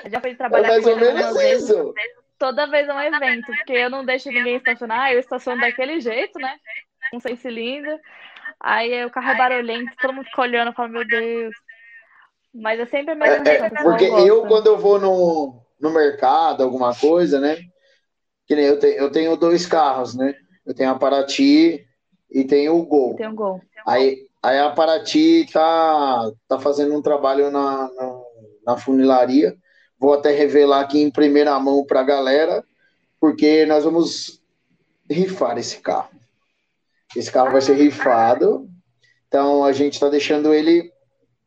Eu 0.04 0.10
já 0.10 0.20
fui 0.20 0.34
trabalhar 0.34 0.66
é 0.66 0.70
mais 0.70 0.86
ou 0.86 0.96
menos 0.96 1.42
isso. 1.42 1.94
Toda 2.38 2.66
vez 2.66 2.88
é 2.88 2.94
um 2.94 3.00
evento, 3.00 3.46
porque 3.46 3.72
eu 3.72 3.90
não 3.90 4.04
deixo 4.04 4.28
ninguém 4.30 4.56
estacionar, 4.56 5.12
eu 5.12 5.20
estaciono 5.20 5.60
daquele 5.60 6.00
jeito, 6.00 6.38
né? 6.38 6.56
Com 7.10 7.20
seis 7.20 7.38
cilindros. 7.40 8.00
Aí 8.60 9.04
o 9.04 9.10
carro 9.10 9.30
é 9.30 9.36
barulhento, 9.36 9.92
todo 10.00 10.14
mundo 10.14 10.26
fica 10.26 10.42
olhando 10.42 10.70
e 10.70 10.74
fala, 10.74 10.88
meu 10.88 11.06
Deus. 11.06 11.54
Mas 12.54 12.80
é 12.80 12.86
sempre 12.86 13.12
a 13.12 13.14
mesma 13.14 13.48
é, 13.48 13.56
é, 13.56 13.70
Porque 13.82 14.04
eu, 14.04 14.46
quando 14.46 14.66
eu 14.66 14.78
vou 14.78 14.98
no, 14.98 15.60
no 15.78 15.90
mercado, 15.90 16.62
alguma 16.62 16.94
coisa, 16.94 17.38
né? 17.38 17.58
Que 18.46 18.54
nem 18.54 18.64
eu 18.64 18.78
tenho, 18.78 18.94
eu 18.94 19.10
tenho 19.10 19.36
dois 19.36 19.66
carros, 19.66 20.16
né? 20.16 20.34
Eu 20.64 20.74
tenho 20.74 20.90
a 20.90 20.98
Paraty 20.98 21.86
e 22.30 22.44
tenho 22.44 22.76
o 22.76 22.86
Gol. 22.86 23.14
Tem 23.16 23.28
o 23.28 23.34
Gol. 23.34 23.60
Aí, 23.86 24.26
aí 24.42 24.58
a 24.58 24.70
Paraty 24.70 25.46
tá, 25.52 26.30
tá 26.48 26.58
fazendo 26.58 26.96
um 26.96 27.02
trabalho 27.02 27.50
na, 27.50 27.90
na, 27.92 28.20
na 28.66 28.76
funilaria. 28.76 29.54
Vou 29.98 30.14
até 30.14 30.30
revelar 30.30 30.80
aqui 30.80 31.00
em 31.00 31.10
primeira 31.10 31.58
mão 31.58 31.84
para 31.84 32.00
a 32.00 32.04
galera, 32.04 32.64
porque 33.20 33.64
nós 33.66 33.84
vamos 33.84 34.42
rifar 35.10 35.56
esse 35.58 35.80
carro. 35.80 36.10
Esse 37.14 37.30
carro 37.32 37.50
vai 37.50 37.60
ser 37.60 37.74
rifado. 37.74 38.68
Então 39.28 39.64
a 39.64 39.72
gente 39.72 39.94
está 39.94 40.08
deixando 40.08 40.52
ele 40.52 40.92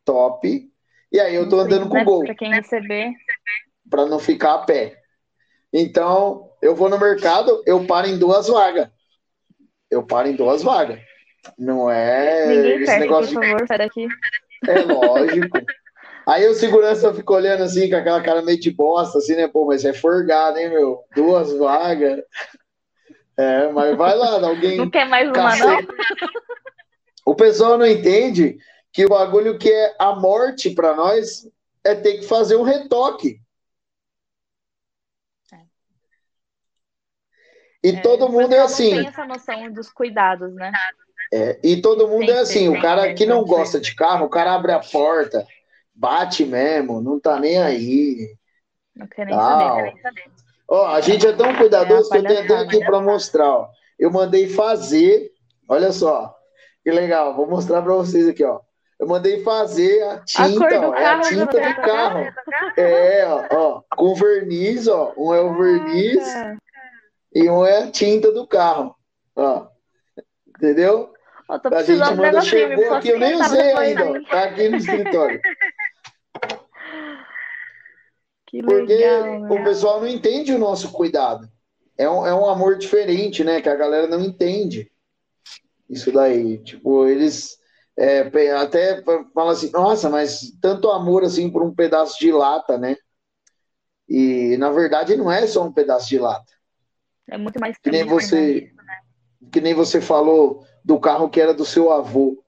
top. 0.04 0.68
E 1.12 1.20
aí 1.20 1.34
eu 1.34 1.48
tô 1.48 1.60
andando 1.60 1.88
com 1.88 2.00
o 2.00 2.04
gol. 2.04 2.24
Para 2.24 2.34
quem 2.34 2.52
receber. 2.52 3.12
Para 3.88 4.06
não 4.06 4.18
ficar 4.18 4.54
a 4.54 4.58
pé. 4.58 5.00
Então, 5.72 6.50
eu 6.60 6.74
vou 6.74 6.88
no 6.88 6.98
mercado, 6.98 7.62
eu 7.64 7.86
paro 7.86 8.08
em 8.08 8.18
duas 8.18 8.48
vagas. 8.48 8.88
Eu 9.90 10.04
paro 10.04 10.28
em 10.28 10.34
duas 10.34 10.62
vagas. 10.62 11.00
Não 11.58 11.90
é. 11.90 12.46
Ninguém 12.46 12.82
esse 12.82 12.98
negócio 12.98 13.34
por 13.34 13.44
favor, 13.44 13.66
sai 13.66 13.78
daqui. 13.78 14.06
É 14.66 14.78
lógico. 14.80 15.58
Aí 16.30 16.46
o 16.46 16.54
segurança 16.54 17.12
fica 17.12 17.32
olhando 17.32 17.64
assim, 17.64 17.90
com 17.90 17.96
aquela 17.96 18.22
cara 18.22 18.40
meio 18.40 18.60
de 18.60 18.70
bosta, 18.70 19.18
assim, 19.18 19.34
né? 19.34 19.48
Pô, 19.48 19.66
mas 19.66 19.84
é 19.84 19.92
forgado, 19.92 20.58
hein, 20.58 20.70
meu? 20.70 21.04
Duas 21.12 21.52
vagas. 21.58 22.22
É, 23.36 23.68
mas 23.72 23.96
vai 23.96 24.14
lá, 24.14 24.34
alguém. 24.46 24.76
Não 24.76 24.88
quer 24.88 25.08
mais 25.08 25.28
uma, 25.28 25.56
não? 25.56 25.78
O 27.26 27.34
pessoal 27.34 27.76
não 27.76 27.84
entende 27.84 28.58
que 28.92 29.04
o 29.04 29.08
bagulho 29.08 29.58
que 29.58 29.72
é 29.72 29.96
a 29.98 30.14
morte 30.14 30.70
para 30.70 30.94
nós 30.94 31.48
é 31.82 31.96
ter 31.96 32.18
que 32.18 32.26
fazer 32.28 32.54
um 32.54 32.62
retoque. 32.62 33.40
É. 35.52 35.58
E 37.82 37.90
é, 37.90 38.00
todo 38.02 38.28
mundo 38.28 38.54
é 38.54 38.60
assim. 38.60 38.90
Tem 38.90 39.08
essa 39.08 39.26
noção 39.26 39.72
dos 39.72 39.90
cuidados, 39.90 40.54
né? 40.54 40.70
É, 41.32 41.58
e 41.64 41.82
todo 41.82 42.06
mundo 42.06 42.26
tem 42.26 42.36
é 42.36 42.38
assim. 42.38 42.68
o 42.68 42.80
cara 42.80 43.12
que 43.14 43.26
não 43.26 43.44
gosta 43.44 43.80
de 43.80 43.96
carro, 43.96 44.26
o 44.26 44.30
cara 44.30 44.54
abre 44.54 44.70
a 44.70 44.78
porta, 44.78 45.44
bate 45.94 46.44
mesmo, 46.44 47.00
não 47.00 47.18
tá 47.20 47.38
nem 47.38 47.58
aí. 47.58 48.36
Não 48.94 49.06
quer 49.06 49.26
nem 49.26 49.34
saber, 49.34 50.30
Ó, 50.68 50.86
a 50.86 51.00
gente 51.00 51.26
é 51.26 51.32
tão 51.32 51.56
cuidadoso 51.56 52.14
é 52.14 52.20
que 52.20 52.26
eu 52.32 52.46
tenho 52.46 52.60
aqui 52.60 52.78
para 52.84 53.00
mostrar. 53.00 53.48
Ó. 53.48 53.68
Eu 53.98 54.10
mandei 54.10 54.48
fazer, 54.48 55.32
olha 55.68 55.90
só, 55.90 56.34
que 56.84 56.90
legal. 56.90 57.34
Vou 57.34 57.48
mostrar 57.48 57.82
para 57.82 57.92
vocês 57.94 58.28
aqui, 58.28 58.44
ó. 58.44 58.60
Eu 58.98 59.08
mandei 59.08 59.42
fazer 59.42 60.02
a 60.04 60.18
tinta, 60.20 60.76
a 60.76 60.88
ó, 60.90 60.94
é 60.94 61.06
a 61.06 61.20
tinta 61.20 61.46
do 61.46 61.82
carro. 61.82 62.32
É, 62.76 63.26
ó, 63.26 63.46
ó, 63.50 63.82
com 63.96 64.14
verniz, 64.14 64.86
ó. 64.86 65.12
Um 65.16 65.34
é 65.34 65.40
o 65.40 65.56
verniz 65.56 66.22
e 67.34 67.48
um 67.50 67.64
é 67.64 67.84
a 67.84 67.90
tinta 67.90 68.30
do 68.30 68.46
carro. 68.46 68.94
Ó. 69.34 69.66
Entendeu? 70.48 71.12
A 71.50 71.82
gente 71.82 72.14
manda 72.14 72.40
chegou 72.42 72.94
aqui, 72.94 73.08
eu 73.08 73.18
nem 73.18 73.34
usei 73.34 73.72
ainda, 73.72 74.10
ó, 74.10 74.22
tá 74.24 74.44
aqui 74.44 74.68
no 74.68 74.76
escritório. 74.76 75.40
Que 78.46 78.60
Porque 78.64 78.96
legal, 78.96 79.44
o 79.44 79.62
pessoal 79.62 80.00
não 80.00 80.08
entende 80.08 80.52
o 80.52 80.58
nosso 80.58 80.90
cuidado. 80.90 81.48
É 81.96 82.10
um, 82.10 82.26
é 82.26 82.34
um 82.34 82.48
amor 82.48 82.76
diferente, 82.76 83.44
né? 83.44 83.60
Que 83.60 83.68
a 83.68 83.76
galera 83.76 84.08
não 84.08 84.20
entende. 84.20 84.90
Isso 85.88 86.10
daí. 86.10 86.58
Tipo, 86.58 87.06
eles 87.06 87.60
é, 87.96 88.22
até 88.56 89.02
fala 89.32 89.52
assim, 89.52 89.70
nossa, 89.70 90.10
mas 90.10 90.52
tanto 90.60 90.90
amor 90.90 91.22
assim 91.22 91.48
por 91.48 91.62
um 91.62 91.72
pedaço 91.72 92.18
de 92.18 92.32
lata, 92.32 92.76
né? 92.76 92.96
E 94.08 94.56
na 94.56 94.70
verdade 94.70 95.16
não 95.16 95.30
é 95.30 95.46
só 95.46 95.64
um 95.64 95.72
pedaço 95.72 96.08
de 96.08 96.18
lata. 96.18 96.52
É 97.28 97.38
muito 97.38 97.60
mais 97.60 97.78
que 97.78 97.90
nem 97.90 98.04
você, 98.04 98.72
né? 98.74 98.79
Que 99.50 99.60
nem 99.60 99.74
você 99.74 100.00
falou 100.00 100.64
do 100.84 100.98
carro 100.98 101.30
que 101.30 101.40
era 101.40 101.54
do 101.54 101.64
seu 101.64 101.92
avô. 101.92 102.42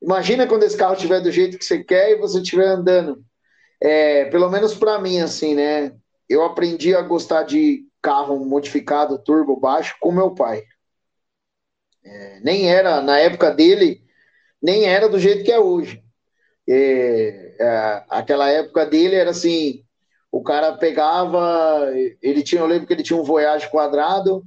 Imagina 0.00 0.46
quando 0.46 0.64
esse 0.64 0.76
carro 0.76 0.94
estiver 0.94 1.20
do 1.20 1.30
jeito 1.30 1.58
que 1.58 1.64
você 1.64 1.82
quer 1.82 2.10
e 2.10 2.18
você 2.18 2.40
estiver 2.40 2.66
andando. 2.66 3.24
É, 3.80 4.26
pelo 4.26 4.48
menos 4.50 4.74
para 4.74 4.98
mim, 5.00 5.20
assim, 5.20 5.54
né? 5.54 5.94
Eu 6.28 6.44
aprendi 6.44 6.94
a 6.94 7.02
gostar 7.02 7.42
de 7.44 7.84
carro 8.00 8.44
modificado, 8.44 9.18
turbo 9.18 9.56
baixo, 9.56 9.96
com 10.00 10.10
meu 10.10 10.34
pai. 10.34 10.62
É, 12.04 12.40
nem 12.40 12.68
era, 12.70 13.00
na 13.00 13.18
época 13.18 13.50
dele, 13.50 14.02
nem 14.60 14.86
era 14.86 15.08
do 15.08 15.18
jeito 15.18 15.44
que 15.44 15.52
é 15.52 15.58
hoje. 15.58 16.02
É, 16.68 17.56
é, 17.60 18.04
aquela 18.08 18.48
época 18.50 18.86
dele 18.86 19.14
era 19.14 19.30
assim, 19.30 19.84
o 20.30 20.42
cara 20.42 20.76
pegava, 20.76 21.90
ele 22.20 22.42
tinha, 22.42 22.60
eu 22.60 22.66
lembro 22.66 22.86
que 22.86 22.92
ele 22.92 23.02
tinha 23.02 23.18
um 23.18 23.24
Voyage 23.24 23.70
quadrado, 23.70 24.44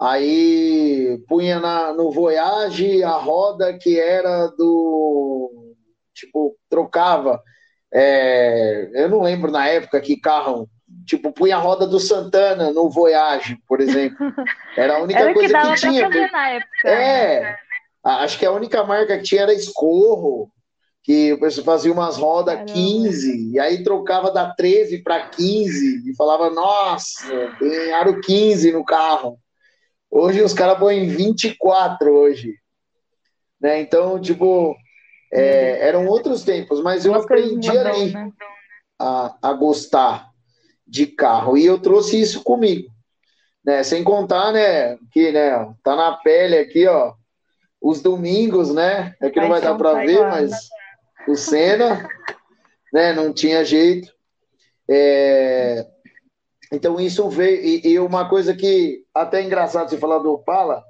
aí 0.00 1.18
punha 1.28 1.58
na, 1.60 1.92
no 1.92 2.10
Voyage 2.10 3.02
a 3.02 3.16
roda 3.16 3.76
que 3.76 3.98
era 3.98 4.48
do, 4.48 5.74
tipo, 6.14 6.56
trocava, 6.68 7.42
é, 7.92 8.90
eu 8.94 9.08
não 9.08 9.22
lembro 9.22 9.50
na 9.50 9.66
época 9.66 10.00
que 10.00 10.20
carro, 10.20 10.68
tipo, 11.06 11.32
punha 11.32 11.56
a 11.56 11.60
roda 11.60 11.86
do 11.86 11.98
Santana 11.98 12.70
no 12.70 12.90
Voyage, 12.90 13.58
por 13.66 13.80
exemplo, 13.80 14.18
era 14.76 14.96
a 14.96 15.02
única 15.02 15.20
era 15.20 15.34
coisa 15.34 15.58
que, 15.60 15.68
que 15.68 15.74
tinha. 15.74 16.08
Na 16.08 16.48
época. 16.50 16.88
É? 16.88 17.56
Acho 18.04 18.38
que 18.38 18.46
a 18.46 18.52
única 18.52 18.84
marca 18.84 19.16
que 19.18 19.24
tinha 19.24 19.42
era 19.42 19.52
Escorro, 19.52 20.50
que 21.02 21.32
o 21.32 21.40
pessoal 21.40 21.64
fazia 21.64 21.92
umas 21.92 22.16
rodas 22.16 22.70
15, 22.70 23.52
e 23.52 23.58
aí 23.58 23.82
trocava 23.82 24.30
da 24.30 24.52
13 24.54 25.02
para 25.02 25.28
15, 25.28 26.10
e 26.10 26.14
falava, 26.14 26.50
nossa, 26.50 27.26
tem 27.58 27.92
aro 27.92 28.20
15 28.20 28.72
no 28.72 28.84
carro. 28.84 29.38
Hoje 30.10 30.42
os 30.42 30.52
caras 30.52 30.78
põem 30.78 31.06
24 31.06 32.10
hoje. 32.10 32.54
Né? 33.60 33.80
Então, 33.80 34.20
tipo, 34.20 34.76
é, 35.32 35.86
eram 35.86 36.06
outros 36.06 36.42
tempos, 36.42 36.82
mas 36.82 37.04
eu 37.04 37.14
aprendi 37.14 37.70
ali 37.70 38.12
né? 38.12 38.30
a, 38.98 39.36
a 39.42 39.52
gostar 39.52 40.28
de 40.86 41.06
carro, 41.06 41.58
e 41.58 41.66
eu 41.66 41.78
trouxe 41.78 42.18
isso 42.18 42.42
comigo. 42.42 42.90
Né? 43.64 43.82
Sem 43.82 44.02
contar, 44.02 44.52
né, 44.52 44.96
que 45.12 45.30
né, 45.30 45.74
tá 45.82 45.94
na 45.94 46.12
pele 46.12 46.56
aqui, 46.56 46.86
ó, 46.86 47.12
os 47.80 48.00
domingos, 48.00 48.74
né? 48.74 49.14
É 49.20 49.30
que 49.30 49.40
não 49.40 49.48
vai 49.48 49.60
dar 49.60 49.76
para 49.76 49.94
ver, 49.94 50.20
mas 50.20 50.52
o 51.26 51.36
Senna, 51.36 52.08
né? 52.92 53.12
Não 53.12 53.32
tinha 53.32 53.64
jeito. 53.64 54.12
É... 54.88 55.86
Então 56.72 57.00
isso 57.00 57.28
veio 57.30 57.64
e, 57.64 57.92
e, 57.92 57.98
uma 57.98 58.28
coisa 58.28 58.54
que 58.54 59.04
até 59.22 59.42
engraçado 59.42 59.90
você 59.90 59.98
falar 59.98 60.18
do 60.18 60.32
Opala, 60.32 60.82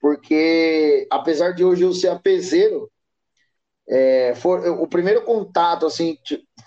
porque 0.00 1.06
apesar 1.10 1.52
de 1.52 1.64
hoje 1.64 1.82
eu 1.82 1.92
ser 1.92 2.08
apeseiro, 2.08 2.90
é, 3.88 4.34
foi, 4.34 4.68
o 4.68 4.86
primeiro 4.86 5.22
contato 5.24 5.86
assim 5.86 6.16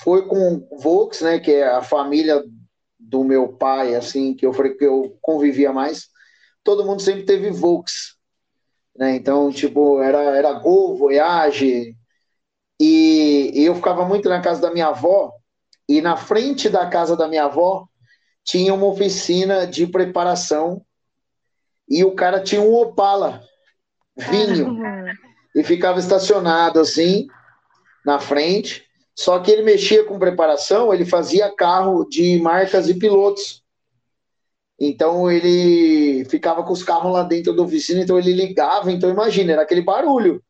foi 0.01 0.27
com 0.27 0.67
o 0.69 0.77
Vox, 0.77 1.21
né? 1.21 1.39
Que 1.39 1.53
é 1.53 1.67
a 1.67 1.81
família 1.81 2.43
do 2.99 3.23
meu 3.23 3.49
pai, 3.49 3.95
assim 3.95 4.33
que 4.35 4.45
eu 4.45 4.51
que 4.51 4.85
eu 4.85 5.17
convivia 5.21 5.71
mais. 5.73 6.07
Todo 6.63 6.85
mundo 6.85 7.01
sempre 7.01 7.23
teve 7.23 7.51
Vox 7.51 8.15
né? 8.97 9.15
Então, 9.15 9.51
tipo, 9.51 10.01
era, 10.01 10.19
era 10.37 10.53
Gol, 10.53 10.95
Voyage. 10.95 11.95
E, 12.79 13.51
e 13.53 13.65
eu 13.65 13.75
ficava 13.75 14.05
muito 14.05 14.29
na 14.29 14.41
casa 14.41 14.61
da 14.61 14.71
minha 14.71 14.87
avó, 14.87 15.31
e 15.87 16.01
na 16.01 16.17
frente 16.17 16.69
da 16.69 16.87
casa 16.87 17.15
da 17.15 17.27
minha 17.27 17.45
avó 17.45 17.87
tinha 18.45 18.73
uma 18.73 18.85
oficina 18.85 19.65
de 19.65 19.87
preparação 19.87 20.85
e 21.89 22.03
o 22.03 22.11
cara 22.11 22.39
tinha 22.39 22.61
um 22.61 22.75
Opala 22.75 23.41
vinho 24.15 24.77
e 25.55 25.63
ficava 25.63 25.99
estacionado 25.99 26.79
assim 26.79 27.27
na 28.05 28.19
frente. 28.19 28.85
Só 29.15 29.39
que 29.39 29.49
ele 29.49 29.63
mexia 29.63 30.03
com 30.03 30.19
preparação, 30.19 30.93
ele 30.93 31.05
fazia 31.05 31.53
carro 31.53 32.05
de 32.05 32.39
marcas 32.39 32.87
e 32.87 32.93
pilotos. 32.93 33.63
Então 34.79 35.31
ele 35.31 36.25
ficava 36.25 36.63
com 36.63 36.73
os 36.73 36.83
carros 36.83 37.11
lá 37.11 37.23
dentro 37.23 37.55
da 37.55 37.63
oficina, 37.63 38.01
então 38.01 38.19
ele 38.19 38.33
ligava, 38.33 38.91
então 38.91 39.09
imagina, 39.09 39.53
era 39.53 39.61
aquele 39.61 39.81
barulho. 39.81 40.43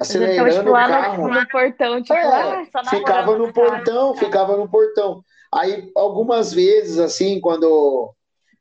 Acelerando 0.00 0.50
tipo, 0.50 0.70
o 0.70 0.72
carro. 0.72 1.28
No, 1.28 1.46
portão, 1.48 2.02
tipo, 2.02 2.14
é, 2.14 2.24
ah, 2.24 2.84
ficava 2.88 3.36
no 3.36 3.52
portão, 3.52 4.16
ficava 4.16 4.56
no 4.56 4.66
portão. 4.66 5.22
Aí 5.52 5.90
algumas 5.96 6.52
vezes, 6.52 6.98
assim, 6.98 7.40
quando 7.40 8.14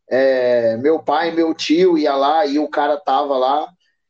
é, 0.10 0.76
meu 0.78 1.00
pai, 1.00 1.32
meu 1.32 1.54
tio 1.54 1.98
ia 1.98 2.16
lá 2.16 2.46
e 2.46 2.58
o 2.58 2.68
cara 2.68 2.98
tava 2.98 3.38
lá, 3.38 3.68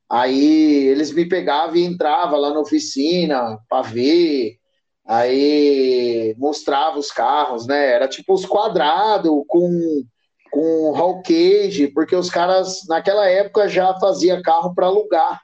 aí 0.09 0.87
eles 0.87 1.11
me 1.11 1.27
pegavam 1.27 1.75
e 1.75 1.83
entravam 1.83 2.39
lá 2.39 2.53
na 2.53 2.59
oficina 2.61 3.59
para 3.67 3.81
ver, 3.81 4.57
aí 5.05 6.33
mostrava 6.37 6.97
os 6.97 7.11
carros, 7.11 7.67
né? 7.67 7.91
Era 7.91 8.07
tipo 8.07 8.33
os 8.33 8.45
quadrados 8.45 9.31
com 9.47 10.03
com 10.51 10.91
roll 10.95 11.21
cage, 11.21 11.89
porque 11.89 12.15
os 12.15 12.27
caras 12.27 12.79
naquela 12.87 13.27
época 13.27 13.69
já 13.69 13.93
fazia 13.99 14.41
carro 14.41 14.73
para 14.73 14.87
alugar. 14.87 15.39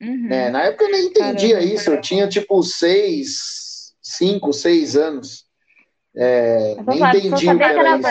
Uhum. 0.00 0.28
Né? 0.28 0.50
Na 0.50 0.64
época 0.64 0.84
eu 0.84 0.90
nem 0.90 1.06
entendia 1.06 1.54
Caramba. 1.54 1.74
isso, 1.74 1.90
eu 1.90 2.00
tinha 2.00 2.28
tipo 2.28 2.62
seis, 2.62 3.94
cinco, 4.02 4.52
seis 4.52 4.96
anos. 4.96 5.45
É, 6.18 6.74
nem 6.86 6.98
entendi 6.98 7.46
o 7.48 7.58
que 7.58 7.62
era, 7.62 7.98
isso. 7.98 8.08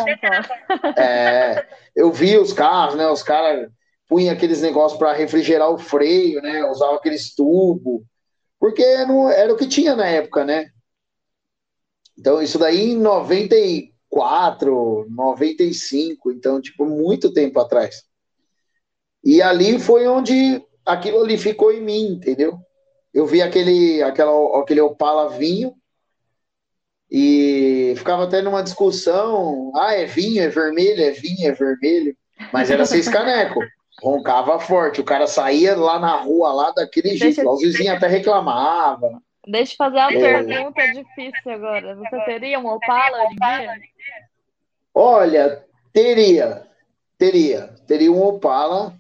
É, 0.96 1.68
eu 1.96 2.12
vi 2.12 2.38
os 2.38 2.54
carros, 2.54 2.94
né? 2.96 3.08
Os 3.08 3.24
caras 3.24 3.68
punham 4.08 4.32
aqueles 4.32 4.62
negócios 4.62 5.00
para 5.00 5.12
refrigerar 5.14 5.72
o 5.72 5.80
freio, 5.80 6.40
né? 6.42 6.64
Usavam 6.70 6.96
aqueles 6.96 7.34
tubos, 7.34 8.04
porque 8.60 8.84
não, 9.06 9.32
era 9.32 9.52
o 9.52 9.58
que 9.58 9.68
tinha 9.68 9.96
na 9.96 10.08
época, 10.08 10.46
né? 10.46 10.70
Então, 12.18 12.42
isso 12.42 12.58
daí 12.60 12.92
em 12.92 12.98
94, 12.98 15.08
95, 15.10 16.32
então, 16.32 16.62
tipo, 16.62 16.86
muito 16.86 17.34
tempo 17.34 17.60
atrás. 17.60 18.04
E 19.24 19.42
ali 19.42 19.80
foi 19.80 20.08
onde 20.08 20.64
aquilo 20.86 21.24
ali 21.24 21.38
ficou 21.38 21.74
em 21.74 21.82
mim, 21.82 22.14
entendeu? 22.14 22.60
Eu 23.12 23.26
vi 23.26 23.42
aquele, 23.42 24.04
aquela, 24.04 24.62
aquele 24.62 24.82
Opala 24.82 25.30
vinho 25.30 25.76
e 27.10 27.85
ficava 27.96 28.24
até 28.24 28.42
numa 28.42 28.64
discussão, 28.64 29.72
ah, 29.76 29.94
é 29.94 30.06
vinho, 30.06 30.42
é 30.42 30.48
vermelho, 30.48 31.02
é 31.02 31.12
vinho, 31.12 31.48
é 31.48 31.52
vermelho, 31.52 32.16
mas 32.52 32.70
era 32.70 32.86
seis 32.86 33.08
caneco, 33.08 33.60
roncava 34.02 34.60
forte, 34.60 35.02
o 35.02 35.06
cara 35.06 35.28
saía 35.28 35.76
lá 35.76 36.00
na 36.00 36.18
rua, 36.18 36.54
lá 36.54 36.72
daquele 36.72 37.16
jeito, 37.16 37.48
os 37.50 37.62
vizinhos 37.62 37.96
até 37.96 38.08
reclamavam. 38.08 39.22
Deixa 39.48 39.74
eu 39.74 39.78
fazer 39.78 39.98
uma 39.98 40.12
é. 40.14 40.44
pergunta 40.44 40.82
difícil 40.88 41.52
agora, 41.52 41.96
você 41.96 42.20
teria 42.26 42.60
um 42.60 42.68
Opala 42.68 43.26
hoje 43.26 43.34
em 43.34 43.58
dia? 43.58 43.74
Olha, 44.94 45.64
teria, 45.94 46.68
teria, 47.18 47.70
teria 47.88 48.12
um 48.12 48.22
Opala, 48.22 48.96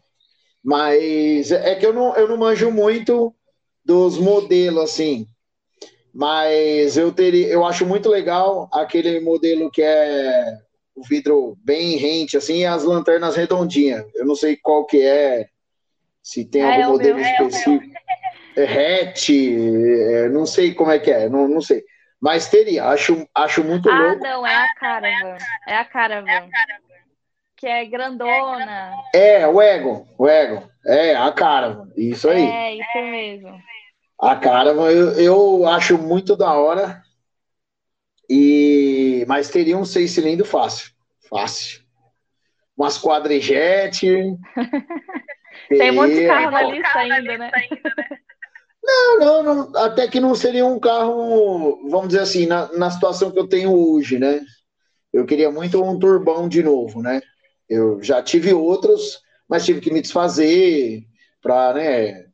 mas 0.64 1.52
é 1.52 1.76
que 1.76 1.86
eu 1.86 1.93
não, 1.93 2.16
eu 2.16 2.28
não 2.28 2.38
manjo 2.38 2.72
muito 2.72 3.34
dos 3.84 4.18
modelos, 4.18 4.84
assim, 4.84 5.28
mas 6.16 6.95
eu 6.95 7.11
teria, 7.11 7.47
eu 7.47 7.66
acho 7.66 7.86
muito 7.86 8.07
legal 8.07 8.70
aquele 8.72 9.20
modelo 9.20 9.70
que 9.70 9.82
é 9.82 10.57
o 10.95 11.03
vidro 11.03 11.57
bem 11.61 11.97
rente, 11.97 12.38
assim, 12.38 12.59
e 12.59 12.66
as 12.66 12.86
lanternas 12.86 13.36
redondinhas. 13.36 14.05
Eu 14.16 14.26
não 14.26 14.34
sei 14.34 14.55
qual 14.55 14.86
que 14.86 15.01
é, 15.01 15.47
se 16.24 16.45
tem 16.45 16.61
ah, 16.61 16.68
algum 16.68 16.82
é 16.84 16.88
modelo 16.88 17.20
meu, 17.20 17.26
específico. 17.26 17.97
É, 18.55 18.63
é 18.63 19.01
hatch, 19.01 19.30
é, 19.30 20.30
não 20.30 20.45
sei 20.45 20.74
como 20.74 20.89
é 20.89 20.99
que 20.99 21.11
é, 21.11 21.28
não, 21.28 21.49
não 21.49 21.59
sei. 21.59 21.84
Mas 22.22 22.47
teria, 22.47 22.86
acho, 22.86 23.28
acho 23.36 23.61
muito 23.61 23.89
ah, 23.89 23.99
louco. 23.99 24.26
Ah, 24.26 24.30
não, 24.30 24.47
é 24.47 24.55
a 24.55 24.74
Caravan. 24.76 25.38
É 25.68 25.76
a 25.76 25.84
Caravan. 25.84 26.49
Que 27.57 27.68
é 27.68 27.86
grandona. 27.88 28.93
É, 29.13 29.45
o 29.45 29.61
Egon, 29.61 30.07
o 30.18 30.30
Egon. 30.30 30.63
É, 30.86 31.13
a 31.13 31.30
Caravan, 31.34 31.91
isso 31.97 32.30
aí. 32.30 32.45
É, 32.45 32.76
isso 32.76 33.11
mesmo. 33.11 33.74
A 34.26 34.36
cara, 34.36 34.71
eu, 34.71 35.11
eu 35.19 35.67
acho 35.67 35.99
muito 35.99 36.36
da 36.36 36.51
hora. 36.51 37.03
E 38.28 39.23
mas 39.28 39.49
teria 39.49 39.78
um 39.78 39.86
seis 39.86 40.11
cilindros 40.11 40.49
fácil, 40.49 40.91
fácil. 41.30 41.84
Umas 42.76 42.99
quadrigete. 42.99 44.07
Tem 45.69 45.91
um 45.91 45.93
monte 45.93 46.15
de 46.15 46.28
carro 46.28 46.49
na 46.49 46.63
lista 46.63 46.97
ainda, 46.99 47.38
né? 47.38 47.51
Não, 48.88 49.19
não, 49.19 49.43
não, 49.43 49.78
até 49.84 50.07
que 50.07 50.19
não 50.19 50.36
seria 50.36 50.63
um 50.63 50.80
carro, 50.80 51.89
vamos 51.89 52.09
dizer 52.09 52.19
assim, 52.19 52.45
na, 52.45 52.71
na 52.73 52.91
situação 52.91 53.32
que 53.32 53.39
eu 53.39 53.47
tenho 53.47 53.73
hoje, 53.73 54.19
né? 54.19 54.41
Eu 55.11 55.26
queria 55.26 55.49
muito 55.49 55.84
um 55.84 55.97
turbão 55.97 56.47
de 56.47 56.61
novo, 56.61 57.01
né? 57.01 57.19
Eu 57.67 57.99
já 58.03 58.21
tive 58.21 58.53
outros, 58.53 59.21
mas 59.49 59.65
tive 59.65 59.82
que 59.82 59.91
me 59.91 60.03
desfazer 60.03 61.01
para, 61.41 61.73
né, 61.73 62.24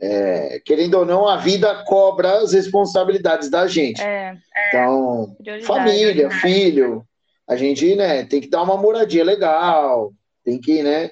é, 0.00 0.60
querendo 0.64 0.94
ou 0.94 1.04
não, 1.04 1.28
a 1.28 1.36
vida 1.36 1.84
cobra 1.84 2.38
as 2.38 2.52
responsabilidades 2.52 3.50
da 3.50 3.66
gente. 3.66 4.00
É, 4.00 4.34
então, 4.68 5.36
família, 5.64 6.28
né? 6.28 6.34
filho, 6.36 7.06
a 7.46 7.54
gente 7.54 7.94
né, 7.94 8.24
tem 8.24 8.40
que 8.40 8.48
dar 8.48 8.62
uma 8.62 8.78
moradia 8.78 9.22
legal, 9.22 10.12
tem 10.42 10.58
que, 10.58 10.82
né? 10.82 11.10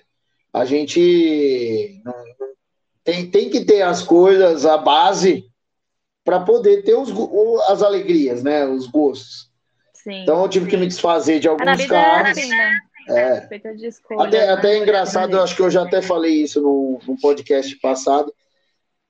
A 0.53 0.64
gente 0.64 2.01
não, 2.03 2.14
tem, 3.05 3.30
tem 3.30 3.51
que 3.51 3.64
ter 3.64 3.82
as 3.82 4.03
coisas, 4.03 4.64
a 4.64 4.78
base, 4.78 5.45
para 6.24 6.41
poder 6.41 6.82
ter 6.82 6.95
os, 6.95 7.11
as 7.68 7.82
alegrias, 7.82 8.43
né? 8.43 8.64
Os 8.64 8.86
gostos. 8.86 9.51
Sim, 9.93 10.22
então 10.22 10.43
eu 10.43 10.49
tive 10.49 10.64
sim. 10.64 10.70
que 10.70 10.76
me 10.78 10.86
desfazer 10.86 11.41
de 11.41 11.49
alguns 11.49 11.80
é 11.80 11.86
carros. 11.86 12.39
É 12.39 12.41
assim, 12.41 12.49
né? 12.49 12.78
É. 13.11 13.49
Escolha, 13.86 14.22
até, 14.22 14.47
né? 14.47 14.53
até 14.53 14.74
é 14.74 14.78
engraçado, 14.78 15.41
acho 15.41 15.57
que 15.57 15.62
eu 15.62 15.70
já 15.70 15.82
até 15.82 16.01
falei 16.03 16.43
isso 16.43 16.61
no, 16.61 17.01
no 17.07 17.18
podcast 17.18 17.74
passado 17.76 18.32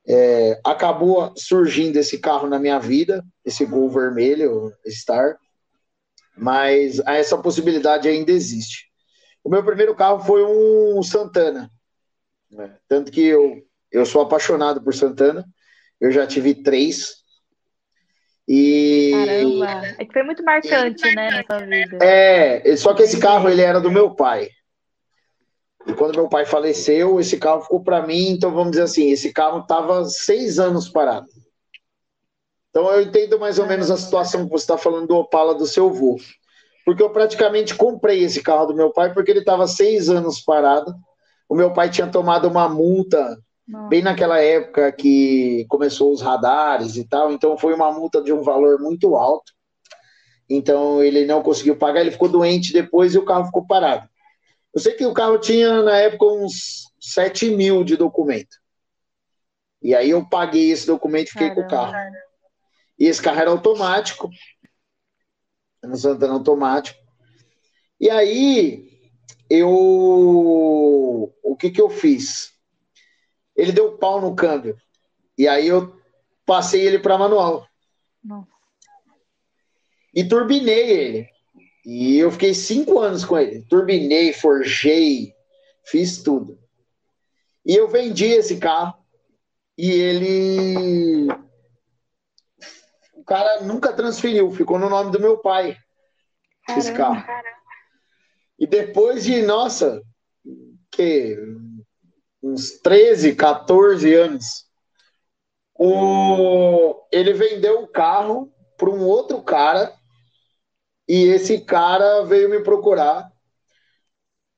é, 0.09 0.59
acabou 0.65 1.35
surgindo 1.37 1.99
esse 1.99 2.19
carro 2.19 2.49
na 2.49 2.59
minha 2.59 2.79
vida, 2.79 3.23
esse 3.45 3.67
Gol 3.67 3.91
vermelho, 3.91 4.73
Star, 4.89 5.37
mas 6.35 6.99
essa 7.01 7.37
possibilidade 7.37 8.09
ainda 8.09 8.33
existe. 8.33 8.87
O 9.45 9.51
meu 9.51 9.63
primeiro 9.63 9.95
carro 9.95 10.21
foi 10.21 10.43
um 10.45 11.03
Santana, 11.03 11.71
né? 12.51 12.77
tanto 12.89 13.13
que 13.13 13.21
eu, 13.21 13.63
eu 13.93 14.07
sou 14.07 14.23
apaixonado 14.23 14.83
por 14.83 14.95
Santana, 14.95 15.45
eu 16.01 16.11
já 16.11 16.27
tive 16.27 16.55
três. 16.55 17.19
E... 18.47 19.11
Caramba, 19.13 19.95
é 19.99 20.05
que 20.07 20.13
foi 20.13 20.23
muito 20.23 20.43
marcante, 20.43 21.15
né, 21.15 21.31
na 21.31 21.45
sua 21.45 21.67
vida. 21.67 21.99
É, 22.01 22.77
só 22.77 22.95
que 22.95 23.03
esse 23.03 23.21
carro 23.21 23.51
ele 23.51 23.61
era 23.61 23.79
do 23.79 23.91
meu 23.91 24.15
pai. 24.15 24.49
E 25.89 25.95
quando 25.95 26.17
meu 26.17 26.29
pai 26.29 26.45
faleceu, 26.45 27.19
esse 27.19 27.39
carro 27.39 27.63
ficou 27.63 27.83
para 27.83 28.07
mim. 28.07 28.29
Então, 28.29 28.53
vamos 28.53 28.73
dizer 28.73 28.83
assim, 28.83 29.11
esse 29.11 29.33
carro 29.33 29.61
estava 29.61 30.05
seis 30.05 30.59
anos 30.59 30.87
parado. 30.87 31.27
Então, 32.69 32.93
eu 32.93 33.01
entendo 33.01 33.41
mais 33.41 33.59
ou 33.59 33.67
menos 33.67 33.91
a 33.91 33.97
situação 33.97 34.45
que 34.45 34.51
você 34.51 34.65
está 34.65 34.77
falando 34.77 35.07
do 35.07 35.17
Opala 35.17 35.55
do 35.55 35.67
seu 35.67 35.89
avô. 35.89 36.17
Porque 36.85 37.03
eu 37.03 37.09
praticamente 37.09 37.75
comprei 37.75 38.23
esse 38.23 38.43
carro 38.43 38.67
do 38.67 38.75
meu 38.75 38.93
pai 38.93 39.15
porque 39.15 39.31
ele 39.31 39.41
estava 39.41 39.67
seis 39.67 40.11
anos 40.11 40.41
parado. 40.41 40.95
O 41.49 41.55
meu 41.55 41.73
pai 41.73 41.89
tinha 41.89 42.07
tomado 42.07 42.47
uma 42.47 42.69
multa 42.69 43.39
Nossa. 43.67 43.89
bem 43.89 44.03
naquela 44.03 44.39
época 44.41 44.93
que 44.93 45.65
começou 45.71 46.13
os 46.13 46.21
radares 46.21 46.97
e 46.97 47.09
tal. 47.09 47.33
Então, 47.33 47.57
foi 47.57 47.73
uma 47.73 47.91
multa 47.91 48.23
de 48.23 48.31
um 48.31 48.43
valor 48.43 48.79
muito 48.79 49.17
alto. 49.17 49.53
Então, 50.51 51.03
ele 51.03 51.25
não 51.25 51.43
conseguiu 51.43 51.77
pagar, 51.77 52.03
ele 52.03 52.11
ficou 52.11 52.29
doente 52.29 52.75
depois 52.75 53.15
e 53.15 53.19
o 53.19 53.25
carro 53.25 53.47
ficou 53.47 53.67
parado. 53.67 54.07
Eu 54.79 54.81
sei 54.81 54.95
que 54.95 55.05
o 55.05 55.13
carro 55.13 55.37
tinha, 55.41 55.83
na 55.83 55.97
época, 55.97 56.25
uns 56.25 56.93
7 57.01 57.51
mil 57.51 57.83
de 57.83 57.97
documento. 57.97 58.59
E 59.83 59.93
aí 59.93 60.11
eu 60.11 60.25
paguei 60.25 60.71
esse 60.71 60.87
documento 60.87 61.27
e 61.27 61.31
fiquei 61.33 61.49
Caramba. 61.49 61.69
com 61.69 61.75
o 61.75 61.77
carro. 61.77 62.15
E 62.97 63.07
esse 63.07 63.21
carro 63.21 63.41
era 63.41 63.51
automático. 63.51 64.31
No 65.83 65.97
Santana 65.97 66.35
automático. 66.35 66.97
E 67.99 68.09
aí 68.09 68.89
eu 69.51 69.69
o 69.69 71.57
que 71.59 71.73
que 71.73 71.81
eu 71.81 71.91
fiz? 71.91 72.53
Ele 73.57 73.73
deu 73.73 73.99
pau 73.99 74.21
no 74.21 74.37
câmbio. 74.37 74.79
E 75.37 75.49
aí 75.49 75.67
eu 75.67 76.01
passei 76.47 76.87
ele 76.87 77.01
para 77.01 77.19
manual. 77.19 77.67
Nossa. 78.23 78.47
E 80.15 80.23
turbinei 80.23 80.89
ele. 80.89 81.38
E 81.91 82.19
eu 82.19 82.31
fiquei 82.31 82.53
cinco 82.53 83.01
anos 83.01 83.25
com 83.25 83.39
ele. 83.39 83.63
Turbinei, 83.63 84.31
forjei, 84.35 85.33
fiz 85.87 86.23
tudo. 86.23 86.59
E 87.65 87.75
eu 87.75 87.89
vendi 87.89 88.27
esse 88.27 88.59
carro 88.59 89.03
e 89.77 89.91
ele. 89.91 91.33
O 93.15 93.25
cara 93.25 93.63
nunca 93.63 93.91
transferiu, 93.95 94.51
ficou 94.51 94.79
no 94.79 94.91
nome 94.91 95.11
do 95.11 95.19
meu 95.19 95.39
pai. 95.39 95.79
Caramba, 96.67 96.85
esse 96.85 96.93
carro. 96.93 97.25
E 98.59 98.67
depois 98.67 99.25
de, 99.25 99.41
nossa, 99.41 100.03
que 100.91 101.39
uns 102.43 102.73
13, 102.83 103.35
14 103.35 104.15
anos, 104.15 104.67
o, 105.75 107.03
ele 107.11 107.33
vendeu 107.33 107.81
o 107.83 107.89
carro 107.89 108.53
para 108.77 108.91
um 108.91 109.07
outro 109.07 109.43
cara 109.43 109.98
e 111.09 111.25
esse 111.29 111.61
cara 111.61 112.23
veio 112.25 112.51
me 112.51 112.61
procurar 112.61 113.33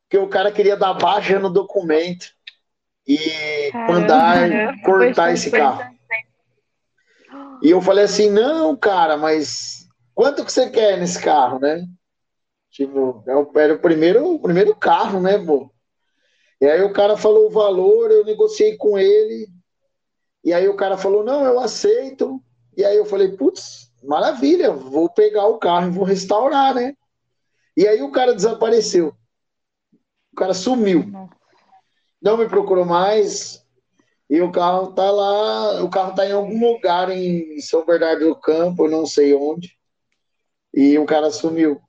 que 0.08 0.18
o 0.18 0.28
cara 0.28 0.50
queria 0.50 0.76
dar 0.76 0.94
baixa 0.94 1.38
no 1.38 1.48
documento 1.48 2.26
e 3.06 3.70
Caramba, 3.70 3.92
mandar 3.92 4.82
cortar 4.82 5.32
esse 5.32 5.50
carro. 5.50 5.84
E 7.62 7.70
eu 7.70 7.80
falei 7.80 8.04
assim, 8.04 8.28
não, 8.30 8.76
cara, 8.76 9.16
mas 9.16 9.86
quanto 10.14 10.44
que 10.44 10.52
você 10.52 10.68
quer 10.68 10.98
nesse 10.98 11.22
carro, 11.22 11.60
né? 11.60 11.86
Tipo, 12.70 13.22
é 13.26 13.62
era 13.62 13.74
o 13.74 13.78
primeiro, 13.78 14.34
o 14.34 14.40
primeiro 14.40 14.74
carro, 14.74 15.20
né, 15.20 15.38
pô? 15.38 15.72
E 16.60 16.66
aí 16.66 16.82
o 16.82 16.92
cara 16.92 17.16
falou 17.16 17.46
o 17.46 17.50
valor, 17.50 18.10
eu 18.10 18.24
negociei 18.24 18.76
com 18.76 18.98
ele, 18.98 19.48
e 20.44 20.52
aí 20.52 20.68
o 20.68 20.76
cara 20.76 20.96
falou, 20.96 21.24
não, 21.24 21.44
eu 21.44 21.60
aceito. 21.60 22.42
E 22.76 22.84
aí 22.84 22.96
eu 22.96 23.04
falei, 23.04 23.28
putz, 23.28 23.89
maravilha, 24.02 24.72
vou 24.72 25.08
pegar 25.08 25.46
o 25.46 25.58
carro 25.58 25.88
e 25.88 25.90
vou 25.90 26.04
restaurar, 26.04 26.74
né? 26.74 26.94
E 27.76 27.86
aí 27.86 28.02
o 28.02 28.10
cara 28.10 28.34
desapareceu. 28.34 29.14
O 30.32 30.36
cara 30.36 30.54
sumiu. 30.54 31.10
Não 32.20 32.36
me 32.36 32.48
procurou 32.48 32.84
mais. 32.84 33.64
E 34.28 34.40
o 34.40 34.52
carro 34.52 34.92
tá 34.92 35.10
lá, 35.10 35.82
o 35.82 35.90
carro 35.90 36.14
tá 36.14 36.26
em 36.26 36.32
algum 36.32 36.72
lugar 36.72 37.10
em 37.10 37.60
São 37.60 37.84
Bernardo 37.84 38.28
do 38.28 38.36
Campo, 38.36 38.88
não 38.88 39.04
sei 39.04 39.34
onde. 39.34 39.76
E 40.72 40.98
o 40.98 41.04
cara 41.04 41.30
sumiu. 41.30 41.80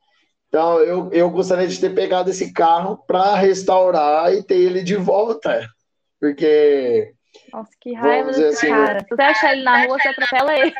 Então 0.47 0.80
eu, 0.80 1.09
eu 1.12 1.30
gostaria 1.30 1.68
de 1.68 1.80
ter 1.80 1.93
pegado 1.93 2.30
esse 2.30 2.51
carro 2.51 2.97
para 3.05 3.36
restaurar 3.36 4.34
e 4.34 4.43
ter 4.43 4.57
ele 4.57 4.82
de 4.82 4.95
volta. 4.95 5.68
Porque 6.20 7.14
nossa, 7.54 7.72
que 7.80 7.93
raiva 7.93 8.32
desse 8.32 8.43
assim, 8.45 8.70
cara. 8.70 8.99
Se 9.02 9.10
você 9.10 9.22
achar 9.22 9.54
ele 9.54 9.64
na 9.64 9.86
rua, 9.86 9.99
você 9.99 10.08
atropela 10.08 10.58
ele. 10.58 10.74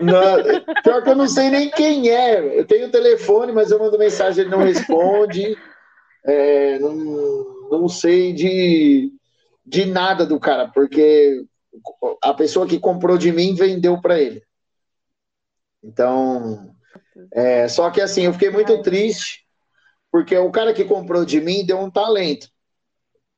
Não, 0.00 0.82
pior 0.82 1.02
que 1.02 1.10
eu 1.10 1.16
não 1.16 1.28
sei 1.28 1.50
nem 1.50 1.70
quem 1.70 2.08
é. 2.08 2.58
Eu 2.58 2.66
tenho 2.66 2.88
o 2.88 2.90
telefone, 2.90 3.52
mas 3.52 3.70
eu 3.70 3.78
mando 3.78 3.98
mensagem, 3.98 4.42
ele 4.42 4.50
não 4.50 4.62
responde. 4.62 5.56
É, 6.24 6.78
não, 6.78 6.94
não 7.70 7.88
sei 7.88 8.32
de, 8.32 9.12
de 9.64 9.86
nada 9.86 10.26
do 10.26 10.40
cara, 10.40 10.68
porque 10.68 11.44
a 12.22 12.34
pessoa 12.34 12.66
que 12.66 12.80
comprou 12.80 13.16
de 13.16 13.30
mim 13.30 13.54
vendeu 13.54 14.00
para 14.00 14.20
ele. 14.20 14.42
Então, 15.82 16.74
é, 17.32 17.68
só 17.68 17.90
que 17.90 18.00
assim, 18.00 18.22
eu 18.22 18.32
fiquei 18.32 18.50
muito 18.50 18.82
triste, 18.82 19.46
porque 20.10 20.36
o 20.36 20.50
cara 20.50 20.74
que 20.74 20.84
comprou 20.84 21.24
de 21.24 21.40
mim 21.40 21.64
deu 21.64 21.78
um 21.78 21.90
talento. 21.90 22.48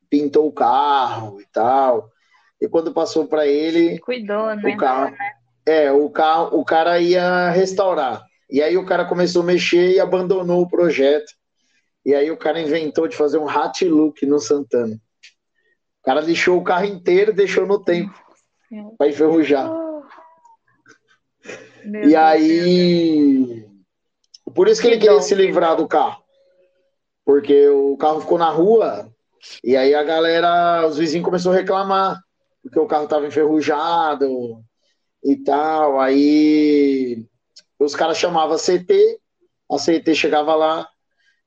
Pintou 0.08 0.46
o 0.46 0.52
carro 0.52 1.40
e 1.40 1.46
tal. 1.52 2.10
E 2.60 2.68
quando 2.68 2.92
passou 2.92 3.26
para 3.26 3.46
ele. 3.46 3.98
Cuidou, 4.00 4.54
né? 4.54 4.74
O 4.74 4.76
carro, 4.76 5.14
é, 5.64 5.92
o 5.92 6.10
carro, 6.10 6.58
o 6.58 6.64
cara 6.64 6.98
ia 6.98 7.50
restaurar. 7.50 8.22
E 8.50 8.62
aí 8.62 8.76
o 8.76 8.86
cara 8.86 9.04
começou 9.04 9.42
a 9.42 9.44
mexer 9.44 9.92
e 9.92 10.00
abandonou 10.00 10.62
o 10.62 10.68
projeto. 10.68 11.32
E 12.04 12.14
aí 12.14 12.30
o 12.30 12.36
cara 12.36 12.60
inventou 12.60 13.06
de 13.06 13.16
fazer 13.16 13.38
um 13.38 13.48
hat 13.48 13.84
look 13.84 14.24
no 14.24 14.38
Santana. 14.38 14.94
O 16.00 16.04
cara 16.04 16.20
lixou 16.20 16.58
o 16.58 16.64
carro 16.64 16.86
inteiro 16.86 17.32
e 17.32 17.34
deixou 17.34 17.66
no 17.66 17.82
tempo 17.82 18.14
para 18.96 19.08
enferrujar. 19.08 19.70
Oh. 19.70 20.02
e 22.06 22.16
aí. 22.16 23.66
Por 24.54 24.68
isso 24.68 24.80
que, 24.80 24.88
que 24.88 24.94
ele 24.94 25.00
queria 25.00 25.20
se 25.20 25.34
livrar 25.34 25.76
do 25.76 25.86
carro. 25.86 26.22
Porque 27.24 27.68
o 27.68 27.96
carro 27.98 28.22
ficou 28.22 28.38
na 28.38 28.48
rua 28.48 29.12
e 29.62 29.76
aí 29.76 29.94
a 29.94 30.02
galera, 30.02 30.86
os 30.86 30.96
vizinhos 30.96 31.24
começaram 31.24 31.54
a 31.56 31.60
reclamar 31.60 32.18
porque 32.62 32.78
o 32.78 32.86
carro 32.86 33.04
estava 33.04 33.26
enferrujado 33.26 34.62
e 35.24 35.36
tal. 35.36 36.00
Aí 36.00 37.26
os 37.78 37.94
caras 37.94 38.18
chamavam 38.18 38.54
a 38.54 38.58
CT, 38.58 39.20
a 39.70 39.76
CT 39.76 40.14
chegava 40.14 40.54
lá 40.54 40.88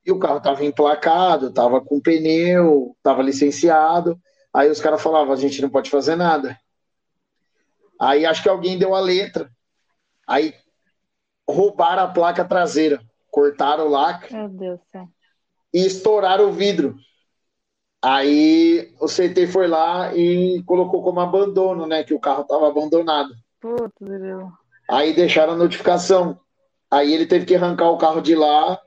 e 0.04 0.10
o 0.10 0.18
carro 0.18 0.38
estava 0.38 0.64
emplacado, 0.64 1.48
estava 1.48 1.80
com 1.80 2.00
pneu, 2.00 2.94
estava 2.96 3.22
licenciado. 3.22 4.18
Aí 4.52 4.70
os 4.70 4.80
caras 4.80 5.02
falavam: 5.02 5.32
a 5.32 5.36
gente 5.36 5.62
não 5.62 5.70
pode 5.70 5.90
fazer 5.90 6.16
nada. 6.16 6.58
Aí 8.00 8.26
acho 8.26 8.42
que 8.42 8.48
alguém 8.48 8.78
deu 8.78 8.94
a 8.94 9.00
letra. 9.00 9.50
Aí 10.26 10.54
roubaram 11.48 12.02
a 12.02 12.08
placa 12.08 12.44
traseira, 12.44 13.00
cortaram 13.30 13.86
o 13.86 13.90
lacre. 13.90 14.34
Meu 14.34 14.48
Deus 14.48 14.78
do 14.80 14.86
céu. 14.90 15.08
E 15.72 15.86
estouraram 15.86 16.48
o 16.48 16.52
vidro. 16.52 16.96
Aí 18.02 18.92
o 19.00 19.06
CT 19.06 19.46
foi 19.46 19.68
lá 19.68 20.12
e 20.14 20.60
colocou 20.66 21.02
como 21.04 21.20
abandono, 21.20 21.86
né? 21.86 22.02
Que 22.02 22.12
o 22.12 22.20
carro 22.20 22.42
estava 22.42 22.66
abandonado. 22.66 23.32
Putz, 23.60 23.94
meu. 24.00 24.50
Aí 24.90 25.14
deixaram 25.14 25.52
a 25.52 25.56
notificação. 25.56 26.38
Aí 26.90 27.14
ele 27.14 27.26
teve 27.26 27.46
que 27.46 27.54
arrancar 27.54 27.90
o 27.90 27.98
carro 27.98 28.20
de 28.20 28.34
lá 28.34 28.78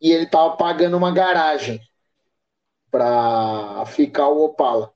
e 0.00 0.10
ele 0.10 0.26
tava 0.26 0.56
pagando 0.56 0.96
uma 0.96 1.12
garagem 1.12 1.80
para 2.90 3.84
ficar 3.86 4.28
o 4.28 4.44
Opala. 4.44 4.90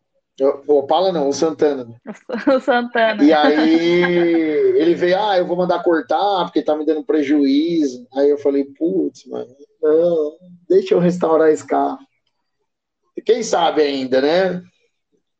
O 0.66 0.78
Opala 0.78 1.12
não, 1.12 1.28
o 1.28 1.32
Santana. 1.32 1.86
O 2.56 2.60
Santana. 2.60 3.22
E 3.22 3.32
aí 3.32 3.90
ele 4.76 4.94
veio, 4.94 5.20
ah, 5.20 5.36
eu 5.36 5.46
vou 5.46 5.56
mandar 5.56 5.82
cortar 5.82 6.44
porque 6.44 6.62
tá 6.62 6.74
me 6.76 6.86
dando 6.86 7.04
prejuízo. 7.04 8.06
Aí 8.14 8.30
eu 8.30 8.38
falei, 8.38 8.64
putz, 8.64 9.26
mano, 9.26 9.54
não, 9.82 10.36
deixa 10.68 10.94
eu 10.94 10.98
restaurar 10.98 11.50
esse 11.50 11.66
carro. 11.66 11.98
Quem 13.24 13.42
sabe 13.42 13.82
ainda, 13.82 14.20
né? 14.20 14.62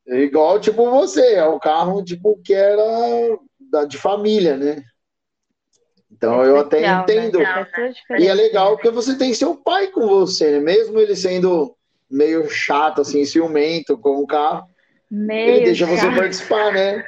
Igual, 0.07 0.59
tipo, 0.59 0.91
você, 0.91 1.35
é 1.35 1.45
o 1.45 1.61
carro, 1.61 2.03
tipo, 2.03 2.41
que 2.43 2.55
era 2.55 3.39
da, 3.71 3.85
de 3.85 3.99
família, 3.99 4.57
né? 4.57 4.83
Então 6.11 6.43
eu 6.43 6.59
até 6.59 6.81
né? 6.81 7.01
entendo. 7.03 7.39
Né? 7.39 7.67
E 8.19 8.27
é 8.27 8.35
legal 8.35 8.77
porque 8.77 8.91
você 8.91 9.17
tem 9.17 9.35
seu 9.35 9.57
pai 9.57 9.89
com 9.89 10.07
você, 10.07 10.53
né? 10.53 10.61
Mesmo 10.61 10.99
ele 10.99 11.15
sendo 11.15 11.77
meio 12.11 12.49
chato, 12.49 13.03
assim, 13.03 13.25
ciumento 13.25 13.99
com 13.99 14.17
o 14.17 14.27
carro, 14.27 14.67
meio 15.11 15.57
ele 15.57 15.65
deixa 15.67 15.87
chato. 15.87 15.99
você 15.99 16.17
participar, 16.17 16.73
né? 16.73 17.05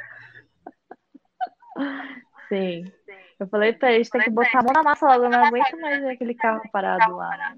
Sim. 2.47 2.91
Eu 3.39 3.47
falei 3.47 3.73
pra 3.73 3.91
eles, 3.91 4.09
tem 4.09 4.21
que 4.21 4.29
botar 4.29 4.59
a 4.59 4.63
mão 4.63 4.73
na 4.73 4.83
massa 4.83 5.07
logo, 5.07 5.25
eu 5.25 5.29
não 5.31 5.43
aguento 5.43 5.79
mais 5.81 6.05
aquele 6.05 6.35
carro 6.35 6.61
parado 6.71 7.15
lá. 7.15 7.35
Né? 7.35 7.57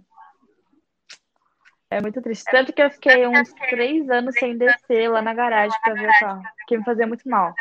É 1.93 2.01
muito 2.01 2.19
triste. 2.23 2.49
Tanto 2.49 2.73
que 2.73 2.81
eu 2.81 2.89
fiquei 2.89 3.27
uns 3.27 3.53
três 3.69 4.09
anos 4.09 4.33
sem 4.39 4.57
descer 4.57 5.07
lá 5.09 5.21
na 5.21 5.31
garagem 5.31 5.79
para 5.83 5.93
ver 5.93 6.09
o 6.09 6.19
carro, 6.19 6.43
que 6.67 6.75
me 6.75 6.83
fazia 6.83 7.05
muito 7.05 7.29
mal. 7.29 7.53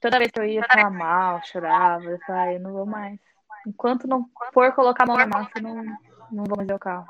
Toda 0.00 0.18
vez 0.18 0.30
que 0.30 0.40
eu 0.40 0.44
ia, 0.46 0.62
ficava 0.62 0.88
mal, 0.88 1.42
chorava, 1.44 2.04
eu 2.04 2.18
falava, 2.26 2.52
eu 2.52 2.60
não 2.60 2.72
vou 2.72 2.86
mais. 2.86 3.18
Enquanto 3.66 4.08
não 4.08 4.24
for 4.54 4.72
colocar 4.72 5.04
a 5.04 5.06
mão 5.06 5.18
na 5.18 5.26
massa, 5.26 5.50
eu 5.56 5.62
não, 5.62 5.84
não 6.32 6.44
vou 6.44 6.56
mais 6.56 6.66
ver 6.66 6.74
o 6.74 6.78
carro. 6.78 7.06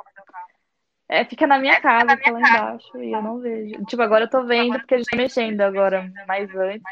É, 1.09 1.24
fica 1.24 1.47
na 1.47 1.61
minha 1.61 1.80
casa, 1.80 2.16
tá 2.16 2.30
lá 2.30 2.40
embaixo, 2.40 2.99
e 2.99 3.12
eu 3.12 3.22
não 3.22 3.38
vejo. 3.38 3.84
Tipo, 3.84 4.03
agora 4.03 4.24
eu 4.24 4.30
tô 4.30 4.45
vendo 4.45 4.78
porque 4.80 4.95
a 4.95 4.99
gente 4.99 5.11
tá 5.11 5.16
mexendo 5.16 5.61
agora, 5.61 6.11
mas 6.26 6.53
antes. 6.57 6.82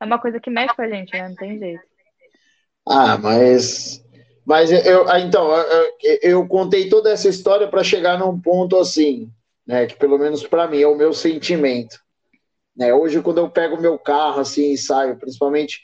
É 0.00 0.04
uma 0.04 0.18
coisa 0.18 0.40
que 0.40 0.50
mexe 0.50 0.74
com 0.74 0.82
a 0.82 0.88
gente, 0.88 1.12
né? 1.12 1.28
Não 1.28 1.36
tem 1.36 1.58
jeito. 1.58 1.84
Ah, 2.88 3.18
mas 3.18 4.03
mas 4.44 4.70
eu, 4.70 5.08
ah, 5.08 5.20
então, 5.20 5.50
eu, 6.02 6.18
eu 6.22 6.48
contei 6.48 6.88
toda 6.88 7.10
essa 7.10 7.28
história 7.28 7.66
para 7.66 7.82
chegar 7.82 8.18
num 8.18 8.38
ponto 8.38 8.78
assim, 8.78 9.30
né, 9.66 9.86
que 9.86 9.96
pelo 9.96 10.18
menos 10.18 10.46
para 10.46 10.68
mim 10.68 10.80
é 10.80 10.86
o 10.86 10.96
meu 10.96 11.12
sentimento. 11.12 11.98
Né? 12.76 12.92
Hoje, 12.92 13.22
quando 13.22 13.38
eu 13.38 13.48
pego 13.48 13.80
meu 13.80 13.98
carro 13.98 14.40
assim 14.40 14.72
e 14.72 14.78
saio, 14.78 15.16
principalmente 15.18 15.80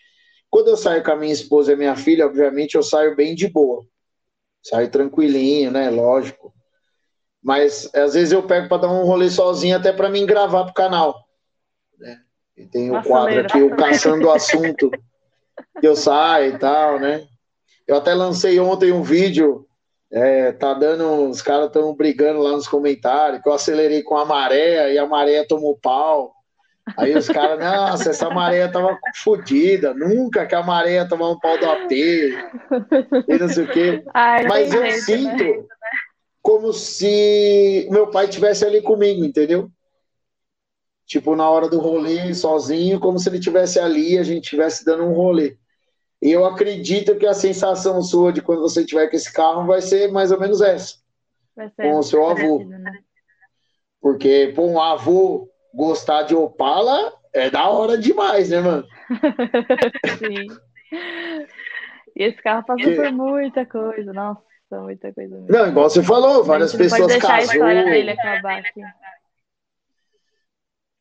quando 0.50 0.68
eu 0.68 0.76
saio 0.76 1.02
com 1.02 1.12
a 1.12 1.16
minha 1.16 1.32
esposa 1.32 1.72
e 1.72 1.76
minha 1.76 1.94
filha, 1.94 2.26
obviamente 2.26 2.74
eu 2.74 2.82
saio 2.82 3.14
bem 3.14 3.34
de 3.34 3.48
boa, 3.48 3.86
saio 4.62 4.90
tranquilinho, 4.90 5.70
né, 5.70 5.88
lógico. 5.88 6.52
Mas 7.42 7.88
às 7.94 8.14
vezes 8.14 8.32
eu 8.32 8.42
pego 8.42 8.68
para 8.68 8.82
dar 8.82 8.92
um 8.92 9.04
rolê 9.04 9.30
sozinho 9.30 9.76
até 9.76 9.92
para 9.92 10.10
mim 10.10 10.26
gravar 10.26 10.64
pro 10.64 10.74
canal. 10.74 11.24
Né? 11.98 12.20
E 12.56 12.66
tem 12.66 12.94
o 12.94 13.02
quadro 13.02 13.40
aqui, 13.40 13.62
o 13.62 13.74
Caçando 13.74 14.26
o 14.26 14.30
Assunto, 14.32 14.90
que 15.80 15.86
eu 15.86 15.96
saio 15.96 16.54
e 16.54 16.58
tal, 16.58 16.98
né? 16.98 17.26
Eu 17.90 17.96
até 17.96 18.14
lancei 18.14 18.60
ontem 18.60 18.92
um 18.92 19.02
vídeo, 19.02 19.66
é, 20.12 20.52
tá 20.52 20.72
dando, 20.74 21.28
os 21.28 21.42
caras 21.42 21.66
estão 21.66 21.92
brigando 21.92 22.38
lá 22.38 22.52
nos 22.52 22.68
comentários, 22.68 23.42
que 23.42 23.48
eu 23.48 23.52
acelerei 23.52 24.00
com 24.00 24.16
a 24.16 24.24
maré 24.24 24.94
e 24.94 24.96
a 24.98 25.04
maré 25.04 25.42
tomou 25.42 25.76
pau. 25.76 26.32
Aí 26.96 27.16
os 27.16 27.26
caras, 27.26 27.58
nossa, 27.58 28.10
essa 28.10 28.30
maré 28.30 28.68
tava 28.68 28.96
fodida, 29.16 29.92
nunca 29.92 30.46
que 30.46 30.54
a 30.54 30.62
maré 30.62 31.04
tomar 31.04 31.30
um 31.30 31.40
pau 31.40 31.58
do 31.58 31.66
AP, 31.66 31.90
e 31.90 33.38
não 33.40 33.48
sei 33.48 33.64
o 33.64 33.72
quê. 33.72 34.04
Ai, 34.14 34.46
Mas 34.46 34.72
eu 34.72 34.82
jeito, 34.82 35.00
sinto 35.00 35.42
né? 35.42 35.64
como 36.40 36.72
se 36.72 37.88
meu 37.90 38.08
pai 38.08 38.28
tivesse 38.28 38.64
ali 38.64 38.80
comigo, 38.80 39.24
entendeu? 39.24 39.68
tipo, 41.10 41.34
na 41.34 41.50
hora 41.50 41.68
do 41.68 41.80
rolê, 41.80 42.32
sozinho, 42.32 43.00
como 43.00 43.18
se 43.18 43.28
ele 43.28 43.38
estivesse 43.38 43.80
ali 43.80 44.12
e 44.12 44.18
a 44.18 44.22
gente 44.22 44.44
estivesse 44.44 44.84
dando 44.84 45.02
um 45.02 45.12
rolê. 45.12 45.56
E 46.22 46.30
eu 46.30 46.44
acredito 46.44 47.16
que 47.16 47.26
a 47.26 47.32
sensação 47.32 48.02
sua 48.02 48.32
de 48.32 48.42
quando 48.42 48.60
você 48.60 48.84
tiver 48.84 49.08
com 49.08 49.16
esse 49.16 49.32
carro 49.32 49.66
vai 49.66 49.80
ser 49.80 50.12
mais 50.12 50.30
ou 50.30 50.38
menos 50.38 50.60
essa. 50.60 50.96
com 51.76 51.98
o 51.98 52.02
seu 52.02 52.26
avô. 52.26 52.62
Né? 52.64 52.92
Porque, 54.00 54.52
pô, 54.54 54.66
um 54.66 54.80
avô 54.80 55.48
gostar 55.74 56.22
de 56.22 56.34
Opala 56.34 57.12
é 57.32 57.48
da 57.48 57.68
hora 57.68 57.96
demais, 57.96 58.50
né, 58.50 58.60
mano? 58.60 58.86
Sim. 60.18 60.46
E 62.16 62.24
esse 62.24 62.42
carro 62.42 62.64
passou 62.66 62.94
por 62.94 63.12
muita 63.12 63.64
coisa, 63.64 64.12
nossa, 64.12 64.42
muita 64.72 65.12
coisa 65.12 65.34
mesmo. 65.36 65.50
Não, 65.50 65.68
igual 65.68 65.88
você 65.88 66.02
falou, 66.02 66.44
várias 66.44 66.74
pessoas 66.74 67.16
casou. 67.16 67.30
a 67.30 67.42
história 67.42 67.84
dele 67.84 68.10
acabar 68.10 68.58
aqui. 68.58 68.82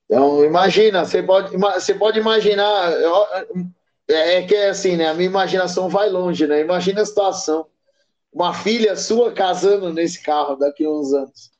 Então, 0.05 0.43
imagina, 0.43 1.05
você 1.05 1.21
pode, 1.21 1.55
você 1.55 1.93
pode 1.93 2.19
imaginar, 2.19 2.91
é, 4.09 4.35
é 4.37 4.43
que 4.43 4.55
é 4.55 4.69
assim, 4.69 4.97
né? 4.97 5.07
A 5.07 5.13
minha 5.13 5.29
imaginação 5.29 5.87
vai 5.87 6.09
longe, 6.09 6.47
né? 6.47 6.61
Imagina 6.61 7.01
a 7.01 7.05
situação. 7.05 7.67
Uma 8.31 8.53
filha 8.53 8.95
sua 8.95 9.31
casando 9.31 9.93
nesse 9.93 10.21
carro 10.21 10.55
daqui 10.55 10.85
a 10.85 10.89
uns 10.89 11.13
anos. 11.13 11.51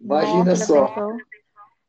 Imagina 0.00 0.44
Nossa, 0.44 0.64
só. 0.64 1.16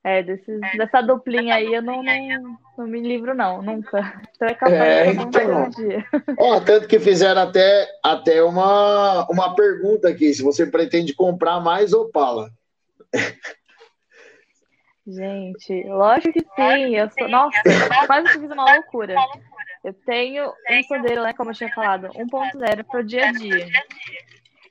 É, 0.04 0.24
desses, 0.24 0.60
dessa 0.78 1.02
duplinha 1.02 1.56
aí 1.56 1.74
eu 1.74 1.82
não, 1.82 2.02
não, 2.02 2.58
não, 2.78 2.88
me 2.88 3.02
livro, 3.02 3.36
não, 3.36 3.62
nunca. 3.62 4.22
Então 4.34 4.48
é 4.48 4.54
capaz 4.54 4.74
é, 4.74 5.14
de 5.14 5.22
então, 5.22 5.64
um 5.64 5.70
dia. 5.70 6.06
Ó, 6.38 6.60
tanto 6.62 6.88
que 6.88 7.00
fizeram 7.00 7.42
até, 7.42 7.88
até 8.04 8.42
uma, 8.42 9.28
uma 9.30 9.54
pergunta 9.56 10.08
aqui: 10.08 10.34
se 10.34 10.42
você 10.42 10.66
pretende 10.66 11.14
comprar 11.14 11.60
mais 11.60 11.94
Opala. 11.94 12.50
Gente, 15.06 15.84
lógico 15.88 16.34
que 16.34 16.46
sim. 16.56 16.96
Eu 16.96 17.10
sou, 17.12 17.28
nossa, 17.28 17.60
quase 18.08 18.28
que 18.32 18.40
fiz 18.40 18.52
uma 18.52 18.74
loucura. 18.76 19.16
Eu 19.84 19.94
tenho 19.94 20.54
um 20.70 20.84
Sandero, 20.84 21.24
né, 21.24 21.34
como 21.34 21.52
eu 21.52 21.56
tinha 21.56 21.74
falado, 21.74 22.10
1.0 22.10 22.84
para 22.84 23.00
o 23.00 23.04
dia 23.04 23.30
a 23.30 23.32
dia. 23.32 23.68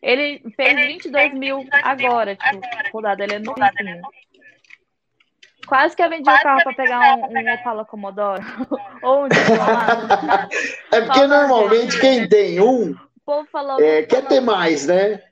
Ele 0.02 0.42
fez 0.54 0.86
22 0.86 1.34
mil 1.34 1.66
agora, 1.82 2.36
tipo, 2.36 2.60
rodada, 2.92 3.24
ele 3.24 3.34
é 3.34 3.38
novíssimo. 3.38 4.08
Quase 5.66 5.94
que 5.94 6.02
eu 6.02 6.08
vendi 6.08 6.28
o 6.30 6.42
carro 6.42 6.62
para 6.62 6.74
pegar 6.74 7.16
um, 7.16 7.24
um 7.24 7.54
Opala 7.54 7.84
Commodore. 7.84 8.42
Ou 9.02 9.24
um 9.24 9.28
diplomado. 9.28 10.48
É 10.90 11.02
porque 11.02 11.26
normalmente 11.26 12.00
quem 12.00 12.26
tem 12.26 12.58
um 12.60 12.96
é, 13.78 14.02
quer 14.04 14.26
ter 14.26 14.40
mais, 14.40 14.86
né? 14.86 15.22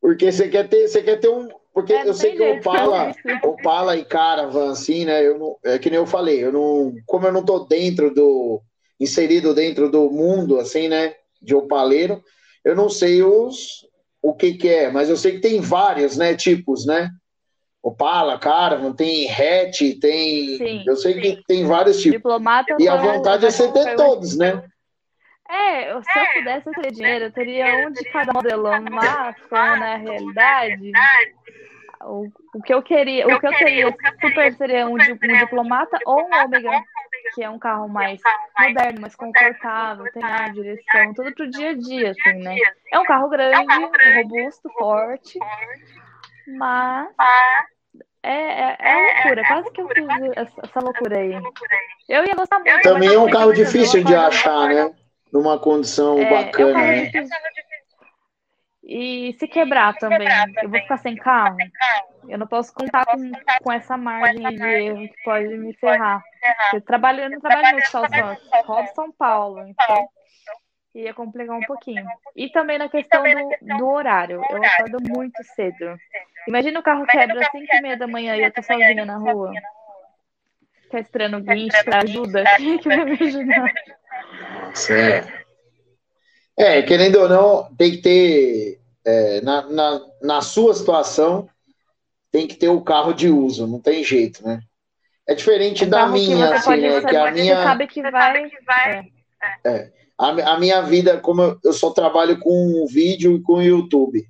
Porque 0.00 0.32
você 0.32 0.48
quer 0.48 0.66
ter, 0.66 0.88
você 0.88 1.02
quer 1.02 1.20
ter 1.20 1.28
um, 1.28 1.50
porque 1.78 1.92
é, 1.92 2.08
eu 2.08 2.12
sei 2.12 2.34
que 2.34 2.42
o 2.42 2.56
Opala, 2.56 3.12
Opala 3.44 3.96
e 3.96 4.04
Caravan, 4.04 4.72
assim, 4.72 5.04
né? 5.04 5.24
Eu 5.24 5.38
não, 5.38 5.56
é 5.64 5.78
que 5.78 5.88
nem 5.88 5.96
eu 5.96 6.06
falei, 6.06 6.42
eu 6.42 6.50
não, 6.50 6.92
como 7.06 7.24
eu 7.24 7.32
não 7.32 7.44
tô 7.44 7.60
dentro 7.60 8.12
do, 8.12 8.60
inserido 8.98 9.54
dentro 9.54 9.88
do 9.88 10.10
mundo, 10.10 10.58
assim, 10.58 10.88
né? 10.88 11.14
De 11.40 11.54
opaleiro, 11.54 12.20
eu 12.64 12.74
não 12.74 12.88
sei 12.88 13.22
os, 13.22 13.86
o 14.20 14.34
que 14.34 14.54
que 14.54 14.68
é, 14.68 14.90
mas 14.90 15.08
eu 15.08 15.16
sei 15.16 15.36
que 15.36 15.40
tem 15.40 15.60
vários, 15.60 16.16
né? 16.16 16.34
Tipos, 16.34 16.84
né? 16.84 17.10
Opala, 17.80 18.40
Caravan, 18.40 18.92
tem 18.92 19.30
hatch, 19.30 20.00
tem. 20.00 20.58
Sim, 20.58 20.82
eu 20.84 20.96
sei 20.96 21.14
sim. 21.14 21.20
que 21.20 21.44
tem 21.46 21.64
vários 21.64 21.98
tipos. 21.98 22.18
Diplomata 22.18 22.76
e 22.76 22.88
a 22.88 22.96
vontade 22.96 23.46
é 23.46 23.52
você 23.52 23.70
ter 23.70 23.94
todos, 23.94 24.36
né? 24.36 24.64
É, 25.48 25.92
se 26.02 26.18
eu 26.18 26.26
pudesse 26.34 26.70
ter 26.72 26.92
dinheiro, 26.92 27.26
eu 27.26 27.32
teria 27.32 27.86
um 27.86 27.92
de 27.92 28.04
cada 28.10 28.32
modelão, 28.34 28.84
mas, 28.90 29.36
na 29.50 29.96
realidade, 29.96 30.92
o, 32.02 32.28
o 32.54 32.62
que 32.62 32.72
eu 32.72 32.82
queria, 32.82 33.26
o 33.26 33.40
que 33.40 33.46
eu 33.46 33.52
queria 33.52 33.94
super 34.20 34.52
seria 34.54 34.86
um, 34.86 34.94
um 34.94 35.38
diplomata 35.38 35.98
ou 36.06 36.20
um 36.20 36.44
ômega, 36.44 36.70
que 37.34 37.42
é 37.42 37.50
um 37.50 37.58
carro 37.58 37.88
mais 37.88 38.20
moderno, 38.58 39.00
mais 39.00 39.14
confortável, 39.16 40.04
tem 40.12 40.22
a 40.22 40.48
direção, 40.48 41.14
tudo 41.14 41.34
pro 41.34 41.50
dia 41.50 41.70
a 41.70 41.74
dia, 41.74 42.10
assim, 42.10 42.38
né? 42.38 42.56
É 42.92 42.98
um 42.98 43.04
carro 43.04 43.28
grande, 43.28 43.66
robusto, 44.16 44.68
forte, 44.78 45.38
mas 46.46 47.08
é, 48.22 48.32
é, 48.32 48.76
é 48.80 49.12
loucura, 49.14 49.42
quase 49.46 49.70
que 49.72 49.80
eu 49.80 49.88
fiz 49.88 50.06
essa, 50.36 50.60
essa 50.62 50.80
loucura 50.80 51.18
aí. 51.18 51.32
Eu 52.08 52.24
ia 52.24 52.34
gostar 52.34 52.58
muito. 52.58 52.82
Também 52.82 53.12
é 53.12 53.18
um 53.18 53.30
carro 53.30 53.52
difícil 53.52 54.04
de 54.04 54.14
achar, 54.14 54.68
né? 54.68 54.92
Numa 55.32 55.58
condição 55.58 56.18
é, 56.18 56.30
bacana. 56.30 56.80
É 56.80 57.00
um 57.00 57.02
né? 57.02 57.10
E 58.88 59.36
se 59.38 59.46
quebrar 59.46 59.94
também, 59.98 60.26
eu 60.62 60.70
vou 60.70 60.80
ficar 60.80 60.96
sem 60.96 61.14
carro. 61.14 61.58
Eu 62.26 62.38
não 62.38 62.46
posso 62.46 62.72
contar 62.72 63.04
com, 63.04 63.32
com 63.62 63.70
essa 63.70 63.98
margem 63.98 64.48
de 64.48 64.64
erro 64.64 65.06
que 65.08 65.22
pode 65.22 65.46
me 65.58 65.74
ferrar. 65.74 66.24
Eu, 66.72 66.80
trabalho, 66.80 67.20
eu 67.20 67.30
não 67.30 67.38
trabalho 67.38 67.76
no 67.76 67.86
só, 67.86 68.02
rodo 68.64 68.88
São 68.94 69.12
Paulo, 69.12 69.68
então 69.68 70.08
ia 70.94 71.12
complicar 71.12 71.58
um 71.58 71.66
pouquinho. 71.66 72.06
E 72.34 72.48
também 72.48 72.78
na 72.78 72.88
questão 72.88 73.22
do, 73.22 73.76
do 73.76 73.86
horário. 73.86 74.40
Eu 74.48 74.64
acordo 74.64 74.98
muito 75.02 75.44
cedo. 75.44 75.94
Imagina 76.46 76.80
o 76.80 76.82
carro 76.82 77.04
quebra 77.04 77.42
às 77.42 77.50
5 77.50 77.66
e 77.70 77.82
meia 77.82 77.96
da 77.98 78.06
manhã 78.06 78.36
e 78.36 78.42
eu 78.42 78.50
tô 78.50 78.62
sozinha 78.62 79.04
na 79.04 79.18
rua. 79.18 79.52
Tá 80.90 81.00
estranho 81.00 81.40
guincho, 81.42 81.76
ajuda. 81.92 82.42
Quem 82.56 82.76
é 82.76 82.78
que 82.78 82.88
vai 82.88 83.04
me 83.04 83.12
ajudar? 83.12 83.72
Certo. 84.74 85.47
É, 86.58 86.82
querendo 86.82 87.20
ou 87.20 87.28
não, 87.28 87.72
tem 87.76 87.92
que 87.92 87.98
ter, 87.98 88.80
é, 89.04 89.40
na, 89.42 89.62
na, 89.70 90.00
na 90.20 90.42
sua 90.42 90.74
situação, 90.74 91.48
tem 92.32 92.48
que 92.48 92.56
ter 92.56 92.68
o 92.68 92.80
carro 92.80 93.12
de 93.12 93.28
uso, 93.28 93.64
não 93.64 93.80
tem 93.80 94.02
jeito, 94.02 94.44
né? 94.44 94.60
É 95.24 95.36
diferente 95.36 95.86
da 95.86 96.08
minha, 96.08 96.52
assim, 96.54 96.80
né? 96.80 97.00
Que 97.02 97.16
a 97.16 97.30
minha. 97.30 97.62
sabe 97.62 97.86
que 97.86 98.02
vai. 98.66 99.04
É. 99.64 99.70
é. 99.70 99.92
A, 100.18 100.54
a, 100.54 100.58
minha 100.58 100.82
vida, 100.82 101.18
como 101.18 101.42
eu, 101.42 101.58
eu 101.62 101.72
só 101.72 101.90
trabalho 101.90 102.40
com 102.40 102.84
vídeo 102.90 103.36
e 103.36 103.42
com 103.42 103.62
YouTube. 103.62 104.26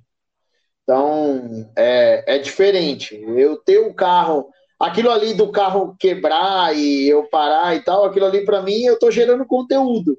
Então, 0.83 1.67
é, 1.75 2.35
é 2.35 2.37
diferente. 2.37 3.15
Eu 3.15 3.57
ter 3.57 3.79
o 3.79 3.93
carro, 3.93 4.49
aquilo 4.79 5.09
ali 5.09 5.33
do 5.33 5.51
carro 5.51 5.95
quebrar 5.99 6.75
e 6.75 7.09
eu 7.09 7.23
parar 7.23 7.75
e 7.75 7.79
tal, 7.79 8.05
aquilo 8.05 8.27
ali 8.27 8.45
para 8.45 8.61
mim, 8.61 8.83
eu 8.83 8.99
tô 8.99 9.09
gerando 9.09 9.47
conteúdo 9.47 10.15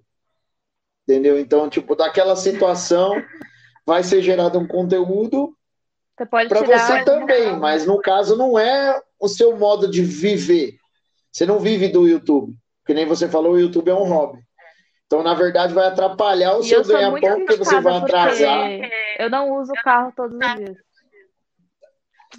entendeu? 1.11 1.39
Então, 1.39 1.69
tipo, 1.69 1.97
daquela 1.97 2.37
situação 2.37 3.21
vai 3.85 4.03
ser 4.05 4.23
gerado 4.23 4.59
um 4.59 4.67
conteúdo 4.67 5.53
para 6.17 6.63
você 6.63 7.05
também, 7.05 7.57
mas 7.59 7.85
no 7.87 8.01
caso 8.01 8.37
não 8.37 8.59
é 8.59 9.01
o 9.19 9.27
seu 9.27 9.57
modo 9.57 9.91
de 9.91 10.03
viver. 10.03 10.75
Você 11.33 11.45
não 11.45 11.59
vive 11.59 11.89
do 11.89 12.07
YouTube, 12.07 12.55
que 12.87 12.95
nem 12.95 13.07
você 13.07 13.29
falou, 13.29 13.55
o 13.55 13.61
YouTube 13.61 13.91
é 13.91 13.95
um 13.95 14.05
hobby. 14.05 14.39
Então, 15.07 15.23
na 15.25 15.35
verdade, 15.35 15.75
vai 15.75 15.87
atrapalhar 15.87 16.57
o 16.57 16.61
e 16.61 16.65
seu 16.65 16.85
ganha-pão, 16.85 17.39
porque 17.39 17.57
você 17.57 17.81
vai 17.81 17.97
atrasar. 17.97 18.71
Eu 19.19 19.29
não 19.29 19.59
uso 19.59 19.73
o 19.73 19.83
carro 19.83 20.13
todos 20.15 20.37
os 20.37 20.55
dias. 20.57 20.77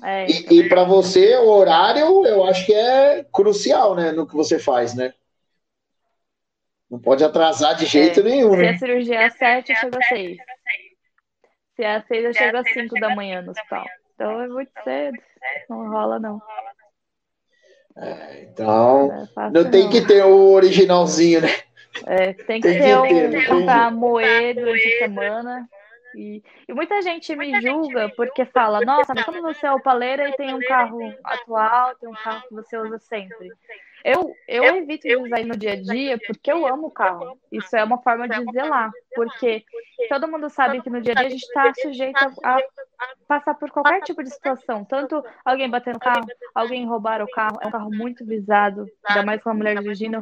É, 0.03 0.25
e, 0.31 0.59
e 0.59 0.69
para 0.69 0.85
você, 0.85 1.35
o 1.35 1.49
horário, 1.49 2.25
eu 2.25 2.45
acho 2.45 2.65
que 2.65 2.73
é 2.73 3.25
crucial, 3.33 3.93
né, 3.93 4.13
no 4.13 4.25
que 4.25 4.33
você 4.33 4.57
faz, 4.57 4.95
né? 4.95 5.13
Não 6.91 6.99
pode 6.99 7.23
atrasar 7.23 7.73
de 7.73 7.85
jeito 7.85 8.19
é, 8.19 8.23
nenhum, 8.23 8.51
se 8.51 8.57
né? 8.57 8.63
Se 8.63 8.75
a 8.75 8.79
cirurgia 8.79 9.21
é 9.21 9.25
às 9.25 9.33
7, 9.37 9.71
eu 9.71 9.77
chego 9.77 9.97
às 9.97 10.07
6. 10.09 10.37
Se 11.77 11.83
é 11.83 11.95
às 11.95 12.05
6, 12.05 12.25
eu 12.25 12.33
chego 12.33 12.57
às 12.57 12.73
5 12.73 12.99
da 12.99 13.15
manhã 13.15 13.41
no 13.41 13.51
hospital. 13.51 13.85
Então 14.13 14.41
é 14.41 14.47
muito 14.49 14.71
cedo. 14.83 15.17
Não 15.69 15.89
rola, 15.89 16.19
não. 16.19 16.41
É, 17.97 18.43
então, 18.43 19.07
não, 19.07 19.43
é 19.43 19.49
não 19.51 19.71
tem 19.71 19.89
que 19.89 20.05
ter 20.05 20.23
o 20.25 20.51
originalzinho, 20.51 21.41
né? 21.41 21.47
É, 22.05 22.33
tem 22.33 22.59
que 22.59 22.67
tem 22.67 22.81
ter 22.81 23.45
que 23.45 23.53
um 23.53 23.65
para 23.65 23.89
moer 23.89 24.55
durante 24.55 24.87
a 24.87 24.99
semana. 24.99 25.69
E, 26.15 26.43
e, 26.67 26.73
muita 26.73 27.01
gente 27.01 27.33
me 27.37 27.61
julga 27.61 28.09
porque 28.17 28.43
fala, 28.45 28.81
nossa, 28.81 29.13
mas 29.13 29.23
como 29.23 29.41
você 29.41 29.65
é 29.65 29.71
o 29.71 29.79
paleira 29.79 30.27
e 30.27 30.35
tem 30.35 30.53
um 30.53 30.59
carro 30.59 30.99
atual, 31.23 31.95
tem 31.95 32.09
um 32.09 32.13
carro 32.13 32.41
que 32.49 32.53
você 32.53 32.77
usa 32.77 32.99
sempre. 32.99 33.49
Eu, 34.03 34.33
eu 34.47 34.63
evito 34.77 35.07
usar 35.21 35.37
aí 35.37 35.45
no 35.45 35.55
dia 35.55 35.73
a 35.73 35.81
dia 35.81 36.19
porque 36.25 36.51
eu 36.51 36.65
amo 36.65 36.87
o 36.87 36.91
carro. 36.91 37.37
Isso 37.51 37.75
é 37.75 37.83
uma 37.83 38.01
forma 38.01 38.27
de 38.27 38.43
zelar. 38.51 38.91
Porque 39.13 39.63
todo 40.09 40.27
mundo 40.27 40.49
sabe 40.49 40.81
que 40.81 40.89
no 40.89 41.01
dia 41.01 41.13
a 41.13 41.15
dia 41.17 41.27
a 41.27 41.29
gente 41.29 41.43
está 41.43 41.73
sujeito 41.73 42.17
a, 42.43 42.57
a 42.57 42.61
passar 43.27 43.53
por 43.55 43.69
qualquer 43.69 44.01
tipo 44.01 44.23
de 44.23 44.31
situação. 44.31 44.83
Tanto 44.83 45.23
alguém 45.45 45.69
bater 45.69 45.93
no 45.93 45.99
carro, 45.99 46.25
alguém 46.55 46.87
roubar 46.87 47.21
o 47.21 47.29
carro. 47.29 47.59
É 47.61 47.67
um 47.67 47.71
carro 47.71 47.91
muito 47.91 48.25
visado, 48.25 48.87
ainda 49.05 49.23
mais 49.23 49.41
com 49.41 49.49
a 49.49 49.53
mulher 49.53 49.77
dirigindo. 49.77 50.21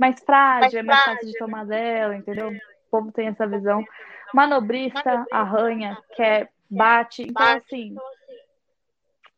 Mais 0.00 0.20
frágil, 0.24 0.80
é 0.80 0.82
mais 0.82 1.04
fácil 1.04 1.26
de 1.26 1.38
tomar 1.38 1.66
dela, 1.66 2.16
entendeu? 2.16 2.48
O 2.48 2.90
povo 2.90 3.12
tem 3.12 3.28
essa 3.28 3.46
visão. 3.46 3.84
Manobrista, 4.32 5.26
arranha, 5.30 5.98
quer, 6.16 6.50
bate. 6.70 7.22
Então, 7.22 7.46
assim. 7.46 7.94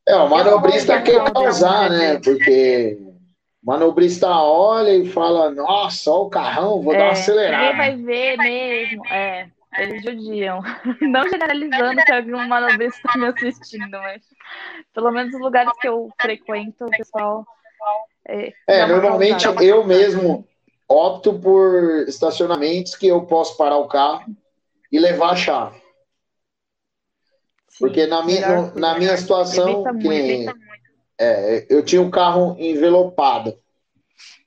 É, 0.06 0.14
o 0.16 0.28
manobrista 0.28 1.02
quer 1.02 1.32
causar, 1.32 1.90
né? 1.90 2.20
Porque 2.20 3.13
manobrista 3.64 4.28
olha 4.28 4.94
e 4.94 5.08
fala, 5.08 5.50
nossa, 5.50 6.10
olha 6.10 6.20
o 6.20 6.30
carrão, 6.30 6.82
vou 6.82 6.94
é, 6.94 6.98
dar 6.98 7.04
uma 7.04 7.12
acelerada. 7.12 7.62
Ninguém 7.62 7.76
vai 7.76 7.96
ver 7.96 8.36
mesmo, 8.36 9.06
é. 9.06 9.48
eles 9.78 10.02
judiam. 10.02 10.60
Não 11.00 11.28
generalizando 11.28 12.04
que 12.04 12.12
alguma 12.12 12.76
vez 12.76 12.94
está 12.94 13.18
me 13.18 13.26
assistindo, 13.26 13.90
mas 13.90 14.22
pelo 14.92 15.10
menos 15.10 15.34
os 15.34 15.40
lugares 15.40 15.72
que 15.80 15.88
eu 15.88 16.10
frequento, 16.20 16.84
o 16.84 16.90
pessoal. 16.90 17.46
É, 18.28 18.52
é 18.68 18.86
normalmente 18.86 19.46
eu 19.62 19.84
mesmo 19.84 20.46
opto 20.86 21.38
por 21.38 22.04
estacionamentos 22.06 22.94
que 22.94 23.06
eu 23.06 23.22
posso 23.22 23.56
parar 23.56 23.78
o 23.78 23.88
carro 23.88 24.24
e 24.92 24.98
levar 24.98 25.30
a 25.30 25.36
chave. 25.36 25.82
Sim, 27.68 27.78
Porque 27.80 28.06
na 28.06 28.22
minha, 28.24 28.60
no, 28.60 28.74
na 28.78 28.98
minha 28.98 29.16
situação, 29.16 29.82
que, 29.98 30.46
é, 31.24 31.66
eu 31.68 31.84
tinha 31.84 32.02
um 32.02 32.10
carro 32.10 32.56
envelopado. 32.58 33.56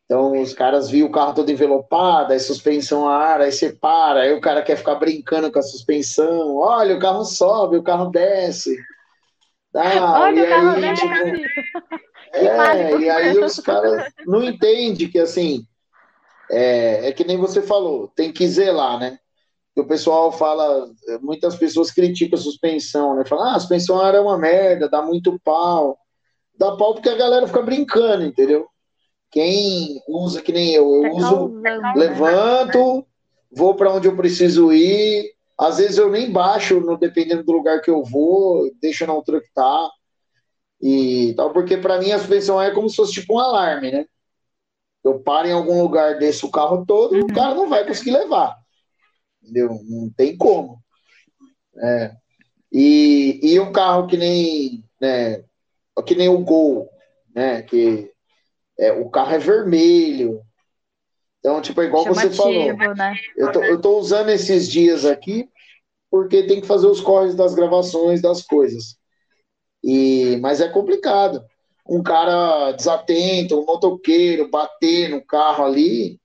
Então 0.06 0.42
os 0.42 0.54
caras 0.54 0.90
viam 0.90 1.08
o 1.08 1.12
carro 1.12 1.34
todo 1.34 1.52
envelopado, 1.52 2.32
aí 2.32 2.40
suspensão 2.40 3.08
a 3.08 3.18
ar, 3.18 3.42
aí 3.42 3.52
você 3.52 3.74
para, 3.74 4.22
aí 4.22 4.34
o 4.34 4.40
cara 4.40 4.62
quer 4.62 4.78
ficar 4.78 4.96
brincando 4.96 5.52
com 5.52 5.60
a 5.60 5.64
suspensão. 5.64 6.56
Olha, 6.58 6.96
o 6.96 7.00
carro 7.00 7.26
sobe, 7.26 7.78
o 7.78 7.84
carro 7.84 8.10
desce. 8.10 8.78
Ah, 9.76 10.22
Olha, 10.22 10.40
e 10.40 10.44
o 10.44 10.50
carro 10.50 10.70
aí, 10.70 10.94
tipo, 10.94 11.14
desce. 11.14 11.46
é, 12.34 12.98
e 12.98 13.10
aí 13.10 13.38
os 13.38 13.60
caras 13.60 14.12
não 14.26 14.44
entendem 14.44 15.10
que 15.10 15.20
assim 15.20 15.66
é, 16.50 17.10
é 17.10 17.12
que 17.12 17.26
nem 17.26 17.38
você 17.38 17.62
falou, 17.62 18.08
tem 18.16 18.32
que 18.32 18.48
zelar, 18.48 18.98
né? 19.00 19.20
o 19.80 19.86
pessoal 19.86 20.32
fala, 20.32 20.90
muitas 21.22 21.56
pessoas 21.56 21.92
criticam 21.92 22.38
a 22.38 22.42
suspensão, 22.42 23.16
né? 23.16 23.24
Falam, 23.26 23.46
ah, 23.46 23.56
a 23.56 23.60
suspensão 23.60 24.04
era 24.06 24.22
uma 24.22 24.38
merda, 24.38 24.90
dá 24.90 25.02
muito 25.02 25.40
pau. 25.44 26.00
Dá 26.58 26.76
pau 26.76 26.94
porque 26.94 27.10
a 27.10 27.18
galera 27.18 27.48
fica 27.48 27.62
brincando, 27.62 28.26
entendeu? 28.26 28.68
Quem 29.32 30.02
usa 30.08 30.42
que 30.42 30.52
nem 30.52 30.74
eu, 30.74 31.06
eu 31.06 31.16
tá 31.16 31.34
uso, 31.34 31.50
né? 31.60 31.94
levanto, 31.96 33.06
vou 33.52 33.76
para 33.76 33.92
onde 33.94 34.08
eu 34.08 34.16
preciso 34.16 34.72
ir. 34.72 35.34
Às 35.58 35.78
vezes 35.78 35.98
eu 35.98 36.10
nem 36.10 36.32
baixo, 36.32 36.80
no, 36.80 36.98
dependendo 36.98 37.44
do 37.44 37.52
lugar 37.52 37.82
que 37.82 37.90
eu 37.90 38.04
vou, 38.04 38.72
deixo 38.82 39.06
na 39.06 39.14
altura 39.14 39.42
que 39.42 39.52
tá. 39.54 39.90
E 40.82 41.34
tal, 41.36 41.52
porque 41.52 41.78
para 41.78 42.00
mim 42.00 42.12
a 42.12 42.20
suspensão 42.20 42.62
é 42.62 42.72
como 42.72 42.90
se 42.90 42.96
fosse 42.96 43.14
tipo 43.14 43.36
um 43.36 43.40
alarme, 43.40 43.92
né? 43.92 44.06
Eu 45.04 45.20
paro 45.20 45.48
em 45.48 45.54
algum 45.54 45.82
lugar, 45.82 46.20
desço 46.20 46.48
o 46.48 46.52
carro 46.52 46.86
todo, 46.86 47.16
uhum. 47.16 47.22
o 47.22 47.34
cara 47.34 47.56
não 47.56 47.70
vai 47.70 47.86
conseguir 47.86 48.12
levar. 48.12 48.56
Entendeu? 49.42 49.80
Não 49.88 50.10
tem 50.16 50.38
como. 50.38 50.80
É. 51.78 52.12
E, 52.72 53.40
e 53.42 53.60
um 53.60 53.72
carro 53.72 54.08
que 54.08 54.18
nem, 54.18 54.84
né, 55.00 55.44
que 56.04 56.16
nem 56.16 56.30
o 56.30 56.40
Gol, 56.40 56.90
né? 57.34 57.62
Que 57.62 58.12
é, 58.80 58.92
o 58.92 59.10
carro 59.10 59.34
é 59.34 59.40
vermelho. 59.40 60.42
Então, 61.40 61.62
tipo, 61.62 61.82
é 61.82 61.86
igual 61.86 62.04
Chamativo, 62.04 62.34
você 62.34 62.38
falou. 62.38 62.96
Né? 62.96 63.16
Eu, 63.36 63.52
tô, 63.52 63.64
eu 63.64 63.82
tô 63.82 63.98
usando 63.98 64.30
esses 64.30 64.70
dias 64.70 65.06
aqui 65.06 65.50
porque 66.10 66.44
tem 66.44 66.62
que 66.62 66.68
fazer 66.68 66.88
os 66.88 67.02
corres 67.02 67.36
das 67.36 67.54
gravações 67.54 68.22
das 68.22 68.42
coisas. 68.42 68.98
E, 69.84 70.38
mas 70.42 70.62
é 70.62 70.70
complicado. 70.70 71.44
Um 71.88 72.04
cara 72.04 72.72
desatento, 72.72 73.60
um 73.60 73.66
motoqueiro, 73.66 74.50
bater 74.50 75.10
no 75.10 75.24
carro 75.26 75.66
ali. 75.66 76.20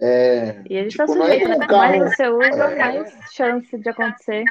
É, 0.00 0.62
e 0.68 0.76
ele 0.76 0.88
tipo, 0.88 1.06
tá 1.06 1.12
sujeito, 1.12 1.50
é 1.50 1.56
um 1.56 1.58
né? 1.58 1.66
carro, 1.66 1.98
mais 1.98 2.16
você 2.16 2.28
usa, 2.28 2.64
é, 2.64 2.76
mais 2.76 3.12
chance 3.32 3.78
de 3.78 3.88
acontecer. 3.88 4.44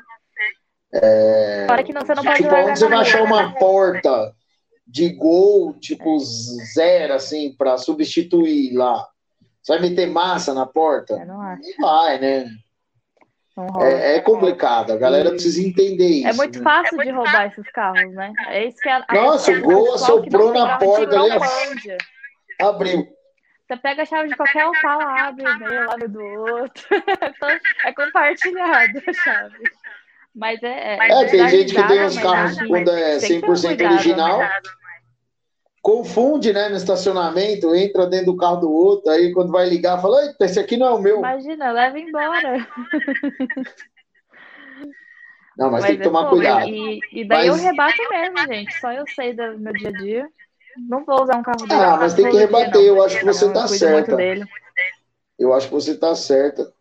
É, 0.94 1.66
Fora 1.68 1.84
que 1.84 1.94
não, 1.94 2.02
você 2.02 2.16
não 2.16 2.24
pode 2.24 2.38
tipo, 2.38 2.56
onde 2.56 2.80
você 2.80 2.88
vai 2.88 3.00
achar 3.00 3.24
uma 3.24 3.54
porta 3.56 4.34
de 4.88 5.10
gol, 5.10 5.74
tipo, 5.80 6.18
zero, 6.20 7.14
assim, 7.14 7.54
para 7.58 7.78
substituir 7.78 8.74
lá. 8.74 9.08
Você 9.62 9.74
vai 9.74 9.90
meter 9.90 10.08
massa 10.08 10.54
na 10.54 10.66
porta? 10.66 11.16
Eu 11.16 11.26
não 11.26 11.42
acho. 11.42 11.62
Não 11.80 11.88
vai, 11.88 12.20
né? 12.20 12.50
É, 13.80 14.18
é, 14.18 14.20
complicado, 14.20 14.92
a 14.92 14.98
galera 14.98 15.30
precisa 15.30 15.66
entender 15.66 16.08
isso. 16.08 16.28
É 16.28 16.34
muito 16.34 16.60
né? 16.60 16.64
fácil 16.64 16.98
de 16.98 17.10
roubar 17.10 17.48
esses 17.48 17.72
carros, 17.72 18.14
né? 18.14 18.34
É 18.50 18.66
isso 18.66 18.78
que 18.82 18.90
a, 18.90 19.06
Nossa, 19.14 19.52
o 19.54 19.62
gol 19.62 19.96
assoprou 19.96 20.54
na 20.54 20.78
porta 20.78 21.18
ali. 21.18 21.98
Abriu. 22.60 23.08
Você 23.66 23.78
pega 23.78 24.04
a 24.04 24.06
chave 24.06 24.30
de 24.30 24.36
qualquer 24.36 24.68
Opala, 24.68 25.28
abre 25.28 25.44
meio 25.58 25.88
lado 25.88 26.08
do 26.08 26.22
outro. 26.22 26.84
então, 26.92 27.50
é 27.86 27.94
compartilhado 27.94 29.02
a 29.08 29.14
chave. 29.14 29.64
Mas 30.36 30.62
é. 30.62 30.98
É, 30.98 31.12
é 31.12 31.26
tem 31.26 31.48
gente 31.48 31.74
que 31.74 31.88
tem 31.88 32.04
os 32.04 32.18
carros 32.18 32.58
quando 32.68 32.92
é 32.92 33.18
100% 33.18 33.92
original. 33.92 34.40
Né? 34.40 34.50
Confunde, 35.82 36.52
né, 36.52 36.68
no 36.68 36.76
estacionamento, 36.76 37.74
entra 37.76 38.08
dentro 38.08 38.28
do 38.28 38.38
carro 38.38 38.58
do 38.58 38.72
outro, 38.72 39.12
aí 39.12 39.32
quando 39.32 39.52
vai 39.52 39.70
ligar, 39.70 40.02
fala: 40.02 40.26
Eita, 40.26 40.46
esse 40.46 40.60
aqui 40.60 40.76
não 40.76 40.88
é 40.88 40.92
o 40.92 41.00
meu. 41.00 41.20
Imagina, 41.20 41.72
leva 41.72 42.00
embora. 42.00 42.68
Não, 45.58 45.72
mas, 45.72 45.84
mas 45.84 45.86
tem 45.86 45.98
que 45.98 46.04
tomar 46.04 46.30
cuidado. 46.30 46.68
E, 46.68 47.00
e 47.14 47.26
daí 47.26 47.48
mas... 47.48 47.58
eu 47.60 47.64
rebato 47.64 48.10
mesmo, 48.10 48.38
gente. 48.54 48.78
Só 48.78 48.92
eu 48.92 49.08
sei 49.08 49.34
do 49.34 49.58
meu 49.58 49.72
dia 49.72 49.88
a 49.88 49.92
dia. 49.94 50.28
Não 50.90 51.06
vou 51.06 51.24
usar 51.24 51.38
um 51.38 51.44
carro 51.44 51.66
dele. 51.66 51.82
Ah, 51.82 51.96
mas 51.96 52.14
tem 52.14 52.30
que 52.30 52.36
rebater. 52.36 52.74
Dia, 52.74 52.90
eu 52.90 53.02
acho 53.02 53.20
que 53.20 53.26
você 53.26 53.46
está 53.46 53.66
certa. 53.66 54.18
Eu 55.40 55.54
acho 55.54 55.68
que 55.68 55.74
você 55.74 55.92
está 55.92 56.14
certa 56.14 56.74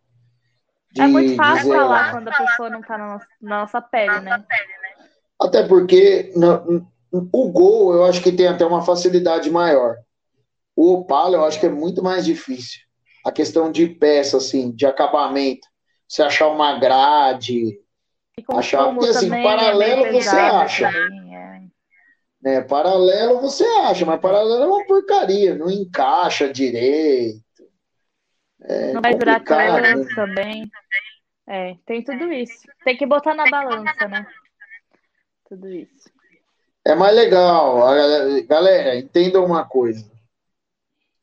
é 0.97 1.07
muito 1.07 1.35
fácil 1.35 1.73
falar 1.73 2.11
quando 2.11 2.27
a 2.27 2.31
pessoa 2.31 2.69
não 2.69 2.79
está 2.79 2.97
na, 2.97 3.19
na, 3.41 3.59
nossa 3.59 3.81
pele, 3.81 4.19
né? 4.21 4.43
Até 5.39 5.67
porque 5.67 6.31
no, 6.35 6.87
o 7.11 7.51
gol 7.51 7.93
eu 7.93 8.05
acho 8.05 8.21
que 8.21 8.31
tem 8.31 8.47
até 8.47 8.65
uma 8.65 8.81
facilidade 8.81 9.49
maior. 9.49 9.97
O 10.75 10.93
Opala 10.93 11.37
eu 11.37 11.45
acho 11.45 11.59
que 11.59 11.65
é 11.65 11.69
muito 11.69 12.03
mais 12.03 12.25
difícil. 12.25 12.81
A 13.25 13.31
questão 13.31 13.71
de 13.71 13.87
peça, 13.87 14.37
assim, 14.37 14.71
de 14.71 14.85
acabamento. 14.85 15.67
Você 16.07 16.21
achar 16.21 16.47
uma 16.47 16.77
grade. 16.77 17.79
Achar, 18.51 18.93
porque 18.93 19.09
assim, 19.09 19.33
é 19.33 19.43
paralelo 19.43 20.05
é 20.05 20.11
você 20.11 20.29
acha. 20.29 20.91
Também, 20.91 21.35
é. 21.35 21.61
Né, 22.41 22.61
paralelo 22.61 23.39
você 23.39 23.63
acha, 23.63 24.05
mas 24.05 24.19
paralelo 24.19 24.63
é 24.63 24.67
uma 24.67 24.85
porcaria, 24.85 25.55
não 25.55 25.69
encaixa 25.69 26.51
direito. 26.51 27.44
É 28.67 28.93
não 28.93 29.01
vai 29.01 29.15
durar 29.15 29.43
tanto 29.43 30.07
né? 30.07 30.15
também. 30.15 30.71
É, 31.47 31.75
tem 31.85 32.03
tudo 32.03 32.31
isso. 32.31 32.67
Tem 32.83 32.97
que 32.97 33.05
botar 33.05 33.35
na 33.35 33.49
balança, 33.49 34.07
né? 34.07 34.25
Tudo 35.47 35.71
isso. 35.71 36.09
É 36.83 36.95
mais 36.95 37.15
legal. 37.15 37.81
Galera, 38.47 38.97
entenda 38.97 39.41
uma 39.41 39.63
coisa. 39.63 40.05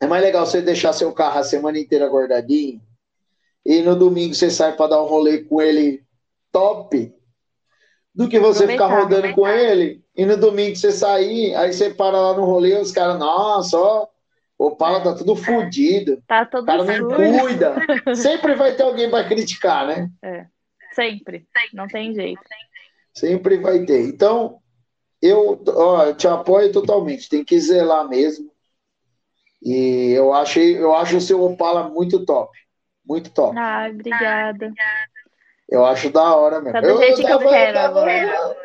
É 0.00 0.06
mais 0.06 0.22
legal 0.22 0.46
você 0.46 0.60
deixar 0.60 0.92
seu 0.92 1.12
carro 1.12 1.38
a 1.38 1.44
semana 1.44 1.78
inteira 1.78 2.08
guardadinho 2.08 2.80
e 3.64 3.80
no 3.82 3.94
domingo 3.94 4.34
você 4.34 4.50
sai 4.50 4.74
para 4.74 4.88
dar 4.88 5.02
um 5.02 5.06
rolê 5.06 5.44
com 5.44 5.62
ele 5.62 6.04
top 6.50 7.14
do 8.14 8.28
que 8.28 8.38
você 8.38 8.66
ficar 8.66 8.88
rodando 8.88 9.32
com 9.34 9.46
ele 9.46 10.04
e 10.16 10.26
no 10.26 10.36
domingo 10.36 10.76
você 10.76 10.92
sair, 10.92 11.54
aí 11.54 11.72
você 11.72 11.94
para 11.94 12.20
lá 12.20 12.36
no 12.36 12.44
rolê 12.44 12.78
os 12.78 12.92
caras, 12.92 13.18
nossa, 13.18 13.78
ó, 13.78 14.08
o 14.66 14.76
Pala 14.76 15.02
tá 15.02 15.14
tudo 15.14 15.34
fodido. 15.34 16.22
Tá 16.26 16.44
todo 16.44 16.62
O 16.62 16.66
cara 16.66 16.84
não 16.84 17.10
sujo. 17.10 17.40
cuida. 17.40 17.74
Sempre 18.14 18.54
vai 18.54 18.74
ter 18.74 18.82
alguém 18.82 19.10
para 19.10 19.26
criticar, 19.26 19.86
né? 19.86 20.08
É. 20.22 20.46
Sempre. 20.94 21.46
Não 21.72 21.86
tem 21.86 22.14
jeito. 22.14 22.40
Sempre 23.14 23.58
vai 23.58 23.84
ter. 23.84 24.02
Então, 24.08 24.58
eu, 25.20 25.62
ó, 25.68 26.04
eu 26.04 26.14
te 26.14 26.28
apoio 26.28 26.72
totalmente. 26.72 27.28
Tem 27.28 27.44
que 27.44 27.58
zelar 27.58 28.08
mesmo. 28.08 28.50
E 29.62 30.12
eu 30.12 30.32
achei, 30.32 30.76
eu 30.76 30.94
acho 30.94 31.16
o 31.16 31.20
seu 31.20 31.42
Opala 31.42 31.88
muito 31.88 32.24
top. 32.24 32.56
Muito 33.06 33.30
top. 33.30 33.56
Ah, 33.58 33.88
obrigada. 33.90 34.72
Eu 35.68 35.84
acho 35.84 36.10
da 36.10 36.36
hora 36.36 36.60
mesmo. 36.60 36.72
Tá 36.72 36.80
do 36.80 36.98
jeito 36.98 37.20
eu, 37.20 37.26
que 37.26 37.32
eu, 37.32 37.40
eu 37.40 37.48
quero 37.48 37.78
agora 37.78 38.56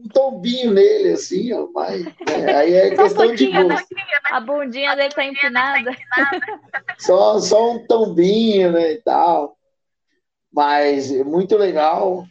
um 0.00 0.08
tombinho 0.08 0.72
nele, 0.72 1.12
assim, 1.12 1.52
ó, 1.52 1.68
mas 1.72 2.06
é, 2.28 2.54
aí 2.54 2.74
é 2.74 2.90
questão 2.96 3.34
de 3.34 3.50
gosto. 3.50 3.94
Né? 3.94 4.02
A 4.30 4.40
bundinha 4.40 4.96
dele 4.96 5.14
tá 5.14 5.24
empinada. 5.24 5.90
Só, 6.98 7.38
só 7.38 7.72
um 7.72 7.86
tombinho, 7.86 8.72
né, 8.72 8.92
e 8.92 9.02
tal. 9.02 9.56
Mas 10.52 11.10
muito 11.24 11.56
legal. 11.56 12.26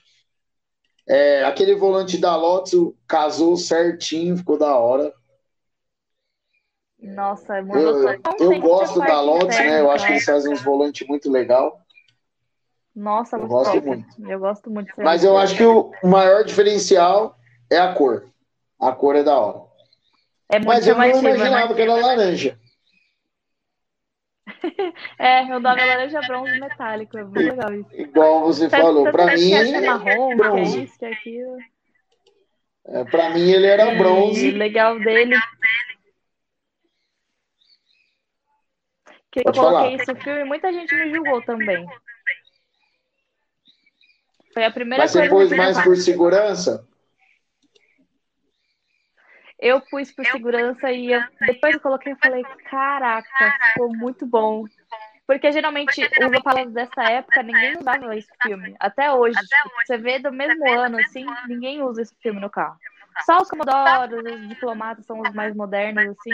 É, 1.07 1.43
aquele 1.43 1.73
volante 1.73 2.19
da 2.19 2.35
Lotus 2.35 2.93
casou 3.07 3.57
certinho, 3.57 4.37
ficou 4.37 4.59
da 4.59 4.77
hora. 4.77 5.11
Nossa, 7.01 7.57
é 7.57 7.61
muito 7.63 7.79
Eu, 7.79 8.53
eu 8.53 8.59
gosto 8.59 8.99
da 8.99 9.19
Lotus, 9.21 9.57
né? 9.57 9.81
Eu 9.81 9.89
acho 9.89 10.05
que 10.05 10.11
eles 10.11 10.25
fazem 10.25 10.53
uns 10.53 10.61
volantes 10.61 11.07
muito 11.07 11.31
legal. 11.31 11.81
Nossa, 12.95 13.37
eu 13.37 13.47
gosto 13.47 13.73
top. 13.73 13.87
muito. 13.87 14.05
Eu 14.19 14.39
gosto 14.39 14.69
muito. 14.69 14.93
Mas 14.97 15.23
eu 15.23 15.35
acho 15.37 15.55
que 15.55 15.65
o 15.65 15.91
maior 16.03 16.43
diferencial 16.43 17.38
é 17.69 17.77
a 17.77 17.93
cor. 17.93 18.27
A 18.79 18.91
cor 18.91 19.15
é 19.15 19.23
da 19.23 19.37
hora. 19.37 19.69
É 20.49 20.57
muito 20.57 20.67
Mas 20.67 20.87
eu 20.87 20.95
não 20.95 21.01
né? 21.01 21.19
imaginava 21.19 21.75
que 21.75 21.81
era 21.81 21.95
laranja. 21.95 22.59
é, 25.19 25.43
meu 25.45 25.59
nome 25.59 25.81
é 25.81 25.85
laranja 25.85 26.21
bronze 26.21 26.59
metálico. 26.59 27.17
É 27.17 27.23
muito 27.23 27.39
legal 27.39 27.73
isso. 27.73 27.89
Igual 27.93 28.41
você 28.41 28.69
falou, 28.69 29.11
para 29.11 29.35
mim. 29.35 29.53
É 29.53 29.81
marrom, 29.81 30.35
bronze. 30.35 30.71
que 30.71 30.79
é 30.79 30.83
isso, 30.83 30.99
que 30.99 31.05
é 31.05 31.11
aquilo. 31.11 31.57
É, 32.85 33.03
para 33.03 33.29
mim 33.29 33.51
ele 33.51 33.67
era 33.67 33.93
bronze. 33.95 34.49
O 34.49 34.57
legal 34.57 34.99
dele. 34.99 35.35
Que 39.31 39.41
eu 39.41 39.43
coloquei 39.43 39.61
falar. 39.61 39.93
isso 39.93 40.11
no 40.11 40.19
filme 40.19 40.41
e 40.41 40.45
muita 40.45 40.73
gente 40.73 40.95
me 40.95 41.13
julgou 41.13 41.41
também. 41.43 41.85
Foi 44.51 44.65
a 44.65 44.71
primeira 44.71 45.03
Mas 45.03 45.11
você 45.11 45.29
pôs 45.29 45.51
mais 45.51 45.77
eu 45.77 45.83
por 45.83 45.95
segurança? 45.95 46.88
Eu 49.59 49.81
pus 49.81 50.11
por 50.11 50.25
segurança 50.25 50.91
e 50.91 51.11
eu, 51.11 51.21
depois 51.41 51.73
eu 51.73 51.81
coloquei 51.81 52.13
e 52.13 52.17
falei, 52.17 52.43
caraca, 52.69 53.57
ficou 53.73 53.89
muito 53.95 54.25
bom. 54.25 54.65
Porque 55.27 55.51
geralmente 55.51 56.01
os 56.01 56.37
Opalas 56.39 56.73
dessa 56.73 57.03
época, 57.03 57.43
ninguém 57.43 57.77
usava 57.77 58.17
esse 58.17 58.31
filme. 58.41 58.75
Até 58.79 59.11
hoje. 59.11 59.37
Tipo, 59.39 59.75
você 59.85 59.97
vê 59.97 60.17
do 60.17 60.31
mesmo 60.31 60.67
ano, 60.71 60.97
assim, 60.97 61.25
ninguém 61.47 61.83
usa 61.83 62.01
esse 62.01 62.15
filme 62.19 62.39
no 62.39 62.49
carro. 62.49 62.77
Só 63.25 63.37
os 63.37 63.49
Comodoros, 63.49 64.23
os 64.23 64.49
diplomatas 64.49 65.05
são 65.05 65.19
os 65.19 65.31
mais 65.33 65.53
modernos, 65.55 66.17
assim. 66.17 66.31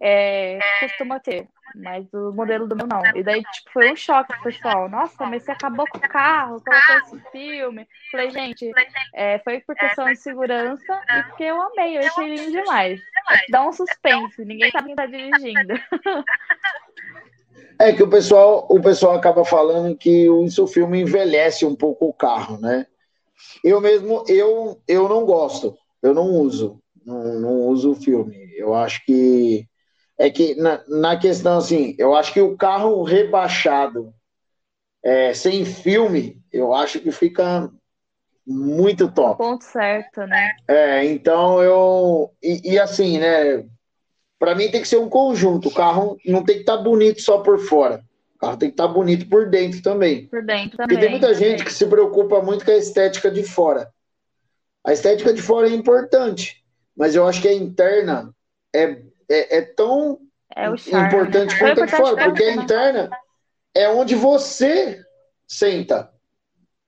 É, 0.00 0.58
costuma 0.80 1.20
ter, 1.20 1.48
mas 1.74 2.06
o 2.12 2.32
modelo 2.32 2.66
do 2.66 2.76
meu 2.76 2.86
não. 2.86 3.02
E 3.14 3.22
daí, 3.22 3.42
tipo, 3.42 3.70
foi 3.72 3.92
um 3.92 3.96
choque 3.96 4.32
pro 4.34 4.44
pessoal. 4.44 4.88
Nossa, 4.88 5.26
mas 5.26 5.42
você 5.42 5.50
acabou 5.50 5.86
com 5.88 5.98
o 5.98 6.00
carro, 6.00 6.62
colocou 6.62 6.96
esse 6.98 7.30
filme. 7.30 7.86
Falei, 8.10 8.30
gente, 8.30 8.70
é, 9.14 9.38
foi 9.40 9.60
por 9.60 9.74
questão 9.74 10.06
de 10.06 10.16
segurança 10.16 11.02
e 11.10 11.22
porque 11.24 11.44
eu 11.44 11.60
amei, 11.60 11.98
eu 11.98 12.06
achei 12.06 12.36
lindo 12.36 12.50
demais. 12.50 13.00
Dá 13.48 13.66
um 13.66 13.72
suspense, 13.72 14.44
ninguém 14.44 14.70
sabe 14.70 14.86
quem 14.86 14.94
tá 14.94 15.06
dirigindo. 15.06 15.74
É 17.78 17.92
que 17.92 18.02
o 18.02 18.08
pessoal, 18.08 18.66
o 18.70 18.80
pessoal 18.80 19.16
acaba 19.16 19.44
falando 19.44 19.96
que 19.96 20.28
o 20.30 20.66
filme 20.66 21.00
envelhece 21.00 21.66
um 21.66 21.74
pouco 21.74 22.06
o 22.06 22.14
carro, 22.14 22.58
né? 22.58 22.86
Eu 23.64 23.80
mesmo, 23.80 24.24
eu, 24.28 24.80
eu 24.86 25.08
não 25.08 25.24
gosto, 25.24 25.76
eu 26.02 26.14
não 26.14 26.26
uso, 26.26 26.80
não, 27.04 27.40
não 27.40 27.60
uso 27.62 27.92
o 27.92 27.96
filme. 27.96 28.52
Eu 28.56 28.74
acho 28.74 29.04
que 29.04 29.66
é 30.18 30.30
que 30.30 30.54
na, 30.54 30.82
na 30.88 31.16
questão 31.18 31.58
assim, 31.58 31.94
eu 31.98 32.14
acho 32.14 32.32
que 32.32 32.40
o 32.40 32.56
carro 32.56 33.02
rebaixado 33.02 34.14
é, 35.04 35.34
sem 35.34 35.64
filme, 35.64 36.40
eu 36.52 36.72
acho 36.72 37.00
que 37.00 37.12
fica 37.12 37.70
muito 38.46 39.10
top. 39.10 39.38
Ponto 39.38 39.64
certo, 39.64 40.26
né? 40.26 40.54
É, 40.68 41.04
então 41.04 41.62
eu 41.62 42.30
e, 42.42 42.72
e 42.72 42.78
assim, 42.78 43.18
né? 43.18 43.64
Para 44.38 44.54
mim 44.54 44.70
tem 44.70 44.82
que 44.82 44.88
ser 44.88 44.98
um 44.98 45.08
conjunto. 45.08 45.68
O 45.68 45.74
carro 45.74 46.18
não 46.24 46.44
tem 46.44 46.56
que 46.56 46.62
estar 46.62 46.76
tá 46.76 46.82
bonito 46.82 47.20
só 47.20 47.38
por 47.38 47.58
fora. 47.58 48.02
O 48.34 48.38
carro 48.38 48.56
tem 48.56 48.68
que 48.68 48.74
estar 48.74 48.88
tá 48.88 48.92
bonito 48.92 49.28
por 49.28 49.48
dentro 49.48 49.80
também. 49.82 50.26
Por 50.26 50.44
dentro 50.44 50.76
também. 50.76 50.96
Porque 50.96 51.00
tem 51.00 51.10
muita 51.10 51.34
gente 51.34 51.64
que 51.64 51.72
se 51.72 51.86
preocupa 51.86 52.42
muito 52.42 52.64
com 52.64 52.70
a 52.70 52.76
estética 52.76 53.30
de 53.30 53.42
fora. 53.42 53.90
A 54.84 54.92
estética 54.92 55.32
de 55.32 55.40
fora 55.40 55.68
é 55.68 55.72
importante, 55.72 56.62
mas 56.94 57.14
eu 57.14 57.26
acho 57.26 57.40
que 57.40 57.48
a 57.48 57.54
interna 57.54 58.34
é, 58.74 59.00
é, 59.28 59.58
é 59.58 59.62
tão 59.62 60.18
é 60.54 60.76
charme, 60.76 61.08
importante 61.08 61.54
né? 61.54 61.58
quanto 61.58 61.86
de 61.86 61.96
fora, 61.96 62.24
porque 62.24 62.44
a 62.44 62.54
interna 62.54 63.10
é 63.74 63.88
onde 63.88 64.14
você 64.14 65.02
senta. 65.46 66.10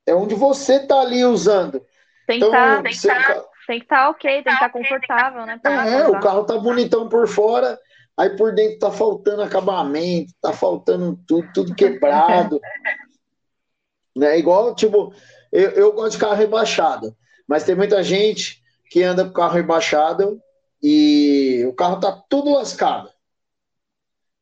É 0.07 0.15
onde 0.15 0.35
você 0.35 0.87
tá 0.87 1.01
ali 1.01 1.25
usando. 1.25 1.85
Tem 2.27 2.37
então, 2.37 2.51
tá, 2.51 2.83
tem 2.83 2.93
você, 2.93 3.09
tá, 3.09 3.45
que 3.67 3.73
estar 3.73 3.97
tá 3.97 4.11
ok, 4.11 4.31
tem 4.31 4.43
que 4.43 4.51
estar 4.51 4.61
tá 4.61 4.71
confortável, 4.71 5.47
né? 5.47 5.61
É, 5.65 6.07
o 6.07 6.21
carro 6.21 6.45
tá 6.45 6.57
bonitão 6.57 7.09
por 7.09 7.27
fora, 7.27 7.79
aí 8.17 8.31
por 8.37 8.55
dentro 8.55 8.79
tá 8.79 8.91
faltando 8.91 9.43
acabamento, 9.43 10.33
tá 10.41 10.53
faltando 10.53 11.19
tudo, 11.27 11.49
tudo 11.53 11.75
quebrado. 11.75 12.61
né? 14.17 14.39
Igual, 14.39 14.75
tipo, 14.75 15.13
eu, 15.53 15.71
eu 15.71 15.93
gosto 15.93 16.13
de 16.13 16.19
carro 16.19 16.35
rebaixado, 16.35 17.17
mas 17.49 17.65
tem 17.65 17.75
muita 17.75 18.03
gente 18.03 18.63
que 18.89 19.03
anda 19.03 19.25
com 19.25 19.33
carro 19.33 19.55
rebaixado 19.55 20.41
e 20.83 21.65
o 21.67 21.73
carro 21.73 22.01
tá 22.01 22.13
tudo 22.29 22.53
lascado. 22.53 23.11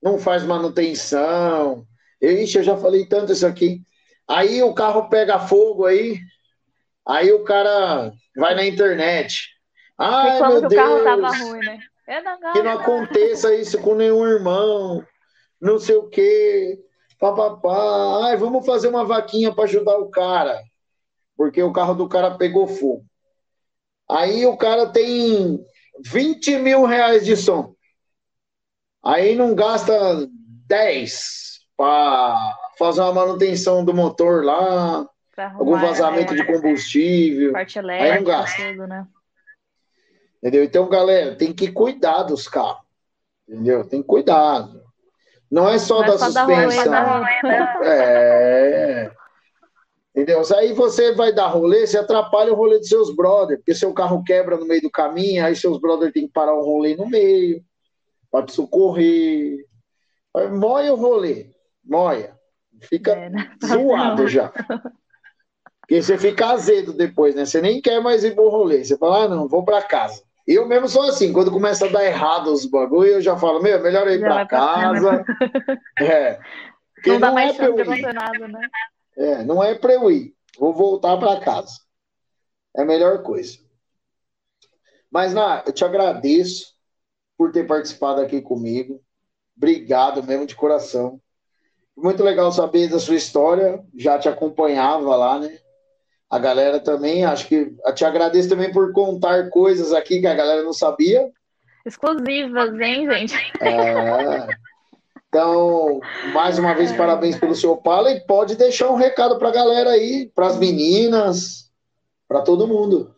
Não 0.02 0.18
faz 0.18 0.44
manutenção. 0.44 1.86
Ixi, 2.20 2.58
eu 2.58 2.64
já 2.64 2.76
falei 2.76 3.06
tanto 3.06 3.32
isso 3.32 3.46
aqui. 3.46 3.82
Aí 4.28 4.62
o 4.62 4.74
carro 4.74 5.08
pega 5.08 5.38
fogo 5.38 5.84
aí, 5.84 6.18
aí 7.06 7.32
o 7.32 7.44
cara 7.44 8.12
vai 8.36 8.54
na 8.54 8.66
internet. 8.66 9.48
Ai, 9.98 10.40
meu 10.40 10.60
Deus. 10.62 10.72
O 10.72 10.76
carro 10.76 11.04
tava 11.04 11.36
ruim, 11.36 11.60
né? 11.60 11.78
Não 12.06 12.52
que 12.52 12.62
não 12.62 12.72
aconteça 12.72 13.54
isso 13.54 13.80
com 13.80 13.94
nenhum 13.94 14.26
irmão, 14.26 15.02
não 15.58 15.78
sei 15.78 15.96
o 15.96 16.08
quê, 16.08 16.78
papapá. 17.18 18.26
Ai, 18.26 18.36
vamos 18.36 18.66
fazer 18.66 18.88
uma 18.88 19.06
vaquinha 19.06 19.54
para 19.54 19.64
ajudar 19.64 19.96
o 19.96 20.10
cara, 20.10 20.62
porque 21.36 21.62
o 21.62 21.72
carro 21.72 21.94
do 21.94 22.08
cara 22.08 22.36
pegou 22.36 22.66
fogo. 22.66 23.04
Aí 24.10 24.44
o 24.44 24.56
cara 24.56 24.86
tem 24.86 25.64
20 26.04 26.58
mil 26.58 26.84
reais 26.84 27.24
de 27.24 27.36
som. 27.36 27.74
Aí 29.04 29.34
não 29.34 29.54
gasta 29.54 29.94
10 30.66 31.60
para 31.76 32.56
fazer 32.78 33.00
uma 33.02 33.12
manutenção 33.12 33.84
do 33.84 33.92
motor 33.92 34.44
lá, 34.44 35.06
arrumar, 35.36 35.58
algum 35.58 35.78
vazamento 35.78 36.32
é, 36.32 36.36
de 36.36 36.44
combustível. 36.46 37.52
Parte 37.52 37.78
elétrica, 37.78 38.12
aí 38.12 38.18
não 38.18 38.24
gasta. 38.24 38.62
Tudo, 38.62 38.86
né? 38.86 39.06
Entendeu? 40.38 40.64
Então, 40.64 40.88
galera, 40.88 41.36
tem 41.36 41.52
que 41.52 41.70
cuidar 41.70 42.22
dos 42.24 42.48
carros. 42.48 42.82
Entendeu? 43.48 43.86
Tem 43.86 44.00
que 44.00 44.08
cuidar. 44.08 44.68
Não 45.50 45.68
é 45.68 45.78
só 45.78 46.00
não 46.00 46.08
da 46.08 46.14
é 46.14 46.18
só 46.18 46.26
suspensão. 46.26 46.90
Da 46.90 47.02
rolê, 47.02 47.42
né? 47.42 47.74
É. 47.82 49.10
Entendeu? 50.14 50.42
Aí 50.56 50.72
você 50.72 51.12
vai 51.12 51.32
dar 51.32 51.48
rolê, 51.48 51.86
você 51.86 51.98
atrapalha 51.98 52.52
o 52.52 52.56
rolê 52.56 52.78
dos 52.78 52.88
seus 52.88 53.14
brothers, 53.14 53.58
porque 53.58 53.74
seu 53.74 53.92
carro 53.92 54.22
quebra 54.22 54.56
no 54.56 54.64
meio 54.64 54.80
do 54.80 54.90
caminho, 54.90 55.44
aí 55.44 55.56
seus 55.56 55.80
brothers 55.80 56.12
têm 56.12 56.28
que 56.28 56.32
parar 56.32 56.54
o 56.54 56.62
rolê 56.62 56.94
no 56.94 57.08
meio, 57.08 57.60
para 58.30 58.46
te 58.46 58.52
socorrer. 58.52 59.66
Moia 60.52 60.92
o 60.92 60.96
rolê, 60.96 61.50
moia. 61.84 62.38
Fica 62.82 63.12
é, 63.12 63.28
né? 63.28 63.50
zoado 63.64 64.28
já. 64.28 64.52
Porque 65.80 66.00
você 66.00 66.16
fica 66.16 66.46
azedo 66.46 66.92
depois, 66.92 67.34
né? 67.34 67.44
Você 67.44 67.60
nem 67.60 67.80
quer 67.80 68.00
mais 68.00 68.22
ir 68.22 68.34
pro 68.34 68.48
rolê. 68.48 68.84
Você 68.84 68.96
fala, 68.96 69.24
ah, 69.24 69.28
não, 69.28 69.48
vou 69.48 69.64
para 69.64 69.82
casa. 69.82 70.22
Eu 70.46 70.66
mesmo 70.68 70.88
sou 70.88 71.02
assim, 71.02 71.32
quando 71.32 71.50
começa 71.50 71.86
a 71.86 71.90
dar 71.90 72.04
errado 72.04 72.52
os 72.52 72.66
bagulho, 72.66 73.12
eu 73.12 73.20
já 73.20 73.36
falo, 73.36 73.62
meu, 73.62 73.82
melhor 73.82 74.06
ir 74.08 74.20
para 74.20 74.46
casa. 74.46 75.24
é. 76.00 76.38
Porque 76.94 77.10
não, 77.10 77.20
dá 77.20 77.26
não 77.28 77.34
mais 77.34 77.54
é 77.54 77.56
pra 77.56 77.66
eu 77.66 77.78
ir. 77.80 78.02
Né? 78.02 78.68
É, 79.16 79.44
não 79.44 79.62
é 79.62 79.74
para 79.74 79.94
eu 79.94 80.10
ir. 80.10 80.34
Vou 80.58 80.72
voltar 80.72 81.16
para 81.16 81.40
casa. 81.40 81.72
É 82.76 82.82
a 82.82 82.84
melhor 82.84 83.22
coisa. 83.22 83.58
Mas, 85.10 85.32
Ná, 85.32 85.62
eu 85.66 85.72
te 85.72 85.84
agradeço 85.84 86.74
por 87.36 87.52
ter 87.52 87.66
participado 87.66 88.20
aqui 88.20 88.40
comigo. 88.40 89.00
Obrigado 89.56 90.22
mesmo 90.22 90.46
de 90.46 90.56
coração. 90.56 91.20
Muito 91.96 92.22
legal 92.24 92.50
saber 92.50 92.88
da 92.88 92.98
sua 92.98 93.14
história. 93.14 93.84
Já 93.96 94.18
te 94.18 94.28
acompanhava 94.28 95.14
lá, 95.14 95.38
né? 95.38 95.58
A 96.28 96.38
galera 96.38 96.80
também, 96.80 97.24
acho 97.24 97.46
que 97.46 97.72
te 97.94 98.04
agradeço 98.04 98.48
também 98.48 98.72
por 98.72 98.92
contar 98.92 99.50
coisas 99.50 99.92
aqui 99.92 100.20
que 100.20 100.26
a 100.26 100.34
galera 100.34 100.64
não 100.64 100.72
sabia. 100.72 101.30
Exclusivas, 101.86 102.74
hein, 102.80 103.08
gente? 103.08 103.34
É. 103.60 104.46
Então, 105.34 106.00
mais 106.32 106.60
uma 106.60 106.74
vez, 106.74 106.92
parabéns 106.92 107.36
pelo 107.36 107.56
seu 107.56 107.72
Opala 107.72 108.12
e 108.12 108.20
pode 108.20 108.54
deixar 108.54 108.88
um 108.88 108.94
recado 108.94 109.36
para 109.36 109.48
a 109.48 109.52
galera 109.52 109.90
aí, 109.90 110.30
para 110.32 110.46
as 110.46 110.56
meninas, 110.60 111.72
para 112.28 112.42
todo 112.42 112.68
mundo. 112.68 113.12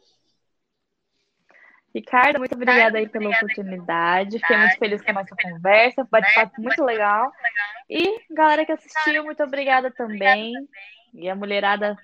Ricardo, 1.94 2.38
muito 2.38 2.54
obrigada 2.54 2.96
aí 2.96 3.06
pela 3.06 3.28
oportunidade. 3.28 4.38
Fiquei 4.38 4.56
muito 4.56 4.78
feliz 4.78 5.02
com 5.02 5.10
a 5.10 5.12
nossa 5.12 5.36
conversa. 5.36 6.08
Bate-papo 6.10 6.58
muito 6.58 6.82
legal. 6.82 7.30
E 7.90 8.18
galera 8.30 8.64
que 8.64 8.72
assistiu, 8.72 9.22
muito 9.22 9.42
obrigada 9.42 9.90
também. 9.90 10.54
E 11.12 11.28
a 11.28 11.34
mulherada 11.34 11.94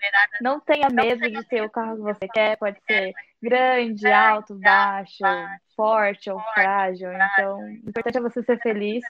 não 0.42 0.60
tenha 0.60 0.90
medo 0.90 1.22
de 1.30 1.42
ter 1.44 1.62
o 1.62 1.70
carro 1.70 1.96
que 1.96 2.02
você 2.02 2.28
quer. 2.28 2.58
Pode 2.58 2.78
ser 2.86 3.14
grande, 3.42 4.06
alto, 4.08 4.54
baixo, 4.56 5.24
forte 5.74 6.30
ou 6.30 6.38
frágil. 6.52 7.08
Então, 7.32 7.60
o 7.60 7.88
importante 7.88 8.18
é 8.18 8.20
você 8.20 8.42
ser 8.42 8.60
feliz 8.60 9.02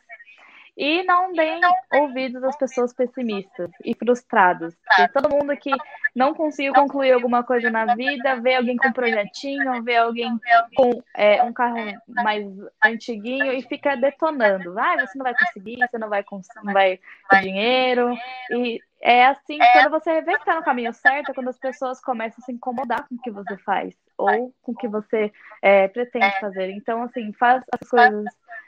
e 0.76 1.02
não 1.02 1.32
deem 1.32 1.60
ouvidos 1.92 2.42
às 2.42 2.56
pessoas 2.56 2.92
pessimistas 2.92 3.70
e 3.84 3.94
frustradas. 3.94 4.74
Porque 4.86 5.12
todo 5.12 5.30
mundo 5.30 5.56
que 5.56 5.70
não 6.14 6.34
conseguiu 6.34 6.72
concluir 6.74 7.12
alguma 7.12 7.42
coisa 7.42 7.70
na 7.70 7.94
vida, 7.94 8.36
vê 8.36 8.56
alguém 8.56 8.76
com 8.76 8.88
um 8.88 8.92
projetinho, 8.92 9.82
vê 9.82 9.96
alguém 9.96 10.38
com 10.74 11.02
é, 11.14 11.42
um 11.42 11.52
carro 11.52 11.76
mais 12.08 12.46
antiguinho 12.84 13.52
e 13.52 13.62
fica 13.62 13.96
detonando. 13.96 14.78
Ah, 14.78 14.96
você 15.06 15.18
não 15.18 15.24
vai 15.24 15.34
conseguir, 15.34 15.76
você 15.76 15.98
não 15.98 16.08
vai, 16.08 16.24
não 16.62 16.72
vai 16.72 17.00
ter 17.30 17.40
dinheiro. 17.40 18.14
E 18.50 18.80
é 19.00 19.26
assim, 19.26 19.58
quando 19.72 19.90
você 19.90 20.20
vê 20.22 20.34
que 20.34 20.40
está 20.40 20.54
no 20.54 20.62
caminho 20.62 20.92
certo, 20.92 21.30
é 21.30 21.34
quando 21.34 21.48
as 21.48 21.58
pessoas 21.58 22.00
começam 22.00 22.40
a 22.40 22.46
se 22.46 22.52
incomodar 22.52 23.06
com 23.08 23.16
o 23.16 23.20
que 23.20 23.30
você 23.30 23.56
faz 23.58 23.94
ou 24.16 24.54
com 24.62 24.72
o 24.72 24.76
que 24.76 24.86
você 24.86 25.32
é, 25.60 25.88
pretende 25.88 26.38
fazer. 26.38 26.70
Então, 26.70 27.02
assim, 27.02 27.32
faz 27.32 27.62
as 27.72 27.88
coisas 27.88 28.24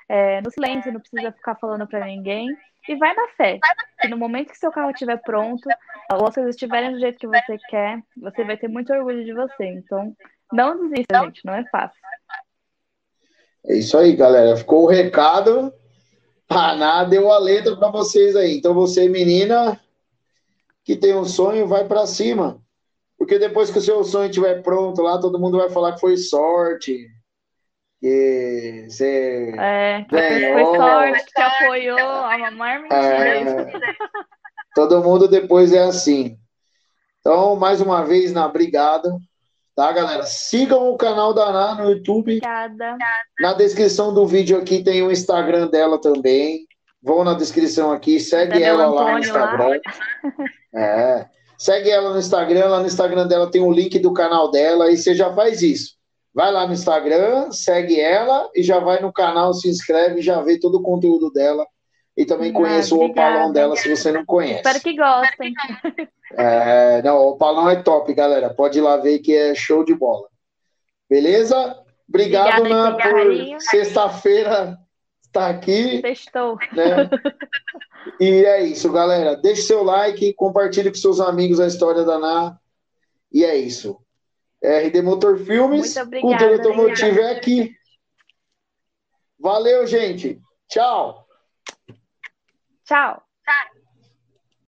é, 0.08 0.40
no 0.40 0.50
silêncio, 0.50 0.92
não 0.92 1.00
precisa 1.00 1.32
ficar 1.32 1.54
falando 1.56 1.86
para 1.86 2.06
ninguém. 2.06 2.48
E 2.88 2.96
vai 2.96 3.14
na 3.14 3.28
fé. 3.28 3.58
Que 4.00 4.08
no 4.08 4.16
momento 4.16 4.50
que 4.50 4.58
seu 4.58 4.70
carro 4.70 4.90
estiver 4.90 5.16
pronto, 5.22 5.66
ou 6.12 6.26
as 6.26 6.34
coisas 6.34 6.54
estiverem 6.54 6.92
do 6.92 7.00
jeito 7.00 7.18
que 7.18 7.26
você 7.26 7.58
quer, 7.68 8.02
você 8.16 8.44
vai 8.44 8.56
ter 8.56 8.68
muito 8.68 8.92
orgulho 8.92 9.24
de 9.24 9.32
você. 9.32 9.64
Então, 9.64 10.14
não 10.52 10.88
desista, 10.88 11.24
gente, 11.24 11.40
não 11.44 11.54
é 11.54 11.64
fácil. 11.70 11.98
É 13.66 13.76
isso 13.76 13.96
aí, 13.96 14.14
galera. 14.14 14.56
Ficou 14.56 14.84
o 14.84 14.88
recado. 14.88 15.72
A 16.48 16.76
Ná 16.76 17.04
deu 17.04 17.32
a 17.32 17.38
letra 17.38 17.74
para 17.76 17.90
vocês 17.90 18.36
aí. 18.36 18.58
Então, 18.58 18.74
você, 18.74 19.08
menina, 19.08 19.80
que 20.84 20.94
tem 20.94 21.14
um 21.14 21.24
sonho, 21.24 21.66
vai 21.66 21.86
para 21.86 22.06
cima. 22.06 22.62
Porque 23.16 23.38
depois 23.38 23.70
que 23.70 23.78
o 23.78 23.82
seu 23.82 24.04
sonho 24.04 24.28
estiver 24.28 24.62
pronto 24.62 25.00
lá, 25.00 25.18
todo 25.18 25.38
mundo 25.38 25.56
vai 25.56 25.70
falar 25.70 25.94
que 25.94 26.00
foi 26.00 26.16
sorte. 26.18 27.08
Que 28.04 28.84
você 28.86 29.54
é, 29.58 30.04
que 30.06 30.14
ganhou. 30.14 30.52
foi 30.52 30.76
sorte, 30.76 31.24
que 31.34 31.40
apoiou 31.40 31.98
a 31.98 32.36
mamãe 32.36 32.82
mentira. 32.82 33.00
É, 33.00 33.72
todo 34.74 35.02
mundo 35.02 35.26
depois 35.26 35.72
é 35.72 35.84
assim. 35.84 36.36
Então, 37.20 37.56
mais 37.56 37.80
uma 37.80 38.04
vez, 38.04 38.30
na 38.30 38.44
obrigado. 38.44 39.16
Tá, 39.74 39.90
galera? 39.90 40.22
Sigam 40.24 40.90
o 40.90 40.98
canal 40.98 41.32
da 41.32 41.44
Ana 41.44 41.82
no 41.82 41.92
YouTube. 41.92 42.36
Obrigada. 42.36 42.98
Na 43.40 43.54
descrição 43.54 44.12
do 44.12 44.26
vídeo 44.26 44.58
aqui 44.58 44.84
tem 44.84 45.02
o 45.02 45.10
Instagram 45.10 45.68
dela 45.68 45.98
também. 45.98 46.66
Vão 47.02 47.24
na 47.24 47.32
descrição 47.32 47.90
aqui, 47.90 48.20
segue 48.20 48.62
ela 48.62 48.86
lá 48.86 49.12
no 49.12 49.18
Instagram. 49.18 49.66
Lá. 49.66 49.76
É. 50.78 51.26
Segue 51.56 51.88
ela 51.88 52.12
no 52.12 52.18
Instagram, 52.18 52.66
lá 52.66 52.80
no 52.80 52.86
Instagram 52.86 53.26
dela 53.26 53.50
tem 53.50 53.62
o 53.62 53.72
link 53.72 53.98
do 53.98 54.12
canal 54.12 54.50
dela, 54.50 54.90
e 54.90 54.98
você 54.98 55.14
já 55.14 55.32
faz 55.32 55.62
isso. 55.62 55.94
Vai 56.34 56.50
lá 56.50 56.66
no 56.66 56.72
Instagram, 56.72 57.52
segue 57.52 58.00
ela 58.00 58.50
e 58.54 58.62
já 58.62 58.80
vai 58.80 59.00
no 59.00 59.12
canal, 59.12 59.54
se 59.54 59.68
inscreve, 59.68 60.20
já 60.20 60.42
vê 60.42 60.58
todo 60.58 60.78
o 60.78 60.82
conteúdo 60.82 61.30
dela. 61.30 61.64
E 62.16 62.24
também 62.24 62.50
ah, 62.50 62.54
conheça 62.54 62.94
o 62.94 63.04
opalão 63.04 63.52
dela 63.52 63.76
se 63.76 63.88
você 63.88 64.10
não 64.10 64.24
conhece. 64.24 64.56
Espero 64.56 64.80
que 64.80 64.96
gostem. 64.96 65.52
É, 66.36 67.02
não, 67.02 67.18
o 67.18 67.28
opalão 67.30 67.70
é 67.70 67.76
top, 67.76 68.12
galera. 68.12 68.52
Pode 68.52 68.78
ir 68.78 68.82
lá 68.82 68.96
ver 68.96 69.20
que 69.20 69.34
é 69.34 69.54
show 69.54 69.84
de 69.84 69.94
bola. 69.94 70.28
Beleza? 71.08 71.80
Obrigado, 72.08 72.60
Obrigada, 72.60 72.96
por 72.96 73.60
sexta-feira 73.60 74.76
estar 75.24 75.48
aqui. 75.48 76.00
Testou. 76.02 76.56
Né? 76.72 77.10
E 78.20 78.44
é 78.44 78.62
isso, 78.64 78.92
galera. 78.92 79.36
Deixe 79.36 79.62
seu 79.62 79.82
like, 79.82 80.34
compartilhe 80.34 80.90
com 80.90 80.96
seus 80.96 81.20
amigos 81.20 81.58
a 81.58 81.66
história 81.66 82.04
da 82.04 82.18
Ná. 82.18 82.58
E 83.32 83.44
é 83.44 83.56
isso. 83.56 83.98
RD 84.64 85.02
Motor 85.02 85.38
Filmes, 85.38 85.94
cultura 85.94 86.56
automotiva 86.56 87.20
é 87.20 87.36
aqui. 87.36 87.76
Valeu, 89.38 89.86
gente. 89.86 90.40
Tchau. 90.68 91.26
Tchau. 92.84 93.23